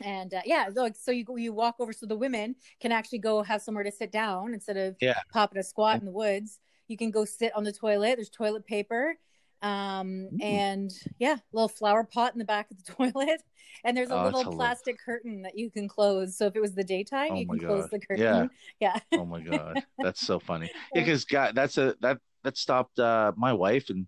And 0.03 0.33
uh, 0.33 0.41
yeah, 0.45 0.67
so, 0.75 0.89
so 0.93 1.11
you 1.11 1.23
you 1.37 1.53
walk 1.53 1.75
over, 1.79 1.93
so 1.93 2.05
the 2.05 2.17
women 2.17 2.55
can 2.81 2.91
actually 2.91 3.19
go 3.19 3.41
have 3.43 3.61
somewhere 3.61 3.85
to 3.85 3.91
sit 3.91 4.11
down 4.11 4.53
instead 4.53 4.75
of 4.75 4.97
Yeah. 4.99 5.19
popping 5.31 5.59
a 5.59 5.63
squat 5.63 5.99
in 5.99 6.05
the 6.05 6.11
woods. 6.11 6.59
You 6.87 6.97
can 6.97 7.11
go 7.11 7.25
sit 7.25 7.55
on 7.55 7.63
the 7.63 7.71
toilet. 7.71 8.15
There's 8.15 8.29
toilet 8.29 8.65
paper, 8.65 9.15
um, 9.61 10.29
Ooh. 10.33 10.37
and 10.41 10.91
yeah, 11.19 11.37
little 11.51 11.67
flower 11.69 12.03
pot 12.03 12.33
in 12.33 12.39
the 12.39 12.45
back 12.45 12.69
of 12.71 12.77
the 12.83 12.91
toilet. 12.93 13.41
And 13.83 13.95
there's 13.95 14.09
a 14.09 14.15
Oh, 14.15 14.23
little 14.23 14.45
plastic 14.45 14.97
curtain 15.03 15.41
that 15.43 15.57
you 15.57 15.69
can 15.69 15.87
close. 15.87 16.37
So 16.37 16.45
if 16.47 16.55
it 16.55 16.61
was 16.61 16.75
the 16.75 16.83
daytime, 16.83 17.31
Oh 17.31 17.35
you 17.35 17.47
can 17.47 17.59
close 17.59 17.89
the 17.89 17.99
curtain. 17.99 18.21
Yeah. 18.21 18.45
Yeah. 18.79 18.99
Oh 19.13 19.25
my 19.25 19.39
god. 19.41 19.79
That's 20.01 20.21
so 20.21 20.39
funny. 20.39 20.69
Yeah, 20.93 21.01
because 21.01 21.25
God 21.25 21.55
that's 21.55 21.77
a 21.77 21.95
that 22.01 22.19
that 22.43 22.57
stopped 22.57 22.99
uh 22.99 23.31
my 23.37 23.53
wife 23.53 23.89
and 23.89 24.07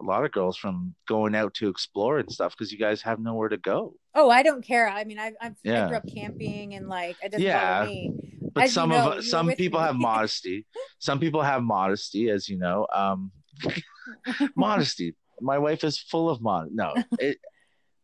a 0.00 0.04
lot 0.04 0.24
of 0.24 0.32
girls 0.32 0.56
from 0.56 0.94
going 1.08 1.34
out 1.34 1.54
to 1.54 1.68
explore 1.68 2.18
and 2.18 2.30
stuff 2.30 2.52
because 2.56 2.70
you 2.72 2.78
guys 2.78 3.02
have 3.02 3.18
nowhere 3.18 3.48
to 3.48 3.56
go. 3.56 3.94
Oh, 4.14 4.30
I 4.30 4.42
don't 4.42 4.64
care. 4.64 4.88
I 4.88 5.04
mean, 5.04 5.18
I, 5.18 5.32
I've, 5.40 5.56
I 5.66 5.70
Yeah. 5.70 5.86
grew 5.88 5.96
up 5.96 6.06
camping 6.12 6.74
and 6.74 6.88
like 6.88 7.18
it 7.22 7.30
doesn't 7.32 7.44
Yeah. 7.44 7.52
bother 7.52 7.86
me. 7.86 8.14
But 8.56 8.64
As 8.64 8.70
you 8.70 8.74
some 8.74 8.88
know, 8.88 9.12
of 9.12 9.24
some 9.24 9.52
people 9.52 9.78
me. 9.80 9.86
have 9.86 9.96
modesty. 9.96 10.64
Some 10.98 11.20
people 11.20 11.42
have 11.42 11.62
modesty, 11.62 12.30
as 12.30 12.48
you 12.48 12.56
know. 12.56 12.86
Um, 12.92 13.30
modesty. 14.56 15.14
My 15.42 15.58
wife 15.58 15.84
is 15.84 15.98
full 15.98 16.30
of 16.30 16.40
mod. 16.40 16.68
No, 16.72 16.94
it, 17.18 17.36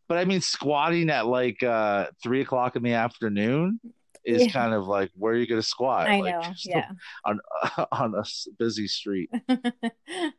but 0.09 0.19
I 0.19 0.27
mean, 0.27 0.43
squatting 0.43 1.09
at 1.09 1.27
like 1.27 1.62
uh, 1.62 2.09
three 2.23 2.43
o'clock 2.43 2.77
in 2.77 2.83
the 2.83 2.93
afternoon 2.93 3.81
is 4.25 4.43
Yeah. 4.43 4.51
kind 4.53 4.75
of 4.75 4.87
like 4.87 5.11
where 5.17 5.33
are 5.33 5.37
you 5.38 5.47
going 5.47 5.61
to 5.61 5.67
squat? 5.67 6.07
I 6.09 6.21
like, 6.21 6.35
know. 6.35 6.53
Yeah. 6.67 6.91
on 7.25 7.41
on 7.93 8.15
a 8.15 8.25
busy 8.59 8.88
street. 8.88 9.31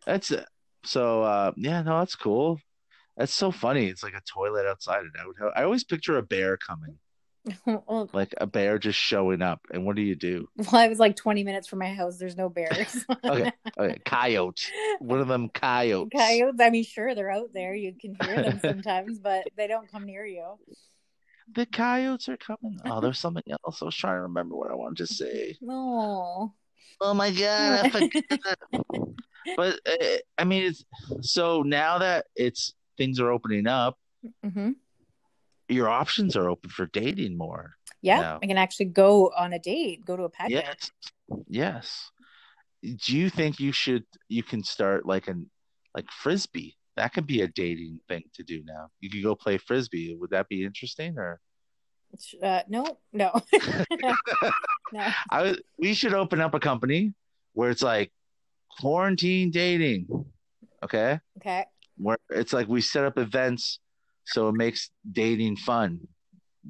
That's 0.06 0.30
it. 0.32 0.46
So 0.86 1.24
uh, 1.24 1.52
yeah, 1.58 1.82
no, 1.82 1.98
that's 2.00 2.16
cool. 2.16 2.60
That's 3.18 3.34
so 3.34 3.52
funny. 3.52 3.88
It's 3.88 4.04
like 4.04 4.14
a 4.14 4.22
toilet 4.32 4.68
outside 4.68 5.02
an 5.02 5.12
outhouse. 5.20 5.54
I 5.56 5.64
always 5.64 5.84
picture 5.84 6.18
a 6.18 6.24
bear 6.24 6.58
coming, 6.58 6.98
well, 7.66 8.10
like 8.14 8.34
a 8.38 8.48
bear 8.48 8.80
just 8.80 8.98
showing 8.98 9.42
up. 9.42 9.62
And 9.72 9.86
what 9.86 9.96
do 9.96 10.02
you 10.02 10.16
do? 10.16 10.48
Well, 10.58 10.82
I 10.82 10.88
was 10.88 11.00
like 11.00 11.16
20 11.16 11.44
minutes 11.44 11.68
from 11.68 11.80
my 11.80 11.94
house. 11.94 12.18
There's 12.18 12.38
no 12.38 12.50
bears. 12.50 13.06
Okay, 13.26 13.52
okay 13.80 14.00
coyote. 14.06 14.72
One 15.00 15.20
of 15.20 15.28
them 15.28 15.50
coyotes. 15.50 16.12
Coyotes. 16.18 16.60
I 16.60 16.70
mean, 16.70 16.84
sure, 16.84 17.16
they're 17.16 17.32
out 17.32 17.50
there. 17.54 17.74
You 17.74 17.94
can 18.00 18.14
hear 18.16 18.42
them 18.42 18.60
sometimes, 18.60 19.20
but 19.20 19.46
they 19.58 19.68
don't 19.68 19.90
come 19.92 20.06
near 20.06 20.26
you. 20.26 20.58
The 21.56 21.66
coyotes 21.66 22.30
are 22.30 22.38
coming. 22.38 22.80
Oh, 22.86 23.02
there's 23.02 23.20
something 23.20 23.44
else. 23.50 23.82
I 23.82 23.86
was 23.86 23.96
trying 23.96 24.18
to 24.18 24.24
remember 24.24 24.56
what 24.56 24.72
I 24.72 24.76
wanted 24.76 24.98
to 24.98 25.08
say. 25.08 25.58
No. 25.62 26.54
Oh 27.02 27.14
my 27.14 27.32
god, 27.32 27.86
I 27.86 27.90
forgot. 27.90 28.58
but 29.58 29.80
uh, 29.86 30.18
I 30.38 30.44
mean, 30.44 30.64
it's 30.64 30.86
so 31.22 31.62
now 31.64 32.00
that 32.00 32.26
it's 32.36 32.74
things 32.98 33.20
are 33.20 33.32
opening 33.32 33.68
up, 33.68 33.98
hmm 34.44 34.72
your 35.70 35.90
options 35.90 36.36
are 36.36 36.50
open 36.50 36.70
for 36.70 36.86
dating 36.88 37.38
more. 37.38 37.72
Yeah, 38.02 38.20
No. 38.22 38.40
I 38.44 38.48
can 38.48 38.58
actually 38.58 38.88
go 38.88 39.32
on 39.38 39.54
a 39.54 39.60
date, 39.60 40.04
go 40.06 40.18
to 40.18 40.24
a 40.24 40.30
pet. 40.30 40.50
Yes, 40.50 40.92
yes. 41.48 42.12
Do 42.82 43.16
you 43.18 43.30
think 43.30 43.60
you 43.60 43.72
should? 43.72 44.04
You 44.28 44.44
can 44.44 44.62
start 44.64 45.06
like 45.06 45.28
an 45.30 45.50
like 45.96 46.12
frisbee. 46.12 46.76
That 46.98 47.14
could 47.14 47.26
be 47.26 47.42
a 47.42 47.48
dating 47.48 48.02
thing 48.10 48.24
to 48.36 48.44
do 48.44 48.62
now. 48.66 48.90
You 49.00 49.10
could 49.10 49.24
go 49.24 49.36
play 49.36 49.58
frisbee. 49.58 50.16
Would 50.20 50.32
that 50.32 50.50
be 50.50 50.64
interesting 50.66 51.18
or? 51.18 51.40
Uh, 52.44 52.62
no, 52.68 53.00
no, 53.14 53.32
no. 54.92 55.08
I 55.32 55.56
we 55.80 55.94
should 55.94 56.14
open 56.14 56.42
up 56.42 56.54
a 56.54 56.60
company 56.60 57.14
where 57.54 57.70
it's 57.72 57.82
like 57.82 58.12
quarantine 58.80 59.50
dating. 59.50 60.08
Okay, 60.84 61.20
Okay. 61.38 61.66
where 61.98 62.18
it's 62.30 62.52
like 62.54 62.68
we 62.68 62.82
set 62.82 63.06
up 63.06 63.18
events 63.18 63.80
so 64.26 64.50
it 64.50 64.56
makes 64.56 64.90
dating 65.12 65.58
fun. 65.58 66.00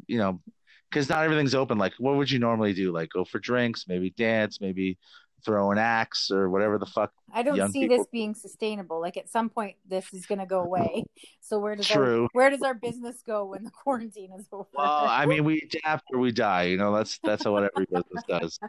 You 0.07 0.17
know, 0.17 0.41
because 0.89 1.09
not 1.09 1.23
everything's 1.23 1.55
open. 1.55 1.77
Like, 1.77 1.93
what 1.99 2.15
would 2.15 2.29
you 2.31 2.39
normally 2.39 2.73
do? 2.73 2.91
Like, 2.91 3.09
go 3.09 3.25
for 3.25 3.39
drinks, 3.39 3.85
maybe 3.87 4.09
dance, 4.11 4.59
maybe 4.59 4.97
throw 5.43 5.71
an 5.71 5.77
axe 5.77 6.31
or 6.31 6.49
whatever 6.49 6.77
the 6.77 6.85
fuck. 6.85 7.11
I 7.33 7.43
don't 7.43 7.71
see 7.71 7.81
people. 7.81 7.97
this 7.97 8.07
being 8.11 8.33
sustainable. 8.33 9.01
Like 9.01 9.17
at 9.17 9.29
some 9.29 9.49
point, 9.49 9.75
this 9.87 10.13
is 10.13 10.25
going 10.25 10.39
to 10.39 10.45
go 10.45 10.61
away. 10.61 11.03
So 11.45 11.59
where 11.59 11.75
does 11.75 11.91
our, 11.91 11.97
True. 11.97 12.29
where 12.31 12.49
does 12.49 12.61
our 12.61 12.73
business 12.73 13.21
go 13.21 13.43
when 13.45 13.65
the 13.65 13.69
quarantine 13.69 14.31
is 14.39 14.47
over? 14.51 14.65
Well, 14.73 15.05
I 15.05 15.25
mean, 15.25 15.43
we 15.43 15.61
adapt 15.61 16.05
or 16.13 16.19
we 16.19 16.31
die. 16.31 16.63
You 16.63 16.77
know, 16.77 16.95
that's 16.95 17.19
that's 17.21 17.43
what 17.43 17.69
every 17.75 17.85
business 17.85 18.23
does. 18.29 18.59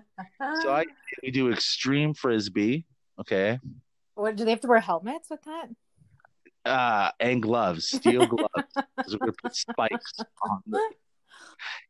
So 0.63 0.73
I 0.73 0.85
we 1.23 1.31
do 1.31 1.53
extreme 1.53 2.15
frisbee. 2.15 2.85
Okay. 3.21 3.61
what 4.17 4.35
do 4.35 4.45
they 4.45 4.51
have 4.51 4.61
to 4.63 4.69
wear 4.69 4.81
helmets 4.81 5.31
with 5.31 5.41
that? 5.45 5.69
Uh, 6.65 7.11
and 7.21 7.43
gloves, 7.43 7.89
steel 7.89 8.27
gloves. 8.27 9.13
We're 9.13 9.19
gonna 9.19 9.33
put 9.43 9.55
spikes 9.55 10.13
on. 10.43 10.63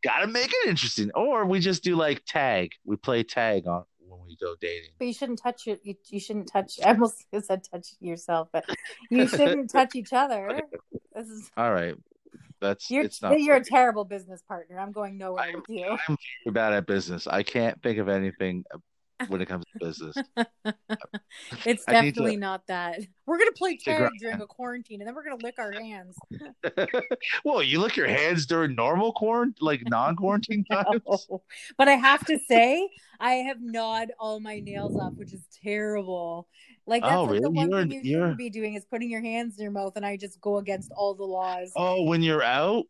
Gotta 0.02 0.26
make 0.26 0.48
it 0.48 0.68
interesting, 0.68 1.10
or 1.14 1.46
we 1.46 1.60
just 1.60 1.82
do 1.82 1.96
like 1.96 2.22
tag. 2.26 2.72
We 2.84 2.96
play 2.96 3.22
tag 3.22 3.66
on 3.66 3.84
when 3.98 4.20
we 4.26 4.36
go 4.36 4.54
dating. 4.60 4.90
But 4.98 5.06
you 5.06 5.14
shouldn't 5.14 5.40
touch 5.42 5.66
it. 5.66 5.80
You, 5.84 5.94
you 6.10 6.20
shouldn't 6.20 6.48
touch. 6.48 6.78
I 6.84 6.90
almost 6.90 7.24
said 7.42 7.62
touch 7.70 7.88
yourself, 8.00 8.48
but 8.52 8.64
you 9.10 9.26
shouldn't 9.26 9.70
touch 9.70 9.94
each 9.94 10.12
other. 10.12 10.60
This 11.14 11.28
is 11.28 11.50
All 11.56 11.72
right, 11.72 11.94
that's 12.60 12.90
you're 12.90 13.04
it's 13.04 13.22
not. 13.22 13.40
you're 13.40 13.56
a 13.56 13.64
terrible 13.64 14.04
business 14.04 14.42
partner. 14.46 14.78
I'm 14.78 14.92
going 14.92 15.16
nowhere 15.16 15.52
with 15.54 15.64
you. 15.68 15.96
I'm 16.08 16.52
bad 16.52 16.72
at 16.72 16.86
business. 16.86 17.26
I 17.26 17.42
can't 17.42 17.80
think 17.82 17.98
of 17.98 18.08
anything 18.08 18.64
when 19.28 19.40
it 19.40 19.46
comes 19.46 19.64
to 19.72 19.78
business. 19.84 20.16
It's 21.66 21.84
I 21.88 21.92
definitely 21.92 22.34
to- 22.34 22.40
not 22.40 22.66
that. 22.68 23.00
We're 23.26 23.38
gonna 23.38 23.52
play 23.52 23.76
tag 23.76 24.10
during 24.20 24.40
a 24.40 24.46
quarantine, 24.46 25.00
and 25.00 25.08
then 25.08 25.14
we're 25.14 25.24
gonna 25.24 25.42
lick 25.42 25.56
our 25.58 25.72
hands. 25.72 26.16
well, 27.44 27.62
you 27.62 27.80
lick 27.80 27.96
your 27.96 28.06
hands 28.06 28.46
during 28.46 28.74
normal 28.74 29.12
quarantine, 29.12 29.56
like 29.60 29.82
non-quarantine 29.88 30.64
times. 30.70 31.02
But 31.76 31.88
I 31.88 31.92
have 31.92 32.24
to 32.26 32.38
say, 32.48 32.88
I 33.20 33.32
have 33.34 33.58
gnawed 33.60 34.12
all 34.18 34.40
my 34.40 34.60
nails 34.60 34.96
off, 34.96 35.14
which 35.14 35.32
is 35.32 35.44
terrible. 35.62 36.46
Like 36.86 37.02
that's 37.02 37.14
Oh, 37.14 37.24
like 37.24 37.40
the 37.42 37.50
really? 37.50 37.54
one 37.54 37.70
You're- 37.70 37.82
thing 37.88 37.92
you 37.92 38.10
you're- 38.10 38.22
shouldn't 38.22 38.38
be 38.38 38.50
doing 38.50 38.74
is 38.74 38.84
putting 38.84 39.10
your 39.10 39.22
hands 39.22 39.58
in 39.58 39.62
your 39.62 39.72
mouth, 39.72 39.94
and 39.96 40.04
I 40.06 40.16
just 40.16 40.40
go 40.40 40.58
against 40.58 40.92
all 40.96 41.14
the 41.14 41.24
laws. 41.24 41.72
Oh, 41.76 42.04
when 42.04 42.22
you're 42.22 42.42
out, 42.42 42.84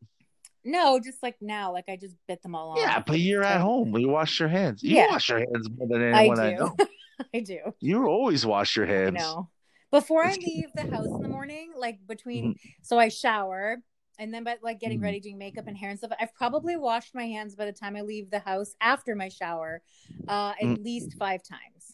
No, 0.64 0.98
just 0.98 1.22
like 1.22 1.36
now, 1.40 1.72
like 1.72 1.88
I 1.88 1.96
just 1.96 2.16
bit 2.26 2.42
them 2.42 2.54
all 2.54 2.70
off. 2.72 2.78
yeah, 2.78 3.02
but 3.06 3.18
you're 3.20 3.42
at 3.44 3.60
home. 3.60 3.96
You 3.98 4.08
wash 4.08 4.40
your 4.40 4.48
hands. 4.48 4.82
You 4.82 4.96
Yeah. 4.96 5.08
wash 5.10 5.28
your 5.28 5.38
hands 5.38 5.68
more 5.76 5.86
than 5.88 6.02
anyone 6.02 6.40
I, 6.40 6.50
do. 6.52 6.56
know. 6.56 6.76
I 7.34 7.40
do. 7.40 7.58
You 7.80 8.06
always 8.06 8.46
wash 8.46 8.76
your 8.76 8.86
I 8.86 8.90
hands. 8.92 9.14
know. 9.18 9.50
Before 9.90 10.24
I 10.24 10.34
leave 10.42 10.70
the 10.74 10.84
house 10.84 11.06
in 11.08 11.20
the 11.22 11.28
morning, 11.28 11.72
like 11.76 11.98
between, 12.06 12.44
Mm-hmm. 12.50 12.68
so 12.82 12.98
I 12.98 13.08
shower 13.08 13.76
and 14.18 14.32
then 14.32 14.44
by 14.44 14.56
like 14.62 14.80
getting 14.80 15.00
Mhm. 15.00 15.02
ready, 15.04 15.20
doing 15.20 15.38
makeup 15.38 15.66
and 15.66 15.76
hair 15.76 15.90
and 15.90 15.98
stuff. 15.98 16.12
I've 16.20 16.34
probably 16.34 16.76
washed 16.76 17.14
my 17.14 17.26
hands 17.26 17.54
by 17.56 17.66
the 17.66 17.72
time 17.72 17.94
I 17.96 18.00
leave 18.02 18.30
the 18.30 18.38
house 18.40 18.74
after 18.80 19.14
my 19.14 19.28
shower, 19.28 19.82
uh, 20.28 20.54
at 20.60 20.66
Mm. 20.66 20.84
least 20.84 21.14
five 21.18 21.42
times. 21.42 21.93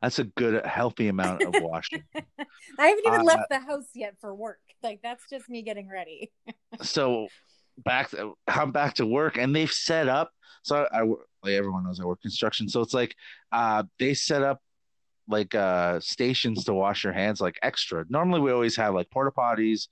That's 0.00 0.18
a 0.18 0.24
good, 0.24 0.64
healthy 0.66 1.08
amount 1.08 1.42
of 1.42 1.54
washing. 1.60 2.02
I 2.14 2.86
haven't 2.86 3.06
even 3.06 3.20
Uh, 3.20 3.24
left 3.24 3.48
the 3.50 3.60
house 3.60 3.88
yet 3.94 4.14
for 4.20 4.34
work. 4.34 4.60
Like 4.82 5.00
that's 5.02 5.24
just 5.30 5.48
me 5.48 5.62
getting 5.62 5.88
ready. 5.88 6.30
so 6.82 7.28
back, 7.84 8.12
I'm 8.48 8.72
back 8.72 8.94
to 8.94 9.06
work, 9.06 9.38
and 9.38 9.54
they've 9.54 9.70
set 9.70 10.08
up. 10.08 10.30
So 10.62 10.86
I, 10.92 11.00
I 11.00 11.02
like 11.02 11.52
everyone 11.54 11.84
knows 11.84 12.00
I 12.00 12.04
work 12.04 12.20
construction. 12.22 12.68
So 12.68 12.80
it's 12.80 12.94
like 12.94 13.14
uh, 13.52 13.84
they 13.98 14.14
set 14.14 14.42
up 14.42 14.60
like 15.28 15.54
uh, 15.54 16.00
stations 16.00 16.64
to 16.64 16.74
wash 16.74 17.04
your 17.04 17.12
hands, 17.12 17.40
like 17.40 17.58
extra. 17.62 18.04
Normally 18.08 18.40
we 18.40 18.52
always 18.52 18.76
have 18.76 18.94
like 18.94 19.10
porta 19.10 19.30
potties, 19.30 19.88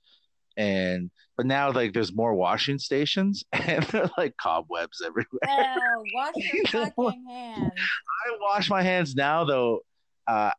and 0.57 1.09
but 1.37 1.45
now 1.45 1.71
like 1.71 1.93
there's 1.93 2.13
more 2.13 2.33
washing 2.35 2.77
stations, 2.79 3.43
and 3.53 3.83
they're 3.85 4.09
like 4.17 4.35
cobwebs 4.37 5.01
everywhere. 5.05 5.39
Oh, 5.47 6.03
wash 6.13 6.33
your 6.53 6.55
You 6.55 6.63
know 6.73 6.91
what? 6.95 7.13
fucking 7.13 7.25
hands. 7.27 7.71
I 7.75 8.37
wash 8.41 8.69
my 8.69 8.81
hands 8.83 9.15
now 9.15 9.43
though, 9.45 9.79
uh, 10.27 10.51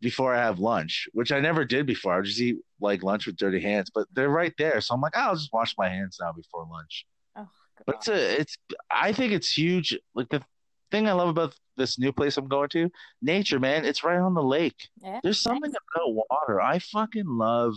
before 0.00 0.34
I 0.34 0.38
have 0.38 0.58
lunch, 0.58 1.08
which 1.12 1.32
I 1.32 1.40
never 1.40 1.64
did 1.64 1.86
before. 1.86 2.12
I 2.12 2.16
would 2.16 2.24
just 2.26 2.40
eat 2.40 2.56
like 2.80 3.02
lunch 3.02 3.26
with 3.26 3.36
dirty 3.36 3.60
hands, 3.60 3.90
but 3.94 4.06
they're 4.12 4.28
right 4.28 4.52
there, 4.58 4.80
so 4.80 4.94
I'm 4.94 5.00
like, 5.00 5.12
"Oh, 5.16 5.20
I'll 5.20 5.34
just 5.36 5.52
wash 5.52 5.74
my 5.78 5.88
hands 5.88 6.18
now 6.20 6.32
before 6.32 6.66
lunch. 6.70 7.06
Oh, 7.36 7.48
But 7.86 7.96
it's 7.96 8.08
a, 8.08 8.40
it's, 8.40 8.56
I 8.90 9.12
think 9.12 9.32
it's 9.32 9.50
huge. 9.56 9.98
Like 10.14 10.28
the 10.28 10.42
thing 10.90 11.08
I 11.08 11.12
love 11.12 11.28
about 11.28 11.54
this 11.76 11.98
new 11.98 12.12
place 12.12 12.36
I'm 12.36 12.48
going 12.48 12.68
to, 12.70 12.90
nature, 13.22 13.58
man. 13.58 13.84
It's 13.84 14.04
right 14.04 14.18
on 14.18 14.34
the 14.34 14.42
lake. 14.42 14.88
Yeah, 15.02 15.20
There's 15.22 15.40
something 15.40 15.70
about 15.70 16.24
water. 16.30 16.60
I 16.60 16.78
fucking 16.78 17.26
love 17.26 17.74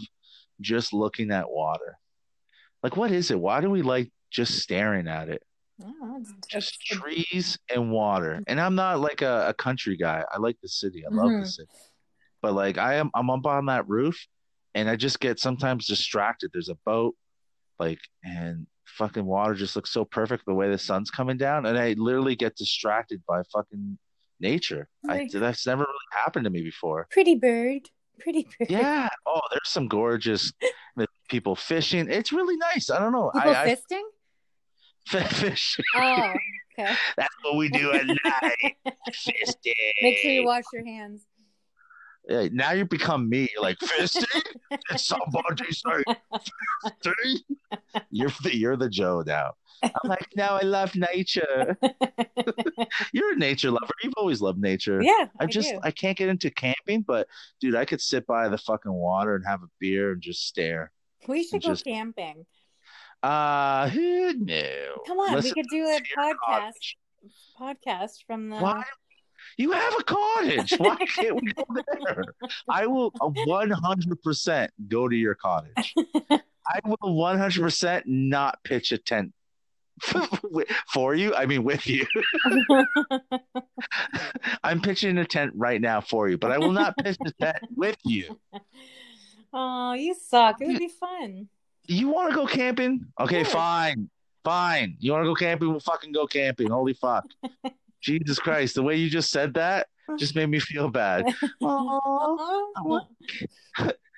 just 0.61 0.93
looking 0.93 1.31
at 1.31 1.49
water. 1.49 1.97
Like, 2.83 2.95
what 2.95 3.11
is 3.11 3.31
it? 3.31 3.39
Why 3.39 3.61
do 3.61 3.69
we 3.69 3.81
like 3.81 4.11
just 4.31 4.59
staring 4.59 5.07
at 5.07 5.29
it? 5.29 5.43
Oh, 5.83 6.23
just 6.49 6.81
trees 6.81 7.57
and 7.73 7.91
water. 7.91 8.41
And 8.47 8.59
I'm 8.59 8.75
not 8.75 8.99
like 8.99 9.21
a, 9.21 9.47
a 9.49 9.53
country 9.53 9.95
guy. 9.97 10.23
I 10.31 10.37
like 10.39 10.57
the 10.61 10.67
city. 10.69 11.03
I 11.05 11.09
love 11.13 11.31
the 11.31 11.39
Mhm. 11.39 11.47
city. 11.47 11.69
But 12.41 12.53
like 12.53 12.77
I 12.77 12.95
am 12.95 13.11
I'm 13.13 13.29
up 13.29 13.45
on 13.45 13.65
that 13.67 13.87
roof 13.87 14.17
and 14.75 14.89
I 14.89 14.95
just 14.95 15.19
get 15.19 15.39
sometimes 15.39 15.87
distracted. 15.87 16.51
There's 16.53 16.69
a 16.69 16.77
boat, 16.85 17.15
like 17.79 17.99
and 18.23 18.65
fucking 18.85 19.25
water 19.25 19.53
just 19.53 19.75
looks 19.75 19.91
so 19.91 20.03
perfect 20.05 20.45
the 20.45 20.53
way 20.53 20.69
the 20.69 20.77
sun's 20.77 21.11
coming 21.11 21.37
down. 21.37 21.65
And 21.65 21.77
I 21.77 21.93
literally 21.93 22.35
get 22.35 22.55
distracted 22.55 23.21
by 23.27 23.43
fucking 23.53 23.97
nature. 24.39 24.87
I, 25.07 25.27
that's 25.31 25.65
never 25.67 25.81
really 25.81 26.23
happened 26.23 26.45
to 26.45 26.49
me 26.49 26.61
before. 26.63 27.07
pretty 27.11 27.35
bird. 27.35 27.89
Pretty 28.19 28.43
bird. 28.59 28.69
Yeah. 28.69 29.09
Oh, 29.25 29.41
there's 29.51 29.67
some 29.67 29.87
gorgeous 29.87 30.51
people 31.29 31.55
fishing. 31.55 32.09
It's 32.09 32.31
really 32.31 32.57
nice. 32.57 32.89
I 32.89 32.99
don't 32.99 33.11
know. 33.11 33.31
People 33.33 33.51
I, 33.51 33.75
fisting? 33.75 34.03
I 35.13 35.23
fish. 35.23 35.79
Oh, 35.95 36.33
okay. 36.77 36.93
That's 37.17 37.33
what 37.43 37.57
we 37.57 37.69
do 37.69 37.91
at 37.91 38.05
night. 38.05 38.75
Fisting. 39.11 39.73
Make 40.01 40.17
sure 40.17 40.31
you 40.31 40.45
wash 40.45 40.63
your 40.73 40.85
hands. 40.85 41.25
Yeah, 42.27 42.47
now 42.51 42.73
you 42.73 42.85
become 42.85 43.27
me. 43.27 43.47
You're 43.53 43.63
like 43.63 43.79
fisting. 43.79 44.43
Did 44.69 44.99
somebody 44.99 45.71
say 45.71 46.03
fisting? 46.85 47.39
You're 48.11 48.29
the, 48.43 48.55
you're 48.55 48.77
the 48.77 48.89
Joe 48.89 49.23
now. 49.25 49.53
I'm 49.81 50.09
like, 50.09 50.27
now 50.35 50.57
I 50.57 50.63
love 50.63 50.95
nature. 50.95 51.75
You're 53.13 53.33
a 53.33 53.35
nature 53.37 53.71
lover. 53.71 53.93
You've 54.03 54.13
always 54.17 54.41
loved 54.41 54.59
nature. 54.59 55.01
yeah, 55.01 55.27
I 55.39 55.45
just 55.45 55.69
do. 55.69 55.79
I 55.83 55.91
can't 55.91 56.17
get 56.17 56.29
into 56.29 56.49
camping, 56.51 57.01
but 57.01 57.27
dude, 57.59 57.75
I 57.75 57.85
could 57.85 58.01
sit 58.01 58.25
by 58.27 58.49
the 58.49 58.57
fucking 58.57 58.91
water 58.91 59.35
and 59.35 59.45
have 59.45 59.61
a 59.63 59.67
beer 59.79 60.11
and 60.13 60.21
just 60.21 60.45
stare. 60.47 60.91
we 61.27 61.43
should 61.43 61.61
go 61.63 61.69
just- 61.69 61.85
camping. 61.85 62.45
Uh 63.21 63.89
no. 63.93 64.63
Come 65.05 65.19
on, 65.19 65.33
Listen 65.35 65.51
we 65.55 65.61
could 65.61 65.69
do 65.69 65.83
a 65.85 65.99
podcast 66.17 66.35
cottage. 66.45 66.97
podcast 67.59 68.11
from 68.25 68.49
the. 68.49 68.55
Why? 68.57 68.83
You 69.57 69.71
have 69.71 69.93
a 69.99 70.03
cottage. 70.03 70.73
Why 70.77 70.95
can't 70.95 71.35
we 71.41 71.51
go 71.51 71.65
there? 72.03 72.23
I 72.69 72.87
will 72.87 73.11
100% 73.11 74.67
go 74.87 75.07
to 75.09 75.15
your 75.15 75.35
cottage. 75.35 75.93
I 76.29 76.79
will 76.85 76.97
100% 77.15 78.03
not 78.05 78.59
pitch 78.63 78.91
a 78.91 78.97
tent 78.97 79.33
for 80.93 81.13
you. 81.15 81.33
I 81.35 81.45
mean, 81.45 81.63
with 81.63 81.85
you. 81.87 82.05
I'm 84.63 84.81
pitching 84.81 85.17
a 85.17 85.25
tent 85.25 85.53
right 85.55 85.81
now 85.81 86.01
for 86.01 86.29
you, 86.29 86.37
but 86.37 86.51
I 86.51 86.57
will 86.57 86.71
not 86.71 86.97
pitch 86.97 87.17
a 87.25 87.31
tent 87.31 87.57
with 87.75 87.97
you. 88.05 88.39
oh, 89.53 89.93
you 89.93 90.13
suck. 90.15 90.61
It 90.61 90.67
would 90.67 90.79
be 90.79 90.89
fun. 90.89 91.47
You 91.87 92.09
want 92.09 92.29
to 92.29 92.35
go 92.35 92.45
camping? 92.45 93.05
Okay, 93.19 93.43
Sure. 93.43 93.53
fine. 93.53 94.09
Fine. 94.43 94.95
You 94.99 95.11
want 95.11 95.23
to 95.23 95.27
go 95.29 95.35
camping? 95.35 95.69
We'll 95.69 95.79
fucking 95.79 96.11
go 96.11 96.27
camping. 96.27 96.69
Holy 96.69 96.93
fuck. 96.93 97.25
Jesus 98.01 98.39
Christ. 98.39 98.75
The 98.75 98.83
way 98.83 98.95
you 98.95 99.09
just 99.09 99.31
said 99.31 99.53
that 99.55 99.87
just 100.17 100.35
made 100.35 100.49
me 100.49 100.59
feel 100.59 100.89
bad. 100.89 101.25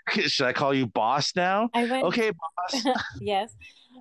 Should 0.10 0.46
I 0.48 0.54
call 0.54 0.74
you 0.74 0.88
boss 0.88 1.36
now? 1.36 1.70
Went. 1.74 1.92
Okay, 2.06 2.32
boss. 2.32 2.86
yes. 3.22 3.54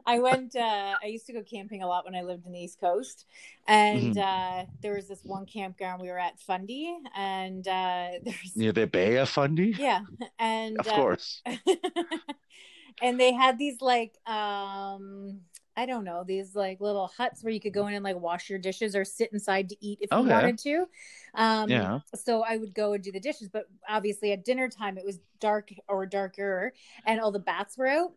I 0.06 0.18
went 0.20 0.56
uh 0.56 0.94
I 1.02 1.06
used 1.06 1.26
to 1.26 1.32
go 1.32 1.42
camping 1.42 1.82
a 1.82 1.86
lot 1.86 2.04
when 2.04 2.14
I 2.14 2.22
lived 2.22 2.46
in 2.46 2.52
the 2.52 2.60
East 2.60 2.80
Coast. 2.80 3.26
And 3.66 4.16
Mm-hmm. 4.16 4.18
uh 4.18 4.64
there 4.82 4.94
was 4.94 5.08
this 5.08 5.20
one 5.24 5.46
campground 5.46 6.00
we 6.02 6.08
were 6.08 6.18
at 6.18 6.38
Fundy 6.40 6.96
and 7.16 7.66
uh 7.66 8.08
there's 8.24 8.56
Near 8.56 8.72
the 8.72 8.86
Bay 8.86 9.16
of 9.16 9.28
Fundy? 9.28 9.76
yeah. 9.76 10.02
And 10.38 10.78
Of 10.78 10.86
uh, 10.86 10.92
course. 10.94 11.42
and 13.02 13.18
they 13.18 13.32
had 13.32 13.58
these 13.58 13.80
like 13.80 14.14
um 14.26 15.40
I 15.76 15.86
don't 15.86 16.04
know, 16.04 16.24
these 16.26 16.54
like 16.54 16.80
little 16.80 17.06
huts 17.16 17.42
where 17.42 17.52
you 17.52 17.60
could 17.60 17.72
go 17.72 17.86
in 17.86 17.94
and 17.94 18.04
like 18.04 18.16
wash 18.20 18.50
your 18.50 18.58
dishes 18.58 18.94
or 18.94 19.04
sit 19.04 19.32
inside 19.32 19.68
to 19.70 19.76
eat 19.80 19.98
if 20.02 20.14
you 20.16 20.26
wanted 20.26 20.58
to. 20.58 20.86
Um 21.34 21.70
Yeah. 21.70 22.00
so 22.14 22.42
I 22.42 22.56
would 22.56 22.74
go 22.74 22.92
and 22.94 23.04
do 23.04 23.12
the 23.12 23.20
dishes, 23.20 23.48
but 23.48 23.66
obviously 23.88 24.32
at 24.32 24.44
dinner 24.44 24.68
time 24.68 24.98
it 24.98 25.04
was 25.04 25.20
dark 25.40 25.70
or 25.88 26.06
darker 26.06 26.72
and 27.06 27.20
all 27.20 27.30
the 27.32 27.38
bats 27.38 27.78
were 27.78 27.86
out. 27.86 28.12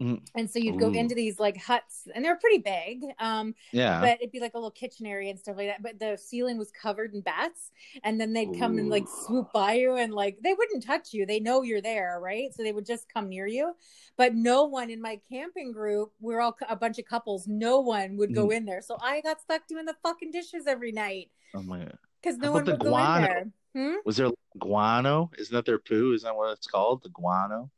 Mhm. 0.00 0.20
And 0.34 0.50
so 0.50 0.58
you'd 0.58 0.80
go 0.80 0.88
Ooh. 0.88 0.94
into 0.94 1.14
these 1.14 1.38
like 1.38 1.56
huts, 1.56 2.08
and 2.12 2.24
they're 2.24 2.34
pretty 2.36 2.58
big. 2.58 3.04
Um, 3.20 3.54
Yeah. 3.70 4.00
but 4.00 4.18
it'd 4.20 4.32
be 4.32 4.40
like 4.40 4.54
a 4.54 4.56
little 4.56 4.70
kitchen 4.72 5.06
area 5.06 5.30
and 5.30 5.38
stuff 5.38 5.56
like 5.56 5.68
that. 5.68 5.80
But 5.82 6.00
the 6.00 6.16
ceiling 6.16 6.58
was 6.58 6.72
covered 6.72 7.14
in 7.14 7.20
bats, 7.20 7.70
and 8.02 8.20
then 8.20 8.32
they'd 8.32 8.58
come 8.58 8.78
and 8.78 8.88
like 8.88 9.06
swoop 9.26 9.52
by 9.52 9.74
you, 9.74 9.94
and 9.94 10.12
like 10.12 10.38
they 10.42 10.54
wouldn't 10.54 10.82
touch 10.84 11.12
you. 11.14 11.24
They 11.24 11.38
know 11.38 11.62
you're 11.62 11.80
there, 11.80 12.18
right? 12.20 12.52
So 12.52 12.64
they 12.64 12.72
would 12.72 12.86
just 12.86 13.08
come 13.12 13.28
near 13.28 13.46
you. 13.46 13.76
But 14.16 14.34
no 14.34 14.64
one 14.64 14.90
in 14.90 15.00
my 15.00 15.20
camping 15.28 15.70
group, 15.70 16.12
we're 16.20 16.40
all 16.40 16.56
a 16.68 16.74
bunch 16.74 16.98
of 16.98 17.04
couples. 17.04 17.46
No 17.46 17.78
one 17.80 18.16
would 18.16 18.34
go 18.34 18.48
Mhm. 18.48 18.56
in 18.56 18.64
there. 18.64 18.82
So 18.82 18.96
I 19.00 19.20
got 19.20 19.40
stuck 19.40 19.68
doing 19.68 19.84
the 19.84 19.94
fucking 20.02 20.32
dishes 20.32 20.66
every 20.66 20.90
night 20.90 21.30
oh 21.54 21.62
my 21.62 21.78
god. 21.78 21.98
because 22.20 22.38
no 22.38 22.50
one 22.50 22.64
would 22.64 22.74
the 22.80 22.84
go 22.84 22.96
in 22.98 23.22
there. 23.22 23.52
Hmm? 23.74 23.94
Was 24.04 24.16
there 24.16 24.30
guano? 24.58 25.30
Isn't 25.38 25.54
that 25.54 25.64
their 25.64 25.78
poo? 25.78 26.12
Isn't 26.12 26.26
that 26.26 26.34
what 26.36 26.50
it's 26.52 26.66
called? 26.66 27.02
The 27.04 27.08
guano? 27.10 27.70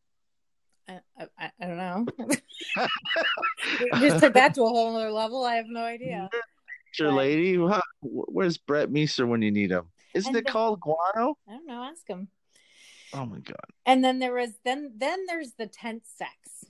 I, 0.88 1.00
I, 1.38 1.50
I 1.60 1.66
don't 1.66 1.76
know. 1.78 2.06
just 4.00 4.20
took 4.22 4.34
that 4.34 4.54
to 4.54 4.62
a 4.62 4.68
whole 4.68 4.96
other 4.96 5.10
level. 5.10 5.44
I 5.44 5.54
have 5.56 5.66
no 5.68 5.82
idea. 5.82 6.28
Your 6.98 7.10
But- 7.10 7.16
lady? 7.16 7.56
Where's 8.02 8.58
Brett 8.58 8.90
Meester 8.90 9.26
when 9.26 9.42
you 9.42 9.50
need 9.50 9.70
him? 9.70 9.84
Isn't 10.14 10.36
And 10.36 10.46
it 10.46 10.50
called 10.50 10.80
guano? 10.80 11.36
I 11.48 11.52
don't 11.52 11.66
know. 11.66 11.82
Ask 11.82 12.06
him. 12.08 12.28
Oh 13.12 13.24
my 13.26 13.38
god. 13.38 13.56
and 13.86 14.02
then 14.02 14.18
there 14.18 14.32
was 14.34 14.50
then 14.64 14.92
then 14.96 15.24
there's 15.28 15.52
the 15.52 15.68
tent 15.68 16.02
sex 16.04 16.64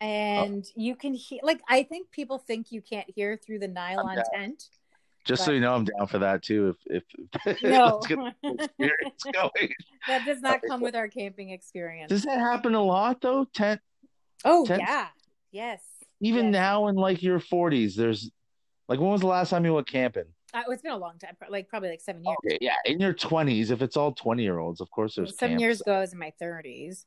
oh. 0.00 0.04
and 0.06 0.64
you 0.74 0.96
can 0.96 1.12
hear 1.12 1.40
like 1.42 1.60
i 1.68 1.82
think 1.82 2.10
people 2.10 2.38
think 2.38 2.72
you 2.72 2.80
can't 2.80 3.08
hear 3.14 3.36
through 3.36 3.58
the 3.58 3.68
nylon 3.68 4.16
tent 4.32 4.70
Just 5.24 5.44
so 5.44 5.52
you 5.52 5.60
know, 5.60 5.74
I'm 5.74 5.84
down 5.84 6.06
for 6.06 6.18
that 6.18 6.42
too. 6.42 6.74
If 6.86 7.02
if 7.46 7.62
no 7.62 7.86
let's 7.96 8.06
get 8.06 8.18
the 8.42 8.52
experience 8.54 9.22
going. 9.32 9.72
that 10.06 10.24
does 10.24 10.40
not 10.40 10.60
come 10.66 10.80
with 10.82 10.94
our 10.94 11.08
camping 11.08 11.50
experience 11.50 12.10
Does 12.10 12.22
that 12.24 12.38
happen 12.38 12.74
a 12.74 12.82
lot 12.82 13.20
though? 13.20 13.46
Tent 13.54 13.80
oh 14.44 14.66
tent- 14.66 14.82
yeah 14.82 15.06
yes 15.50 15.80
even 16.20 16.46
Yes. 16.46 16.52
now 16.52 16.86
in 16.88 16.94
like 16.96 17.22
your 17.22 17.38
40s, 17.40 17.94
there's 17.96 18.30
like 18.88 19.00
when 19.00 19.10
was 19.10 19.20
the 19.22 19.26
last 19.26 19.50
time 19.50 19.64
you 19.64 19.74
went 19.74 19.86
camping? 19.88 20.24
Uh, 20.52 20.62
it's 20.68 20.82
been 20.82 20.92
a 20.92 20.96
long 20.96 21.18
time 21.18 21.36
like 21.48 21.68
probably 21.68 21.88
like 21.90 22.00
seven 22.00 22.22
years 22.24 22.36
Okay, 22.44 22.58
yeah, 22.60 22.76
in 22.84 23.00
your 23.00 23.12
20s, 23.14 23.70
if 23.70 23.82
it's 23.82 23.96
all 23.96 24.12
20 24.12 24.42
year 24.42 24.58
olds, 24.58 24.80
of 24.80 24.90
course 24.90 25.16
there's 25.16 25.36
seven 25.38 25.52
camps. 25.52 25.60
years 25.62 25.80
ago 25.80 25.94
i 25.94 26.00
was 26.00 26.12
in 26.12 26.18
my 26.18 26.32
30s 26.40 27.04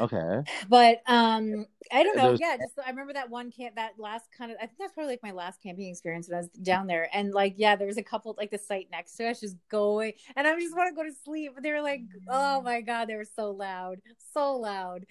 Okay. 0.00 0.42
but 0.68 1.02
um 1.06 1.66
i 1.92 2.02
don't 2.02 2.16
know 2.16 2.34
There's- 2.36 2.40
yeah 2.40 2.56
just 2.56 2.78
i 2.84 2.90
remember 2.90 3.12
that 3.12 3.30
one 3.30 3.50
camp 3.52 3.76
that 3.76 3.92
last 3.98 4.26
kind 4.36 4.50
of 4.50 4.56
i 4.60 4.66
think 4.66 4.78
that's 4.78 4.92
probably 4.92 5.12
like 5.12 5.22
my 5.22 5.30
last 5.30 5.62
camping 5.62 5.88
experience 5.88 6.28
when 6.28 6.34
i 6.36 6.40
was 6.40 6.48
down 6.48 6.86
there 6.86 7.08
and 7.14 7.32
like 7.32 7.54
yeah 7.56 7.76
there 7.76 7.86
was 7.86 7.96
a 7.96 8.02
couple 8.02 8.34
like 8.36 8.50
the 8.50 8.58
site 8.58 8.88
next 8.90 9.14
to 9.16 9.28
us 9.28 9.40
just 9.40 9.56
going 9.70 10.12
and 10.36 10.46
i 10.46 10.58
just 10.60 10.76
want 10.76 10.88
to 10.90 10.94
go 10.94 11.04
to 11.08 11.14
sleep 11.24 11.52
but 11.54 11.62
they 11.62 11.70
were 11.70 11.80
like 11.80 12.02
oh 12.28 12.60
my 12.60 12.80
god 12.80 13.06
they 13.08 13.14
were 13.16 13.24
so 13.24 13.50
loud 13.52 14.00
so 14.32 14.56
loud 14.56 15.06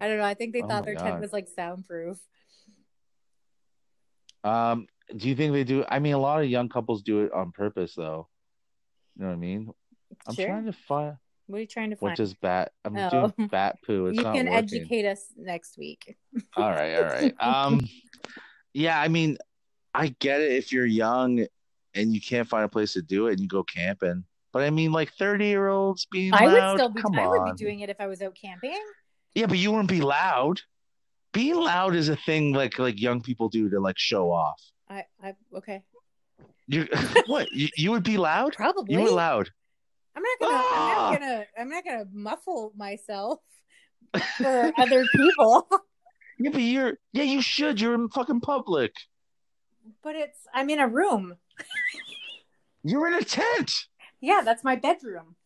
i 0.00 0.08
don't 0.08 0.16
know 0.18 0.24
i 0.24 0.34
think 0.34 0.52
they 0.54 0.62
Oh 0.62 0.66
thought 0.68 0.84
my 0.86 0.92
their 0.92 0.94
tent 0.96 1.20
was 1.20 1.32
like 1.32 1.48
soundproof 1.54 2.18
Um, 4.44 4.86
do 5.16 5.28
you 5.28 5.36
think 5.36 5.52
they 5.52 5.64
do? 5.64 5.84
I 5.88 5.98
mean, 5.98 6.14
a 6.14 6.18
lot 6.18 6.42
of 6.42 6.48
young 6.48 6.68
couples 6.68 7.02
do 7.02 7.20
it 7.24 7.32
on 7.32 7.52
purpose, 7.52 7.94
though. 7.94 8.28
You 9.16 9.22
know 9.22 9.28
what 9.28 9.34
I 9.34 9.36
mean? 9.36 9.70
I'm 10.26 10.34
Sure. 10.34 10.46
trying 10.46 10.64
to 10.66 10.72
find 10.72 11.16
what 11.52 11.58
are 11.58 11.60
you 11.60 11.66
trying 11.66 11.90
to 11.90 11.96
what 11.96 12.08
find 12.10 12.16
does 12.16 12.34
bat. 12.34 12.72
I'm 12.84 12.96
Oh. 12.96 13.10
doing 13.36 13.48
bat 13.50 13.78
poo. 13.86 14.06
It's 14.06 14.16
you 14.16 14.22
can 14.24 14.46
working. 14.46 14.48
educate 14.48 15.04
us 15.06 15.26
next 15.36 15.76
week 15.78 16.16
All 16.56 16.70
right, 16.70 16.94
all 16.96 17.04
right. 17.04 17.34
Um, 17.40 17.80
yeah, 18.74 18.98
I 19.00 19.08
mean, 19.08 19.36
I 19.94 20.14
get 20.18 20.40
it 20.40 20.52
if 20.52 20.72
you're 20.72 20.86
young 20.86 21.46
and 21.94 22.12
you 22.14 22.20
can't 22.20 22.48
find 22.48 22.64
a 22.64 22.68
place 22.68 22.94
to 22.94 23.02
do 23.02 23.26
it 23.26 23.32
and 23.32 23.40
you 23.40 23.48
go 23.48 23.62
camping. 23.62 24.24
But 24.52 24.62
I 24.62 24.70
mean, 24.70 24.92
like 24.92 25.12
30 25.18 25.46
year 25.46 25.68
olds 25.68 26.06
being 26.10 26.32
i 26.34 26.44
would 26.46 26.54
loud. 26.54 26.76
still 26.78 26.88
be 26.90 27.00
Come 27.02 27.18
i 27.18 27.26
would 27.28 27.44
be 27.44 27.52
doing 27.64 27.80
it 27.80 27.88
if 27.90 28.00
i 28.00 28.06
was 28.06 28.20
out 28.22 28.34
camping 28.34 28.82
Yeah, 29.34 29.46
but 29.46 29.58
you 29.58 29.70
wouldn't 29.70 29.88
be 29.90 30.00
loud. 30.00 30.60
Being 31.32 31.56
loud 31.56 31.94
is 31.94 32.08
a 32.10 32.16
thing 32.16 32.52
like 32.52 32.78
like 32.78 33.00
young 33.00 33.20
people 33.22 33.48
do 33.48 33.68
to 33.70 33.78
like 33.80 33.98
show 33.98 34.30
off. 34.30 34.60
i 34.88 35.04
i 35.22 35.34
okay 35.54 35.82
You 36.68 36.86
what? 37.26 37.50
You, 37.52 37.68
you 37.76 37.90
would 37.92 38.04
be 38.04 38.16
loud? 38.18 38.52
probably 38.54 38.94
You 38.94 39.00
were 39.02 39.10
loud. 39.10 39.50
I'm 40.14 40.22
not 40.22 40.38
gonna. 40.40 40.56
I'm 40.56 40.62
Ah! 40.64 41.10
not 41.10 41.20
gonna. 41.20 41.44
I'm 41.58 41.68
not 41.70 41.84
gonna 41.84 42.04
muffle 42.12 42.72
myself 42.76 43.40
for 44.38 44.72
other 44.78 45.04
people. 45.16 45.68
Yeah, 46.38 46.50
but 46.50 46.62
you're 46.62 46.94
yeah, 47.12 47.22
you 47.24 47.40
should. 47.42 47.80
You're 47.80 47.94
in 47.94 48.08
fucking 48.08 48.40
public. 48.40 48.92
But 50.02 50.16
it's. 50.16 50.38
I'm 50.52 50.70
in 50.70 50.80
a 50.80 50.88
room. 50.88 51.36
You're 52.82 53.06
in 53.06 53.14
a 53.14 53.22
tent. 53.22 53.70
Yeah, 54.20 54.40
that's 54.44 54.64
my 54.64 54.74
bedroom. 54.74 55.36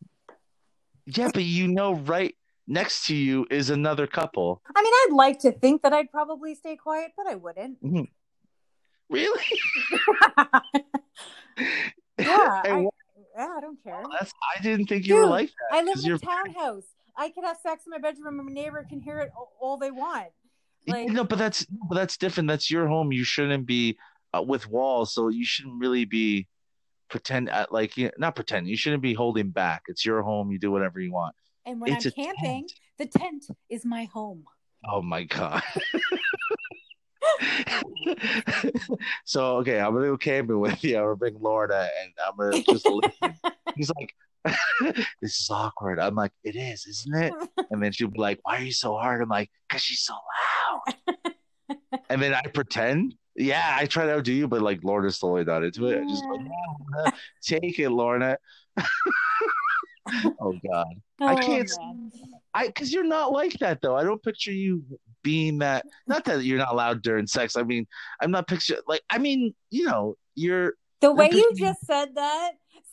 Yeah, 1.05 1.29
but 1.31 1.43
you 1.43 1.67
know 1.67 1.95
right 1.95 2.33
next 2.67 3.05
to 3.07 3.15
you 3.15 3.45
is 3.51 3.69
another 3.69 4.07
couple. 4.07 4.61
I 4.75 4.81
mean, 4.81 4.93
I'd 4.93 5.13
like 5.15 5.39
to 5.39 5.51
think 5.51 5.83
that 5.83 5.93
I'd 5.93 6.09
probably 6.09 6.55
stay 6.55 6.77
quiet, 6.77 7.11
but 7.15 7.27
I 7.27 7.35
wouldn't. 7.35 7.77
Really? 9.09 9.43
Yeah, 12.19 12.61
I, 12.65 12.85
yeah, 13.37 13.53
I 13.57 13.61
don't 13.61 13.81
care. 13.83 14.01
that's, 14.19 14.33
I 14.57 14.61
didn't 14.61 14.87
think 14.87 15.05
you 15.07 15.15
were 15.15 15.25
like 15.25 15.49
that. 15.49 15.77
I 15.77 15.83
live 15.83 16.03
in 16.03 16.11
a 16.11 16.19
townhouse. 16.19 16.83
I 17.15 17.29
could 17.29 17.43
have 17.43 17.57
sex 17.57 17.83
in 17.85 17.91
my 17.91 17.97
bedroom, 17.97 18.39
and 18.39 18.47
my 18.47 18.53
neighbor 18.53 18.85
can 18.87 18.99
hear 18.99 19.19
it 19.19 19.31
all, 19.59 19.77
they 19.77 19.91
want. 19.91 20.27
Like, 20.87 21.09
no, 21.09 21.23
but 21.23 21.37
that's 21.37 21.65
but 21.65 21.95
that's 21.95 22.17
different. 22.17 22.47
That's 22.47 22.71
your 22.71 22.87
home. 22.87 23.11
You 23.11 23.23
shouldn't 23.23 23.65
be 23.65 23.97
uh, 24.33 24.41
with 24.41 24.69
walls, 24.69 25.13
so 25.13 25.27
you 25.29 25.43
shouldn't 25.45 25.79
really 25.79 26.05
be 26.05 26.47
pretend 27.09 27.49
uh, 27.49 27.65
like 27.71 27.97
you 27.97 28.11
not 28.17 28.35
pretend. 28.35 28.67
You 28.69 28.77
shouldn't 28.77 29.01
be 29.01 29.13
holding 29.13 29.49
back. 29.49 29.83
It's 29.87 30.05
your 30.05 30.21
home. 30.21 30.51
You 30.51 30.59
do 30.59 30.71
whatever 30.71 30.99
you 30.99 31.11
want. 31.11 31.35
and 31.65 31.81
when 31.81 31.91
it's 31.91 32.05
I'm 32.05 32.11
camping, 32.11 32.67
tent. 32.67 32.73
the 32.97 33.19
tent 33.19 33.45
is 33.69 33.83
my 33.83 34.05
home. 34.05 34.45
Oh 34.89 35.01
my 35.01 35.23
god. 35.23 35.61
so 39.25 39.57
okay, 39.57 39.79
I'm 39.79 39.93
gonna 39.93 40.07
go 40.07 40.17
camping 40.17 40.59
with 40.59 40.83
you. 40.83 40.97
I'm 40.97 41.03
gonna 41.03 41.15
bring 41.15 41.37
Lorna, 41.39 41.89
and 42.01 42.11
I'm 42.27 42.37
gonna 42.37 42.63
just 42.63 42.85
listen. 42.87 43.35
He's 43.75 43.91
like, 43.97 44.13
"This 45.21 45.39
is 45.39 45.49
awkward." 45.51 45.99
I'm 45.99 46.15
like, 46.15 46.31
"It 46.43 46.55
is, 46.55 46.85
isn't 46.85 47.15
it?" 47.15 47.33
And 47.71 47.81
then 47.83 47.91
she'll 47.91 48.09
be 48.09 48.19
like, 48.19 48.39
"Why 48.43 48.57
are 48.57 48.61
you 48.63 48.71
so 48.71 48.95
hard?" 48.95 49.21
I'm 49.21 49.29
like, 49.29 49.49
"Cause 49.69 49.81
she's 49.81 50.01
so 50.01 50.13
loud." 50.13 51.13
and 52.09 52.21
then 52.21 52.33
I 52.33 52.41
pretend. 52.53 53.15
Yeah, 53.35 53.75
I 53.79 53.85
try 53.85 54.05
to 54.05 54.13
outdo 54.13 54.33
you, 54.33 54.47
but 54.47 54.61
like 54.61 54.83
Lorna's 54.83 55.19
totally 55.19 55.43
not 55.43 55.63
into 55.63 55.85
it. 55.87 56.01
I 56.03 56.07
just 56.09 56.23
go, 56.23 56.35
Yeah. 56.39 56.49
Lorna, 56.95 57.13
take 57.43 57.77
it, 57.79 57.89
Lorna. 57.89 58.37
oh 60.41 60.53
God. 60.67 60.87
I 61.21 61.33
Oh, 61.33 61.37
can't- 61.37 61.69
man. 61.79 62.11
I 62.53 62.67
because 62.67 62.91
you're 62.91 63.03
not 63.03 63.31
like 63.31 63.53
that 63.59 63.81
though. 63.81 63.95
I 63.95 64.03
don't 64.03 64.23
picture 64.23 64.51
you 64.51 64.83
being 65.27 65.57
that 65.57 65.85
not 66.07 66.23
that 66.23 66.45
you're 66.45 66.57
not 66.57 66.71
allowed 66.71 67.01
during 67.01 67.27
sex. 67.27 67.57
I 67.57 67.63
mean, 67.63 67.85
I'm 68.21 68.31
not 68.31 68.47
picture 68.47 68.77
like 68.87 69.01
I 69.09 69.17
mean, 69.17 69.53
you 69.69 69.83
know, 69.83 70.15
you're 70.35 70.75
the 71.01 71.11
way 71.11 71.29
you 71.29 71.51
just 71.53 71.85
said 71.85 72.15
that 72.15 72.51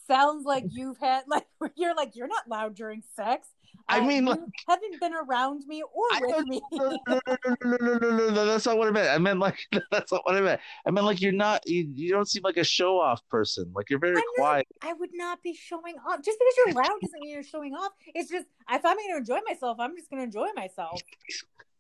sounds 0.09 0.45
like 0.45 0.64
you've 0.68 0.99
had 0.99 1.22
like 1.28 1.47
you're 1.76 1.95
like 1.95 2.16
you're 2.16 2.26
not 2.26 2.49
loud 2.49 2.74
during 2.74 3.05
sex. 3.14 3.47
I 3.87 3.99
uh, 3.99 4.05
mean, 4.05 4.24
like, 4.24 4.39
haven't 4.66 4.99
been 4.99 5.12
around 5.14 5.64
me 5.66 5.82
or 5.82 6.05
I 6.12 6.20
with 6.22 6.47
me. 6.47 6.61
No, 6.72 6.99
no, 7.07 7.20
no, 7.26 7.57
no, 7.62 7.76
no, 7.80 7.99
no, 7.99 8.30
no, 8.30 8.47
that's 8.47 8.66
not 8.66 8.78
what 8.78 8.89
I 8.89 8.91
meant. 8.93 9.11
I 9.11 9.18
meant 9.18 9.39
like 9.39 9.59
that's 9.91 10.11
not 10.11 10.22
what 10.24 10.35
I 10.35 10.41
meant. 10.41 10.61
I 10.87 10.91
meant 10.91 11.07
like 11.07 11.20
you're 11.20 11.32
not. 11.32 11.62
You, 11.68 11.87
you 11.95 12.11
don't 12.11 12.28
seem 12.28 12.43
like 12.43 12.57
a 12.57 12.64
show 12.64 12.99
off 12.99 13.20
person. 13.28 13.70
Like 13.74 13.91
you're 13.91 13.99
very 13.99 14.16
I'm 14.16 14.22
quiet. 14.37 14.66
Not, 14.82 14.91
I 14.91 14.93
would 14.95 15.11
not 15.12 15.43
be 15.43 15.55
showing 15.55 15.97
off 16.09 16.22
just 16.24 16.39
because 16.39 16.55
you're 16.57 16.74
loud 16.74 16.99
doesn't 17.01 17.20
mean 17.20 17.30
you're 17.30 17.43
showing 17.43 17.74
off. 17.74 17.93
It's 18.14 18.30
just 18.30 18.47
if 18.70 18.85
I'm 18.85 18.97
going 18.97 19.11
to 19.11 19.16
enjoy 19.18 19.39
myself, 19.47 19.78
I'm 19.78 19.97
just 19.97 20.11
going 20.11 20.20
to 20.20 20.24
enjoy 20.24 20.49
myself. 20.57 21.01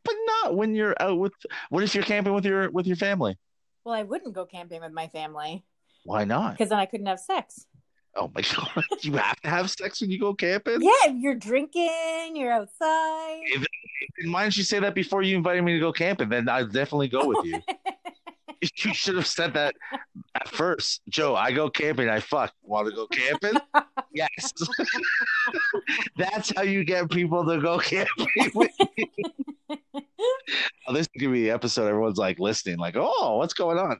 But 0.04 0.14
not 0.26 0.56
when 0.56 0.74
you're 0.74 0.94
out 1.00 1.18
with. 1.18 1.32
What 1.70 1.82
if 1.82 1.94
you're 1.94 2.04
camping 2.04 2.34
with 2.34 2.44
your 2.44 2.70
with 2.70 2.86
your 2.86 2.96
family? 2.96 3.38
Well, 3.84 3.94
I 3.94 4.02
wouldn't 4.02 4.34
go 4.34 4.46
camping 4.46 4.80
with 4.80 4.92
my 4.92 5.08
family 5.08 5.64
Why 6.04 6.24
not? 6.24 6.52
because 6.52 6.70
then 6.70 6.78
I 6.78 6.86
couldn't 6.86 7.06
have 7.06 7.20
sex. 7.20 7.66
Oh 8.16 8.30
my 8.34 8.42
god! 8.54 8.84
You 9.02 9.12
have 9.14 9.40
to 9.40 9.50
have 9.50 9.70
sex 9.70 10.00
when 10.00 10.10
you 10.10 10.20
go 10.20 10.34
camping. 10.34 10.80
Yeah, 10.80 11.10
you're 11.12 11.34
drinking, 11.34 12.36
you're 12.36 12.52
outside. 12.52 13.40
Why 14.26 14.44
didn't 14.44 14.56
you 14.56 14.62
say 14.62 14.78
that 14.80 14.94
before 14.94 15.22
you 15.22 15.36
invited 15.36 15.62
me 15.62 15.72
to 15.74 15.80
go 15.80 15.92
camping? 15.92 16.28
Then 16.28 16.48
I'd 16.48 16.72
definitely 16.72 17.08
go 17.08 17.26
with 17.26 17.44
you. 17.44 17.60
You 18.84 18.94
should 18.94 19.16
have 19.16 19.26
said 19.26 19.54
that 19.54 19.74
at 20.34 20.48
first. 20.48 21.02
Joe, 21.08 21.34
I 21.34 21.52
go 21.52 21.68
camping. 21.68 22.08
I 22.08 22.20
fuck. 22.20 22.52
Want 22.62 22.88
to 22.88 22.94
go 22.94 23.06
camping? 23.06 23.54
yes. 24.14 24.52
That's 26.16 26.52
how 26.56 26.62
you 26.62 26.84
get 26.84 27.10
people 27.10 27.44
to 27.46 27.60
go 27.60 27.78
camping. 27.78 28.26
with 28.54 28.70
you. 28.78 29.06
oh, 30.86 30.92
this 30.92 31.02
is 31.02 31.08
gonna 31.18 31.32
be 31.32 31.42
the 31.44 31.50
episode. 31.50 31.88
Everyone's 31.88 32.18
like 32.18 32.38
listening, 32.38 32.78
like, 32.78 32.96
"Oh, 32.96 33.36
what's 33.38 33.54
going 33.54 33.78
on?" 33.78 33.98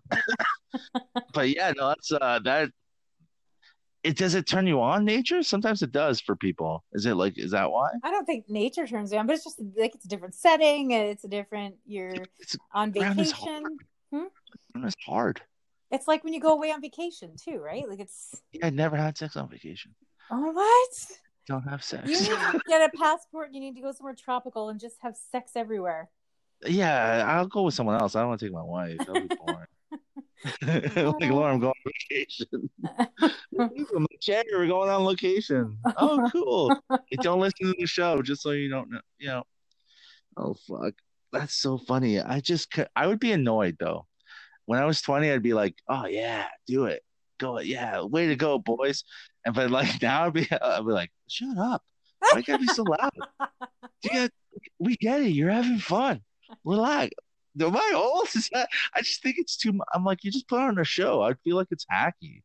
but 1.34 1.50
yeah, 1.50 1.72
no, 1.76 1.88
that's 1.88 2.12
uh, 2.12 2.40
that. 2.44 2.70
It 4.02 4.18
does 4.18 4.34
it 4.34 4.46
turn 4.46 4.66
you 4.66 4.82
on 4.82 5.06
nature? 5.06 5.42
Sometimes 5.42 5.80
it 5.80 5.90
does 5.90 6.20
for 6.20 6.36
people. 6.36 6.84
Is 6.92 7.06
it 7.06 7.14
like? 7.14 7.38
Is 7.38 7.52
that 7.52 7.70
why? 7.70 7.88
I 8.02 8.10
don't 8.10 8.26
think 8.26 8.44
nature 8.48 8.86
turns 8.86 9.12
you 9.12 9.18
on, 9.18 9.26
but 9.26 9.34
it's 9.34 9.44
just 9.44 9.60
like 9.78 9.94
it's 9.94 10.04
a 10.04 10.08
different 10.08 10.34
setting. 10.34 10.92
and 10.92 11.08
It's 11.08 11.24
a 11.24 11.28
different. 11.28 11.76
You're 11.86 12.14
It's 12.38 12.56
on 12.72 12.90
ground 12.90 13.18
vacation. 14.14 14.86
it's 14.86 14.96
hard. 15.04 15.40
It's 15.90 16.08
like 16.08 16.24
when 16.24 16.32
you 16.32 16.40
go 16.40 16.52
away 16.52 16.72
on 16.72 16.80
vacation 16.80 17.36
too, 17.36 17.58
right? 17.58 17.88
Like 17.88 18.00
it's 18.00 18.40
Yeah, 18.52 18.66
I 18.66 18.70
never 18.70 18.96
had 18.96 19.16
sex 19.16 19.36
on 19.36 19.48
vacation. 19.48 19.94
oh 20.30 20.50
what? 20.50 21.18
Don't 21.46 21.68
have 21.68 21.84
sex. 21.84 22.08
You 22.08 22.18
need 22.18 22.26
to 22.28 22.60
get 22.66 22.90
a 22.94 22.96
passport. 22.96 23.50
You 23.52 23.60
need 23.60 23.74
to 23.76 23.82
go 23.82 23.92
somewhere 23.92 24.14
tropical 24.14 24.70
and 24.70 24.80
just 24.80 24.96
have 25.02 25.14
sex 25.16 25.52
everywhere. 25.56 26.08
Yeah, 26.66 27.24
I'll 27.26 27.46
go 27.46 27.62
with 27.62 27.74
someone 27.74 28.00
else. 28.00 28.16
I 28.16 28.20
don't 28.20 28.28
want 28.28 28.40
to 28.40 28.46
take 28.46 28.54
my 28.54 28.62
wife. 28.62 28.98
That'll 28.98 29.28
be 29.28 29.36
boring. 29.44 29.66
like 30.62 30.96
oh. 30.96 31.34
Lauren, 31.34 31.54
I'm 31.54 31.60
going 31.60 31.72
on 31.86 31.92
vacation. 32.10 32.70
Jerry, 34.20 34.44
we're 34.52 34.66
going 34.66 34.90
on 34.90 35.04
location. 35.04 35.78
Oh, 35.96 36.28
cool. 36.32 36.76
Hey, 37.10 37.16
don't 37.22 37.40
listen 37.40 37.66
to 37.66 37.74
the 37.78 37.86
show, 37.86 38.22
just 38.22 38.42
so 38.42 38.50
you 38.50 38.68
don't 38.68 38.90
know. 38.90 39.00
You 39.18 39.28
know. 39.28 39.42
Oh 40.36 40.54
fuck, 40.66 40.94
that's 41.35 41.55
so 41.55 41.78
funny. 41.78 42.20
I 42.20 42.41
just 42.41 42.74
I 42.97 43.07
would 43.07 43.20
be 43.20 43.32
annoyed 43.32 43.76
though. 43.78 44.07
When 44.66 44.78
I 44.80 44.87
was 44.87 45.03
20, 45.03 45.30
I'd 45.30 45.43
be 45.43 45.53
like, 45.53 45.76
oh 45.89 46.07
yeah, 46.07 46.47
do 46.66 46.87
it, 46.87 47.03
go, 47.39 47.61
yeah, 47.61 48.03
way 48.03 48.28
to 48.28 48.37
go, 48.37 48.59
boys. 48.59 49.05
And 49.45 49.55
but 49.55 49.70
like 49.70 50.01
now, 50.03 50.24
I'd 50.26 50.32
be 50.32 50.49
I'd 50.51 50.87
be 50.87 50.93
like, 50.93 51.11
shut 51.28 51.59
up. 51.59 51.82
Why 52.32 52.41
gotta 52.43 52.61
be 52.61 52.66
so 52.68 52.85
loud? 52.85 53.11
Yeah, 54.03 54.28
we 54.78 54.97
get 54.97 55.20
it. 55.20 55.30
You're 55.30 55.51
having 55.51 55.78
fun. 55.78 56.22
Relax. 56.64 57.11
Am 57.61 57.76
I 57.76 57.93
old? 57.95 58.28
Is 58.35 58.49
that, 58.53 58.68
I 58.95 59.01
just 59.01 59.22
think 59.22 59.37
it's 59.39 59.57
too. 59.57 59.78
I'm 59.93 60.05
like, 60.05 60.24
you 60.24 60.30
just 60.30 60.49
put 60.49 60.61
on 60.61 60.78
a 60.78 60.85
show. 60.85 61.22
I 61.22 61.35
feel 61.45 61.57
like 61.57 61.68
it's 61.70 61.87
hacky. 61.93 62.43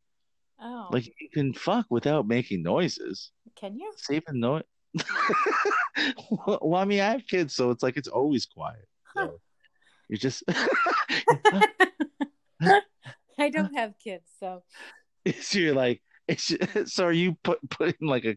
Oh, 0.60 0.88
Like 0.92 1.06
you 1.06 1.28
can 1.32 1.54
fuck 1.54 1.86
without 1.88 2.28
making 2.28 2.62
noises. 2.62 3.32
can 3.56 3.76
you? 3.76 3.92
Save 3.96 4.24
a 4.26 4.34
noise. 4.34 4.64
well, 6.30 6.74
I 6.74 6.84
mean, 6.84 7.00
I 7.00 7.10
have 7.10 7.26
kids, 7.26 7.54
so 7.54 7.70
it's 7.70 7.82
like 7.82 7.96
it's 7.96 8.08
always 8.08 8.46
quiet. 8.46 8.86
So 9.16 9.40
you're 10.08 10.18
just. 10.18 10.42
I 13.38 13.48
don't 13.48 13.74
have 13.74 13.94
kids, 14.02 14.24
so 14.38 14.62
so 15.40 15.58
you're 15.58 15.74
like, 15.74 16.02
it's, 16.28 16.54
so 16.86 17.04
are 17.06 17.12
you 17.12 17.36
put 17.42 17.58
putting 17.70 18.06
like 18.06 18.24
a? 18.24 18.36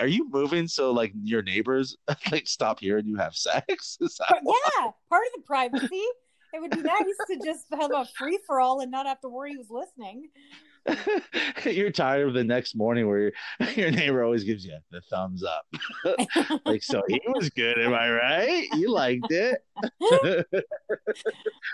Are 0.00 0.06
you 0.06 0.28
moving 0.30 0.68
so 0.68 0.90
like 0.92 1.12
your 1.22 1.42
neighbors 1.42 1.96
like 2.32 2.46
stop 2.46 2.80
here 2.80 2.98
and 2.98 3.06
you 3.06 3.16
have 3.16 3.34
sex? 3.34 3.98
Is 4.00 4.16
that 4.18 4.40
But 4.44 4.54
yeah, 4.76 4.90
part 5.08 5.24
of 5.26 5.32
the 5.40 5.46
privacy. 5.46 6.02
It 6.54 6.62
would 6.62 6.70
be 6.70 6.80
nice 6.80 7.04
to 7.28 7.38
just 7.44 7.66
have 7.78 7.90
a 7.94 8.06
free 8.16 8.38
for 8.46 8.58
all 8.58 8.80
and 8.80 8.90
not 8.90 9.04
have 9.04 9.20
to 9.20 9.28
worry 9.28 9.52
who's 9.54 9.68
listening. 9.68 10.30
you're 11.64 11.90
tired 11.90 12.28
of 12.28 12.34
the 12.34 12.44
next 12.44 12.74
morning 12.76 13.08
where 13.08 13.32
your, 13.74 13.90
neighbor 13.90 14.24
always 14.24 14.44
gives 14.44 14.64
you 14.64 14.76
the 14.90 15.00
thumbs 15.02 15.44
up. 15.44 15.66
like, 16.64 16.82
so 16.82 17.02
he 17.08 17.20
was 17.28 17.50
good, 17.50 17.78
am 17.78 17.94
I 17.94 18.10
right? 18.10 18.68
You 18.74 18.90
liked 18.92 19.30
it. 19.30 19.62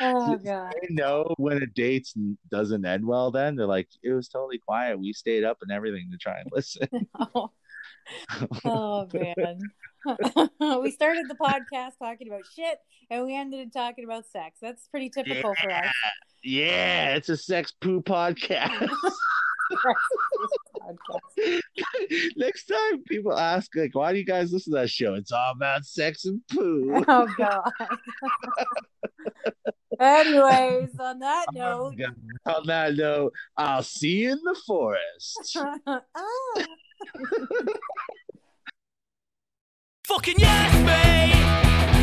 Oh 0.01 0.37
god. 0.37 0.75
they 0.83 0.95
know 0.95 1.35
when 1.39 1.63
a 1.63 1.67
date 1.67 2.13
doesn't 2.51 2.85
end 2.85 3.07
well, 3.07 3.31
then 3.31 3.57
they're 3.57 3.67
like, 3.67 3.89
it 4.03 4.13
was 4.13 4.29
totally 4.29 4.59
quiet. 4.59 4.99
We 4.99 5.13
stayed 5.13 5.45
up 5.45 5.59
and 5.63 5.71
everything 5.71 6.11
to 6.11 6.19
try 6.19 6.41
and 6.41 6.51
listen. 6.53 6.89
Oh, 7.35 7.51
oh 8.65 9.09
man. 9.13 9.59
we 10.83 10.91
started 10.91 11.27
the 11.29 11.37
podcast 11.41 11.93
talking 11.99 12.29
about 12.29 12.43
shit 12.55 12.79
and 13.11 13.25
we 13.25 13.35
ended 13.37 13.61
it 13.61 13.73
talking 13.73 14.05
about 14.05 14.27
sex. 14.27 14.59
That's 14.61 14.87
pretty 14.89 15.11
typical 15.11 15.55
for 15.55 15.71
us. 15.71 15.93
yeah, 16.43 17.15
it's 17.15 17.29
a 17.29 17.37
sex 17.37 17.73
poo 17.81 18.03
podcast. 18.03 18.89
Podcast. 19.73 21.61
Next 22.37 22.67
time 22.67 23.03
people 23.05 23.37
ask, 23.37 23.75
like, 23.75 23.95
why 23.95 24.13
do 24.13 24.19
you 24.19 24.25
guys 24.25 24.53
listen 24.53 24.75
to 24.75 24.81
that 24.81 24.91
show? 24.91 25.15
It's 25.15 25.33
all 25.33 25.53
about 25.53 25.87
sex 25.87 26.27
and 26.27 26.41
poo. 26.49 27.03
Oh 27.09 27.27
god. 27.39 27.71
Anyways, 30.01 30.91
on 30.99 31.21
that 31.21 31.47
note, 31.55 31.95
On 32.47 32.67
that 32.67 32.95
note, 32.97 33.33
I'll 33.57 33.83
see 33.83 34.23
you 34.23 34.33
in 34.33 34.41
the 34.45 34.61
forest. 34.67 35.57
ah. 35.87 36.01
Fucking 40.07 40.35
yes, 40.39 40.73
mate. 40.85 41.94